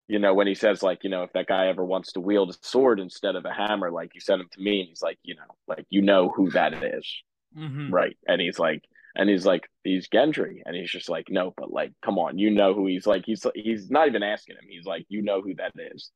[0.08, 2.52] you know, when he says like, you know, if that guy ever wants to wield
[2.52, 5.18] a sword instead of a hammer, like you send him to me, and he's like,
[5.24, 7.12] you know, like you know who that is,
[7.58, 7.92] Mhm.
[7.92, 8.16] right?
[8.28, 8.84] And he's like,
[9.16, 12.52] and he's like, he's Gendry, and he's just like, no, but like, come on, you
[12.52, 13.24] know who he's like.
[13.26, 14.66] He's he's not even asking him.
[14.70, 16.12] He's like, you know who that is,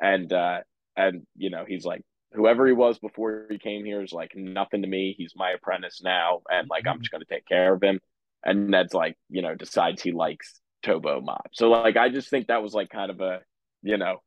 [0.00, 0.60] and uh
[0.96, 2.02] and you know, he's like,
[2.32, 5.14] whoever he was before he came here is like nothing to me.
[5.16, 8.00] He's my apprentice now, and like I'm just gonna take care of him.
[8.44, 11.48] And Ned's like, you know, decides he likes Tobho Mott.
[11.52, 13.40] So like I just think that was like kind of a,
[13.82, 14.22] you know,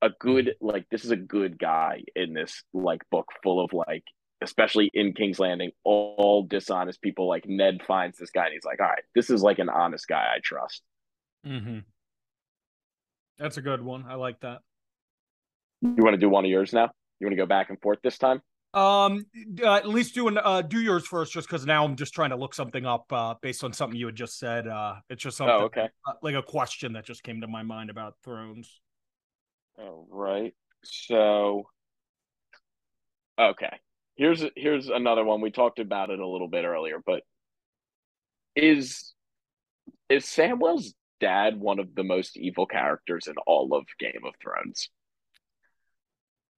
[0.00, 4.04] a good like this is a good guy in this like book full of like
[4.40, 7.28] especially in King's Landing, all, all dishonest people.
[7.28, 10.06] Like Ned finds this guy and he's like, all right, this is like an honest
[10.06, 10.82] guy I trust.
[11.46, 11.80] Mm-hmm.
[13.38, 14.04] That's a good one.
[14.08, 14.60] I like that.
[15.80, 16.90] You want to do one of yours now?
[17.20, 18.40] You want to go back and forth this time?
[18.74, 19.24] Um,
[19.62, 22.30] uh, at least do an, uh, do yours first, just because now I'm just trying
[22.30, 24.68] to look something up uh, based on something you had just said.
[24.68, 25.88] Uh, it's just something, Oh, okay.
[26.06, 28.80] uh, like a question that just came to my mind about Thrones.
[29.78, 30.54] All right.
[30.84, 31.68] So,
[33.38, 33.78] okay.
[34.16, 35.40] Here's here's another one.
[35.40, 37.22] We talked about it a little bit earlier, but
[38.56, 39.14] is
[40.08, 44.90] is Samwell's dad one of the most evil characters in all of Game of Thrones?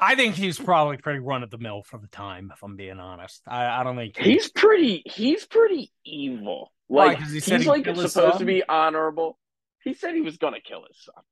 [0.01, 2.99] I think he's probably pretty run of the mill for the time, if I'm being
[2.99, 3.43] honest.
[3.47, 5.03] I, I don't think He's pretty.
[5.07, 6.73] He's pretty evil.
[6.87, 8.39] Why, Like 'cause he he's said he'd like supposed son?
[8.39, 9.39] to be honorable.
[9.85, 11.23] He said he was gonna kill his son.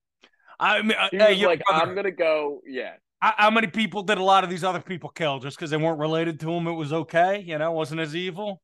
[0.60, 3.68] I mean, uh, He hey, was like, brother, "I'm gonna go." Yeah, how, how many
[3.68, 6.52] people did a lot of these other people kill just because they weren't related to
[6.52, 6.66] him?
[6.66, 8.62] It was okay, you know, wasn't as evil.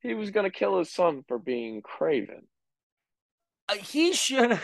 [0.00, 2.46] he was gonna kill his son for being craven.
[3.68, 4.58] Uh, he should,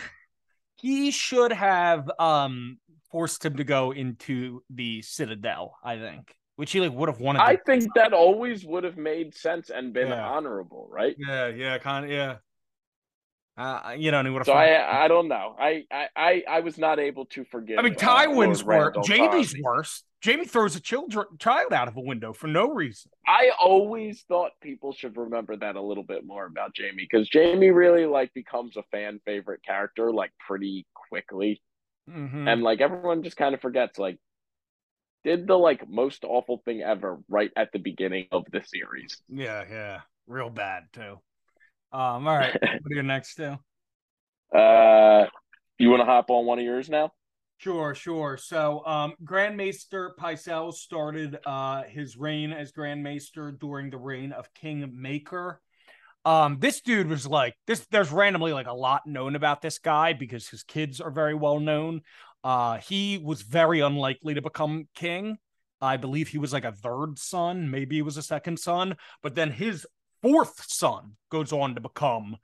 [0.84, 2.78] he should have um
[3.10, 5.76] forced him to go into the Citadel.
[5.82, 7.40] I think, which he like would have wanted.
[7.40, 10.28] I think that always would have made sense and been Yeah.
[10.28, 11.16] honorable, right?
[11.18, 12.36] yeah, yeah, kind of, yeah.
[13.56, 14.46] Uh, you know, and he would have.
[14.46, 15.54] So I, I don't know.
[15.58, 17.78] I, I, I, I was not able to forgive.
[17.78, 19.08] I mean, uh, Tywin's Lord worse.
[19.08, 20.02] Jaime's worse.
[20.24, 23.10] Jaime throws a children, child out of a window for no reason.
[23.28, 27.70] I always thought people should remember that a little bit more about Jaime because Jaime
[27.70, 31.60] really like becomes a fan favorite character like pretty quickly,
[32.10, 32.48] Mhm.
[32.50, 34.18] and like everyone just kind of forgets like
[35.24, 39.20] did the like most awful thing ever right at the beginning of the series.
[39.28, 41.18] Yeah, yeah, real bad too.
[41.94, 43.56] Um, all right, what are your next two?
[44.52, 45.26] Uh,
[45.78, 47.12] you want to hop on one of yours now?
[47.58, 48.36] Sure, sure.
[48.36, 54.32] So, um, Grand Maester Pycelle started uh his reign as Grand Maester during the reign
[54.32, 55.58] of King Maekar.
[56.24, 57.86] Um, this dude was like this.
[57.92, 61.60] There's randomly like a lot known about this guy because his kids are very well
[61.60, 62.00] known.
[62.42, 65.38] Uh, he was very unlikely to become king.
[65.80, 69.34] I believe he was like a third son, maybe he was a second son, but
[69.34, 69.86] then his
[70.24, 72.34] fourth son goes on to become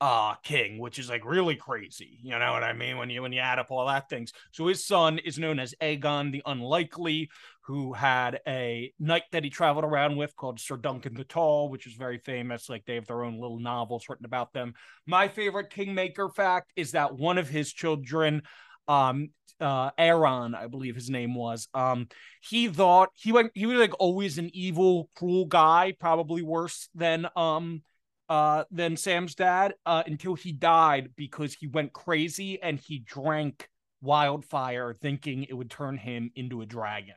[0.00, 2.18] uh king which is like really crazy.
[2.22, 2.98] You know what i mean?
[2.98, 4.32] When you when you add up all that things.
[4.52, 7.30] So his son is known as aegon the unlikely
[7.62, 11.86] who had a knight that he traveled around with called sir duncan the tall which
[11.86, 12.68] is very famous.
[12.68, 14.74] Like they have their own little novels written about them.
[15.06, 18.42] My favorite King Maekar fact is that one of his children
[18.88, 19.28] um
[19.60, 22.08] uh Aerion i believe his name was um
[22.40, 27.28] he thought he went he was like always an evil cruel guy probably worse than
[27.36, 27.82] um
[28.30, 33.70] uh, than Sam's dad uh, until he died because he went crazy and he drank
[34.02, 37.14] wildfire thinking it would turn him into a dragon.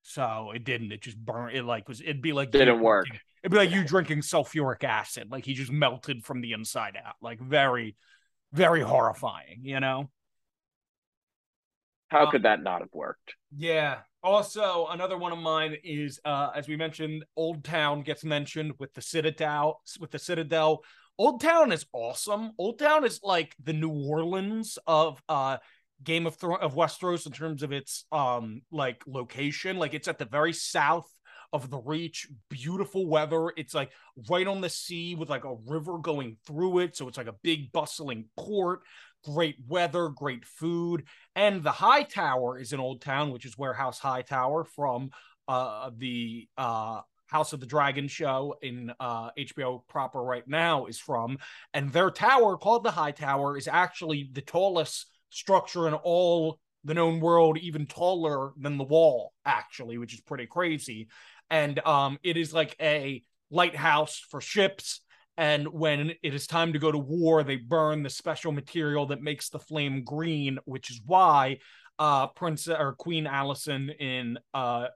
[0.00, 0.92] So it didn't.
[0.92, 1.54] It just burned.
[1.54, 2.00] It like was.
[2.00, 3.04] It'd be like Didn't work.
[3.04, 5.30] drinking- It'd be like you drinking sulfuric acid.
[5.30, 7.16] Like he just melted from the inside out.
[7.20, 7.94] Like very,
[8.52, 9.60] very horrifying.
[9.62, 10.10] You know.
[12.08, 13.34] How Uh, could that not have worked?
[13.54, 13.98] Yeah.
[14.22, 18.92] Also, another one of mine is uh as we mentioned, Old Town gets mentioned with
[18.94, 20.82] the Citadel with the Citadel.
[21.18, 22.52] Old Town is awesome.
[22.58, 25.58] Old Town is like the New Orleans of uh
[26.02, 29.76] Game of Thrones of Westeros in terms of its um like location.
[29.78, 31.08] Like it's at the very south
[31.52, 33.52] of the reach, beautiful weather.
[33.56, 33.92] It's like
[34.28, 36.96] right on the sea with like a river going through it.
[36.96, 38.80] So it's like a big bustling port,
[39.26, 41.04] great weather, great food.
[41.34, 45.10] And the High Tower is in Old Town, which is where House High Tower from
[45.48, 50.98] uh the uh House of the Dragon show in uh HBO proper right now is
[50.98, 51.38] from.
[51.74, 56.94] And their tower called the High Tower is actually the tallest structure in all the
[56.94, 61.08] known world, even taller than the wall, actually, which is pretty crazy.
[61.50, 65.00] And um it is like a lighthouse for ships
[65.36, 69.22] and when it is time to go to war they burn the special material that
[69.22, 71.58] makes the flame green which is why
[71.98, 74.86] uh prince or queen Alicent in uh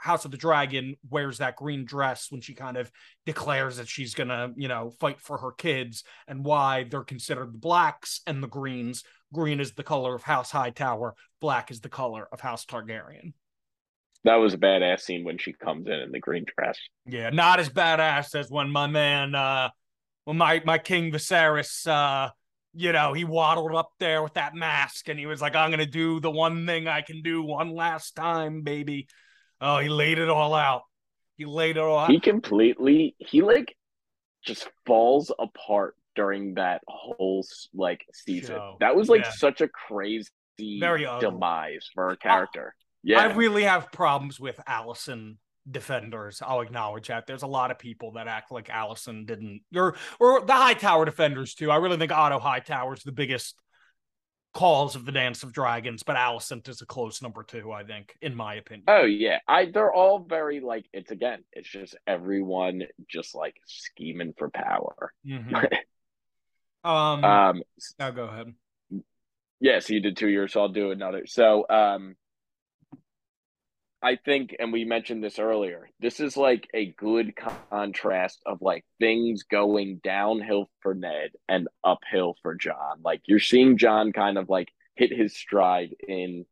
[0.00, 2.90] House of the Dragon wears that green dress when she kind of
[3.26, 7.58] declares that she's gonna, you know, fight for her kids, and why they're considered the
[7.58, 9.04] blacks and the greens.
[9.32, 13.34] Green is the color of House Hightower, black is the color of House Targaryen.
[14.24, 16.78] That was a badass scene when she comes in in the green dress.
[17.06, 19.68] Yeah, not as badass as when my man, uh,
[20.24, 22.30] when my my King Viserys, uh,
[22.74, 25.80] you know, he waddled up there with that mask and he was like, I'm going
[25.80, 29.08] to do the one thing I can do one last time, baby.
[29.60, 30.82] Oh, he laid it all out.
[31.36, 32.10] He laid it all out.
[32.10, 33.76] He completely, he like
[34.44, 37.44] just falls apart during that whole
[37.74, 38.56] like season.
[38.56, 38.76] Show.
[38.80, 39.30] That was like yeah.
[39.32, 40.28] such a crazy
[40.58, 42.74] Very demise for a character.
[42.76, 43.20] I, yeah.
[43.20, 45.36] I really have problems with Alicent
[45.68, 46.42] defenders.
[46.44, 47.26] I'll acknowledge that.
[47.26, 51.54] There's a lot of people that act like Alicent didn't, or or the Hightower defenders
[51.54, 51.70] too.
[51.70, 53.54] I really think Otto Hightower is the biggest
[54.52, 58.16] cause of the Dance of Dragons, but Alicent is a close number two, I think,
[58.20, 58.84] in my opinion.
[58.88, 64.34] Oh yeah, I they're all very like it's again, it's just everyone just like scheming
[64.36, 65.12] for power.
[65.26, 65.56] Mm-hmm.
[66.88, 67.62] um, um,
[67.98, 68.54] now go ahead.
[69.60, 71.26] Yeah, so you did two years, so I'll do another.
[71.26, 72.16] So um
[74.02, 77.34] I think, and we mentioned this earlier, this is like a good
[77.70, 83.02] contrast of like things going downhill for Ned and uphill for Jon.
[83.04, 86.46] Like you're seeing Jon kind of like hit his stride in,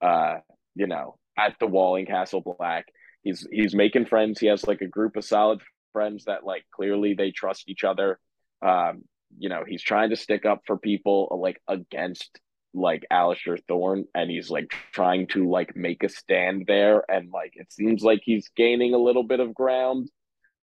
[0.00, 0.38] uh,
[0.74, 2.86] you know, at the wall in Castle Black.
[3.22, 4.40] He's he's making friends.
[4.40, 5.60] He has like a group of solid
[5.92, 8.18] friends that like clearly they trust each other.
[8.62, 9.02] Um,
[9.38, 12.40] you know, he's trying to stick up for people like against
[12.78, 17.52] like Alliser Thorne and he's like trying to like make a stand there and like
[17.54, 20.08] it seems like he's gaining a little bit of ground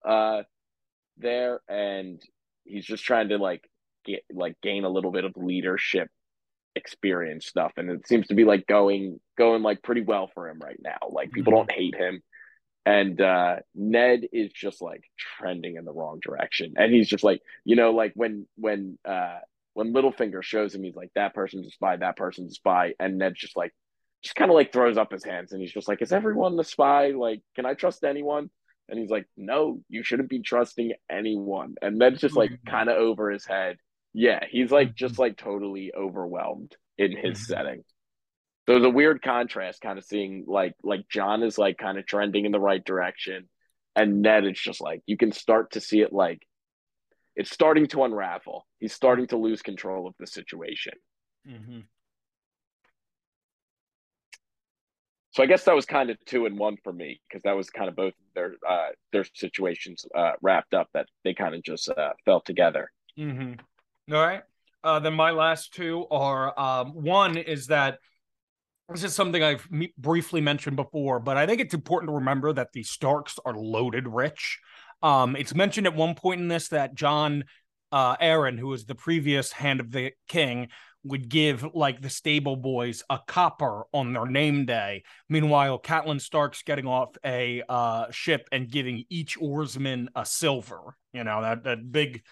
[0.07, 0.43] uh
[1.17, 2.21] there and
[2.63, 3.61] he's just trying to like
[4.05, 6.09] get like gain a little bit of leadership
[6.75, 10.59] experience stuff and it seems to be like going going like pretty well for him
[10.59, 11.59] right now like people mm-hmm.
[11.59, 12.21] don't hate him
[12.85, 17.41] and uh Ned is just like trending in the wrong direction and he's just like
[17.63, 19.39] you know like when when uh
[19.75, 22.93] when Littlefinger shows him, he's like, that person's a spy, that person's a spy.
[22.97, 23.73] And Ned's just like,
[24.23, 26.63] just kind of like throws up his hands and he's just like, is everyone the
[26.63, 27.09] spy?
[27.09, 28.49] Like, can I trust anyone?
[28.87, 31.75] And he's like, no, you shouldn't be trusting anyone.
[31.81, 32.69] And Ned's just like mm-hmm.
[32.69, 33.75] kind of over his head.
[34.13, 34.95] Yeah, he's like mm-hmm.
[34.95, 37.53] just like totally overwhelmed in his mm-hmm.
[37.53, 37.83] setting.
[38.65, 42.05] So there's a weird contrast kind of seeing like like Jon is like kind of
[42.05, 43.49] trending in the right direction
[43.95, 46.41] and Ned it's just like you can start to see it like
[47.35, 48.65] it's starting to unravel.
[48.79, 50.93] He's starting to lose control of the situation.
[51.47, 51.79] Mm-hmm.
[55.31, 57.69] So I guess that was kind of two and one for me because that was
[57.69, 61.89] kind of both their uh, their situations uh, wrapped up that they kind of just
[61.89, 62.89] uh, fell together.
[63.19, 64.15] Mm-hmm.
[64.15, 64.43] All right.
[64.81, 67.97] Uh, then my last two are um, one is that
[68.89, 72.53] this is something I've me- briefly mentioned before, but I think it's important to remember
[72.53, 74.59] that the Starks are loaded rich.
[75.05, 77.43] Um, it's mentioned at one point in this that Jon
[77.91, 80.69] uh, Arryn, who was the previous Hand of the King,
[81.03, 85.03] would give like the stable boys a copper on their name day.
[85.29, 90.97] Meanwhile, Catelyn Stark's getting off a uh, ship and giving each oarsman a silver.
[91.13, 92.23] You know that that big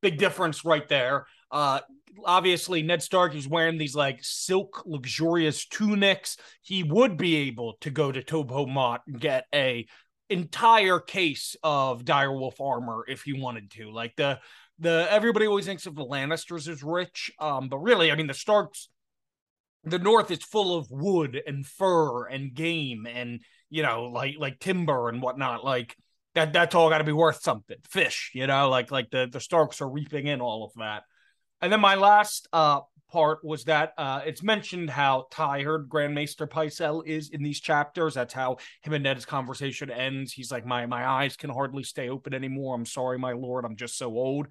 [0.00, 1.26] big difference right there.
[1.50, 1.80] Uh,
[2.24, 6.38] obviously, Ned Stark is wearing these like silk luxurious tunics.
[6.62, 9.86] He would be able to go to Tobho Mott and get a
[10.32, 13.90] entire case of direwolf armor if you wanted to.
[13.90, 14.40] Like the
[14.78, 18.34] the everybody always thinks of the Lannisters as rich, um, but really, I mean, the
[18.34, 18.88] Starks,
[19.84, 23.40] the North is full of wood and fur and game and
[23.70, 25.64] you know, like like timber and whatnot.
[25.64, 25.96] Like
[26.34, 27.78] that that's all got to be worth something.
[27.88, 31.04] Fish, you know, like like the the Starks are reaping in all of that.
[31.60, 32.80] And then my last uh
[33.12, 38.14] part was that uh, it's mentioned how tired Grand Maester Pycelle is in these chapters.
[38.14, 40.32] That's how him and Ned's conversation ends.
[40.32, 42.74] He's like, my my eyes can hardly stay open anymore.
[42.74, 43.64] I'm sorry, my lord.
[43.64, 44.48] I'm just so old.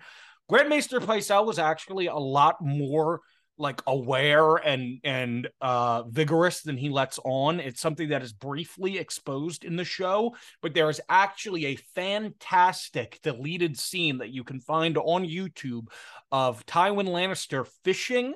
[0.47, 3.21] Grand Maester Pycelle was actually a lot more
[3.57, 8.97] like aware and and uh vigorous than he lets on it's something that is briefly
[8.97, 14.59] exposed in the show but there is actually a fantastic deleted scene that you can
[14.59, 15.87] find on youtube
[16.31, 18.33] of tywin lannister fishing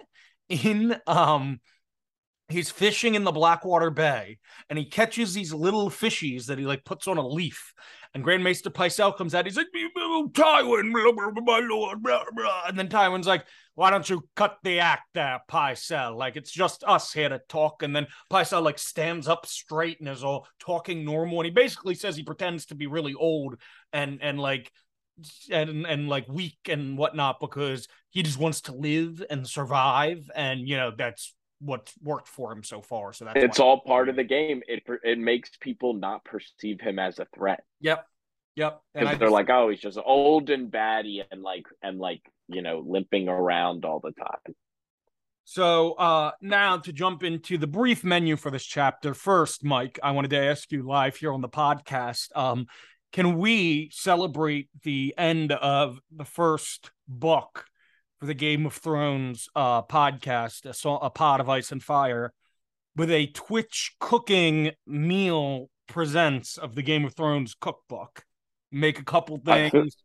[0.49, 1.59] in um
[2.49, 4.38] he's fishing in the Blackwater Bay
[4.69, 7.73] and he catches these little fishies that he like puts on a leaf.
[8.13, 9.45] And Grand Maester Pycelle comes out.
[9.45, 12.63] He's like, Tywin, blah, blah, blah, my lord, blah, blah.
[12.65, 16.15] And then Tywin's like, why don't you cut the act there, Pycelle?
[16.15, 17.84] Like, it's just us here to talk.
[17.84, 21.39] And then Pycelle like stands up straight and is all talking normal.
[21.39, 23.55] And he basically says he pretends to be really old
[23.91, 24.72] and, and like,
[25.49, 30.67] and and like weak and whatnot because he just wants to live and survive and
[30.67, 33.13] you know that's what's worked for him so far.
[33.13, 34.61] So that's it's all part of the game.
[34.67, 37.63] It it makes people not perceive him as a threat.
[37.81, 38.05] Yep.
[38.55, 38.81] Yep.
[38.93, 42.83] Because they're like, oh, he's just old and batty and like and like you know
[42.85, 44.55] limping around all the time.
[45.43, 49.13] So uh now to jump into the brief menu for this chapter.
[49.13, 52.35] First, Mike, I wanted to ask you live here on the podcast.
[52.35, 52.67] Um,
[53.15, 57.63] can we celebrate the end of the first book
[58.19, 62.33] for the Game of Thrones uh podcast, a, a pot of ice and fire,
[62.93, 68.25] with a Twitch cooking meal presents of the Game of Thrones cookbook?
[68.69, 69.95] Make a couple things.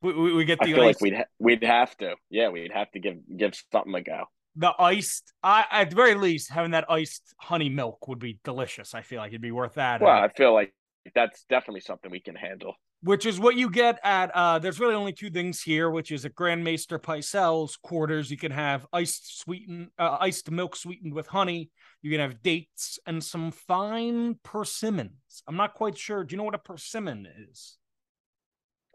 [0.00, 0.66] We, we, we, get the.
[0.66, 0.86] I feel ice.
[0.86, 4.26] like we'd ha- we'd have to, yeah, we'd have to give give something a go
[4.54, 8.94] the iced I at the very least having that iced honey milk would be delicious.
[8.94, 10.00] I feel like it'd be worth that.
[10.00, 10.72] Well, I feel like
[11.14, 12.74] that's definitely something we can handle.
[13.02, 16.24] Which is what you get at uh there's really only two things here, which is
[16.24, 18.30] at Grand Maester Pycelle's quarters.
[18.30, 21.70] You can have iced sweetened uh, iced milk sweetened with honey.
[22.02, 25.42] You can have dates and some fine persimmons.
[25.46, 26.24] I'm not quite sure.
[26.24, 27.76] Do you know what a persimmon is?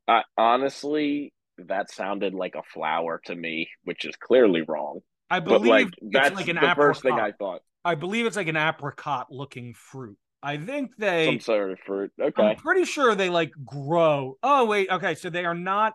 [0.08, 1.34] Uh, honestly,
[1.68, 5.02] that sounded like a flower to me, which is clearly wrong.
[5.30, 6.78] I believe like, that's like an the apricot.
[6.78, 7.62] first thing I thought.
[7.86, 10.18] I believe it's like an apricot looking fruit.
[10.42, 12.12] I think they some sort of fruit.
[12.20, 12.44] Okay.
[12.44, 14.38] I'm pretty sure they like grow.
[14.42, 15.16] Oh wait, okay.
[15.16, 15.94] So they are not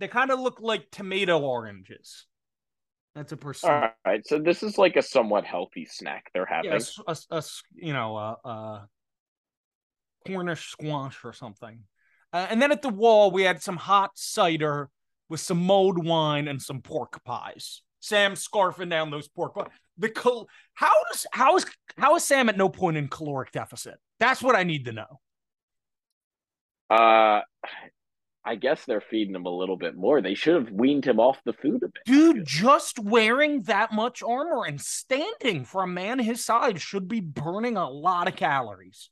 [0.00, 2.26] they kind of look like tomato oranges.
[3.14, 3.72] That's a percent.
[3.72, 4.26] All right.
[4.26, 6.72] So this is like a somewhat healthy snack they're having.
[6.72, 7.42] Yeah, a, a, a
[7.74, 8.88] you know, a, a
[10.26, 11.80] Cornish squash or something.
[12.32, 14.90] Uh, and then at the wall, we had some hot cider
[15.28, 17.82] with some mulled wine and some pork pies.
[18.00, 19.52] Sam scarfing down those pork.
[19.54, 21.66] But the cal- how does how is
[21.96, 23.98] how is Sam at no point in caloric deficit?
[24.20, 25.20] That's what I need to know.
[26.90, 27.42] Uh
[28.46, 30.20] I guess they're feeding him a little bit more.
[30.20, 32.02] They should have weaned him off the food a bit.
[32.04, 37.20] Dude, just wearing that much armor and standing for a man his size should be
[37.20, 39.08] burning a lot of calories.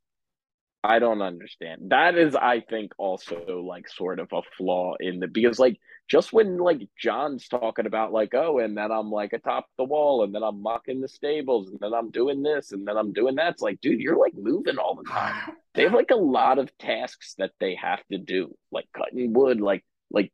[0.85, 1.91] I don't understand.
[1.91, 5.79] That is, I think, also like sort of a flaw in the because like
[6.13, 10.25] just when like Jon's talking about like oh and then I'm like atop the wall
[10.25, 13.37] and then I'm mucking the stables and then I'm doing this and then I'm doing
[13.37, 13.55] that.
[13.55, 15.55] It's like, dude, you're like moving all the time.
[15.75, 19.63] They have like a lot of tasks that they have to do, like cutting wood,
[19.63, 20.31] like like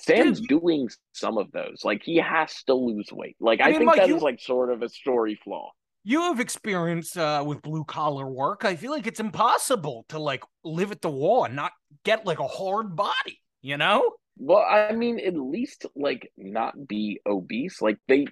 [0.00, 1.82] Sam's doing some of those.
[1.84, 3.36] Like he has to lose weight.
[3.38, 4.16] Like I, I think like, that you...
[4.16, 5.70] is like sort of a story flaw
[6.02, 8.64] you have experience uh, with blue collar work.
[8.64, 11.72] I feel like it's impossible to like live at the wall and not
[12.04, 14.10] get like a hard body, you know?
[14.42, 17.82] Well, I mean, at least like not be obese.
[17.82, 18.26] Like they,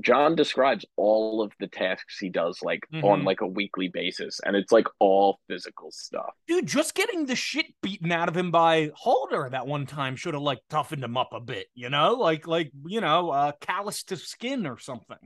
[0.00, 3.04] Jon describes all of the tasks he does like mm-hmm.
[3.04, 6.30] on like a weekly basis, and it's like all physical stuff.
[6.46, 10.34] Dude, just getting the shit beaten out of him by Halder that one time should
[10.34, 14.04] have like toughened him up a bit, you know, like like you know, uh, callous
[14.04, 15.18] to skin or something.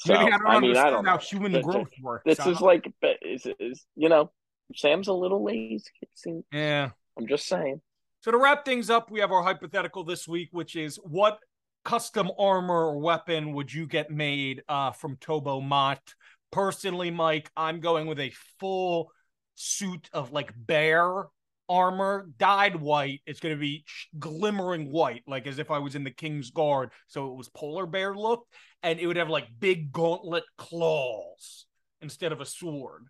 [0.00, 1.18] So, Maybe I don't I mean, I don't how know.
[1.18, 2.24] human this, growth works.
[2.24, 2.92] This is like,
[3.22, 4.32] is, is you know,
[4.74, 5.84] Sam's a little lazy.
[6.14, 7.80] Seems, yeah, I'm just saying.
[8.20, 11.38] So to wrap things up, we have our hypothetical this week, which is what
[11.84, 16.14] custom armor or weapon would you get made uh, from Tobho Mott?
[16.50, 19.12] Personally, Mike, I'm going with a full
[19.54, 21.26] suit of like bear
[21.68, 23.20] armor dyed white.
[23.26, 23.84] It's going to be
[24.18, 26.90] glimmering white, like as if I was in the King's Guard.
[27.06, 28.46] So it was polar bear look,
[28.82, 31.66] and it would have like big gauntlet claws
[32.00, 33.06] instead of a sword.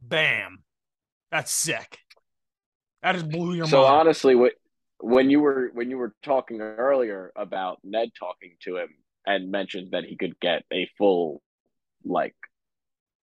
[0.00, 0.62] Bam.
[1.30, 1.98] That's sick.
[3.02, 3.88] That just blew your so mind.
[3.88, 4.52] So honestly, what
[5.00, 8.88] when you were when you were talking earlier about Ned talking to him
[9.26, 11.42] and mentioned that he could get a full
[12.04, 12.34] like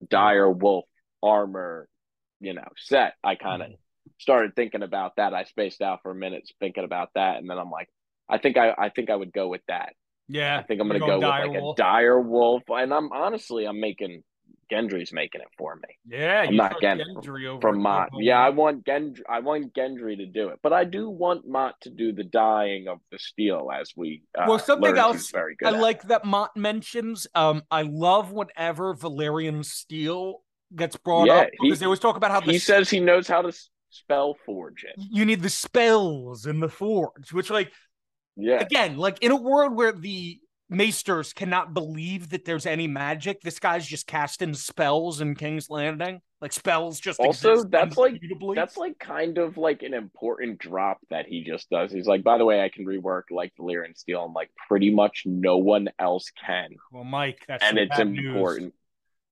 [0.07, 0.85] dire wolf
[1.21, 1.87] armor,
[2.39, 3.77] you know, set, I kind of mm
[4.19, 5.33] started thinking about that.
[5.33, 7.89] I spaced out for a minute thinking about that, and then I'm like,
[8.29, 9.93] I think I I think I would go with that.
[10.27, 11.77] Yeah, I think I'm gonna go with like wolf.
[11.77, 14.23] a dire wolf, and I'm honestly I'm making
[14.73, 16.17] Gendry's making it for me.
[16.17, 18.09] Yeah, I'm not Gendry, Gendry from Mott.
[18.17, 19.21] Yeah, I want Gendry.
[19.29, 22.87] I want Gendry to do it, but I do want Mott to do the dying
[22.87, 24.23] of the steel as we.
[24.37, 27.27] Uh, well, something else very good I like that Mott mentions.
[27.35, 30.41] Um, I love whenever Valyrian steel
[30.75, 33.27] gets brought yeah, up because he, they always talk about how he says he knows
[33.27, 33.53] how to
[33.89, 34.95] spell forge it.
[34.97, 37.71] You need the spells in the forge, which like
[38.35, 38.61] yeah.
[38.61, 40.39] Again, like in a world where the
[40.73, 46.21] maesters cannot believe that there's any magic, this guy's just casting spells in King's Landing.
[46.41, 48.21] Like spells just also that's like
[48.53, 51.89] that's like kind of like an important drop that he just does.
[51.89, 55.23] He's like, by the way, I can rework like Valyrian steel, and like pretty much
[55.25, 56.71] no one else can.
[56.91, 58.65] Well, Mike, that's and it's important.
[58.65, 58.73] News.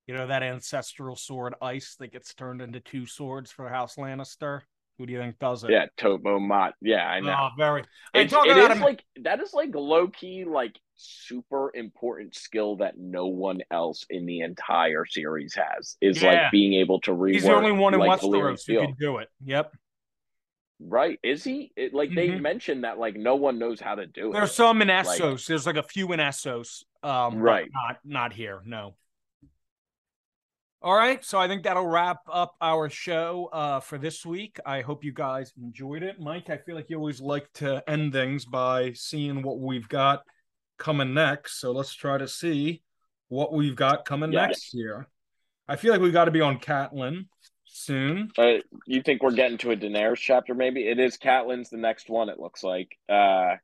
[0.07, 4.61] You know that ancestral sword ice that gets turned into two swords for House Lannister.
[4.97, 5.72] Who do you think does it?
[5.72, 6.76] Yeah, Tobho Mott.
[6.80, 7.35] Yeah, I know.
[7.38, 7.81] Oh, very.
[8.13, 13.28] It, it is like that is like low key like super important skill that no
[13.28, 16.44] one else in the entire series has is yeah.
[16.44, 17.34] like being able to rework.
[17.34, 19.30] He's the only one in like Westeros who can do it.
[19.44, 19.73] Yep.
[20.80, 21.19] Right?
[21.23, 21.72] Is he?
[21.76, 22.15] It, like mm-hmm.
[22.15, 24.34] they mentioned that like no one knows how to do it.
[24.34, 25.19] There's some in Essos.
[25.19, 26.84] Like, There's like a few in Essos.
[27.03, 27.69] Um, right.
[27.73, 28.61] Not not here.
[28.65, 28.95] No.
[30.84, 34.60] All right, so I think that'll wrap up our show uh, for this week.
[34.65, 36.49] I hope you guys enjoyed it, Mike.
[36.49, 40.23] I feel like you always like to end things by seeing what we've got
[40.82, 41.62] coming next.
[41.62, 42.82] So let's try to see
[43.30, 44.48] what we've got coming yes.
[44.48, 45.08] next year.
[45.68, 47.28] I feel like we've got to be on Catelyn
[47.64, 48.30] soon.
[48.38, 48.56] Uh,
[48.86, 50.53] you think we're getting to a Daenerys chapter?
[50.53, 52.28] Maybe it is Catelyn's the next one.
[52.28, 52.98] It looks like.
[53.08, 53.56] Uh,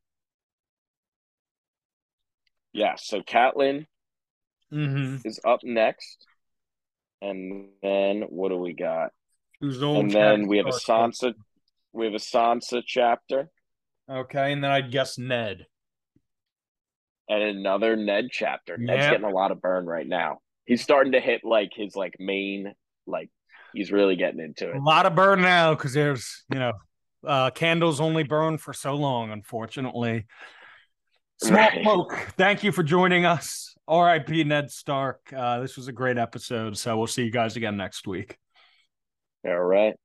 [2.71, 3.87] yeah, so Catelyn
[4.71, 5.27] mm-hmm.
[5.27, 6.25] is up next.
[7.21, 9.11] And then what do we got?
[9.59, 11.33] Who's and then we have a Sansa.
[11.91, 13.49] We have a Sansa chapter.
[14.09, 15.65] Okay, and then I guess Ned.
[17.29, 18.73] And another Ned chapter.
[18.73, 18.79] Yep.
[18.79, 20.39] Ned's getting a lot of burn right now.
[20.65, 22.73] He's starting to hit like his like main
[23.05, 23.29] like
[23.73, 24.75] he's really getting into it.
[24.75, 26.73] A lot of burn now because there's you know
[27.25, 30.25] uh candles only burn for so long, unfortunately.
[31.41, 32.27] Small right.
[32.37, 33.75] Thank you for joining us.
[33.89, 35.31] RIP Ned Stark.
[35.35, 36.77] Uh, this was a great episode.
[36.77, 38.37] So we'll see you guys again next week.
[39.45, 39.95] All right.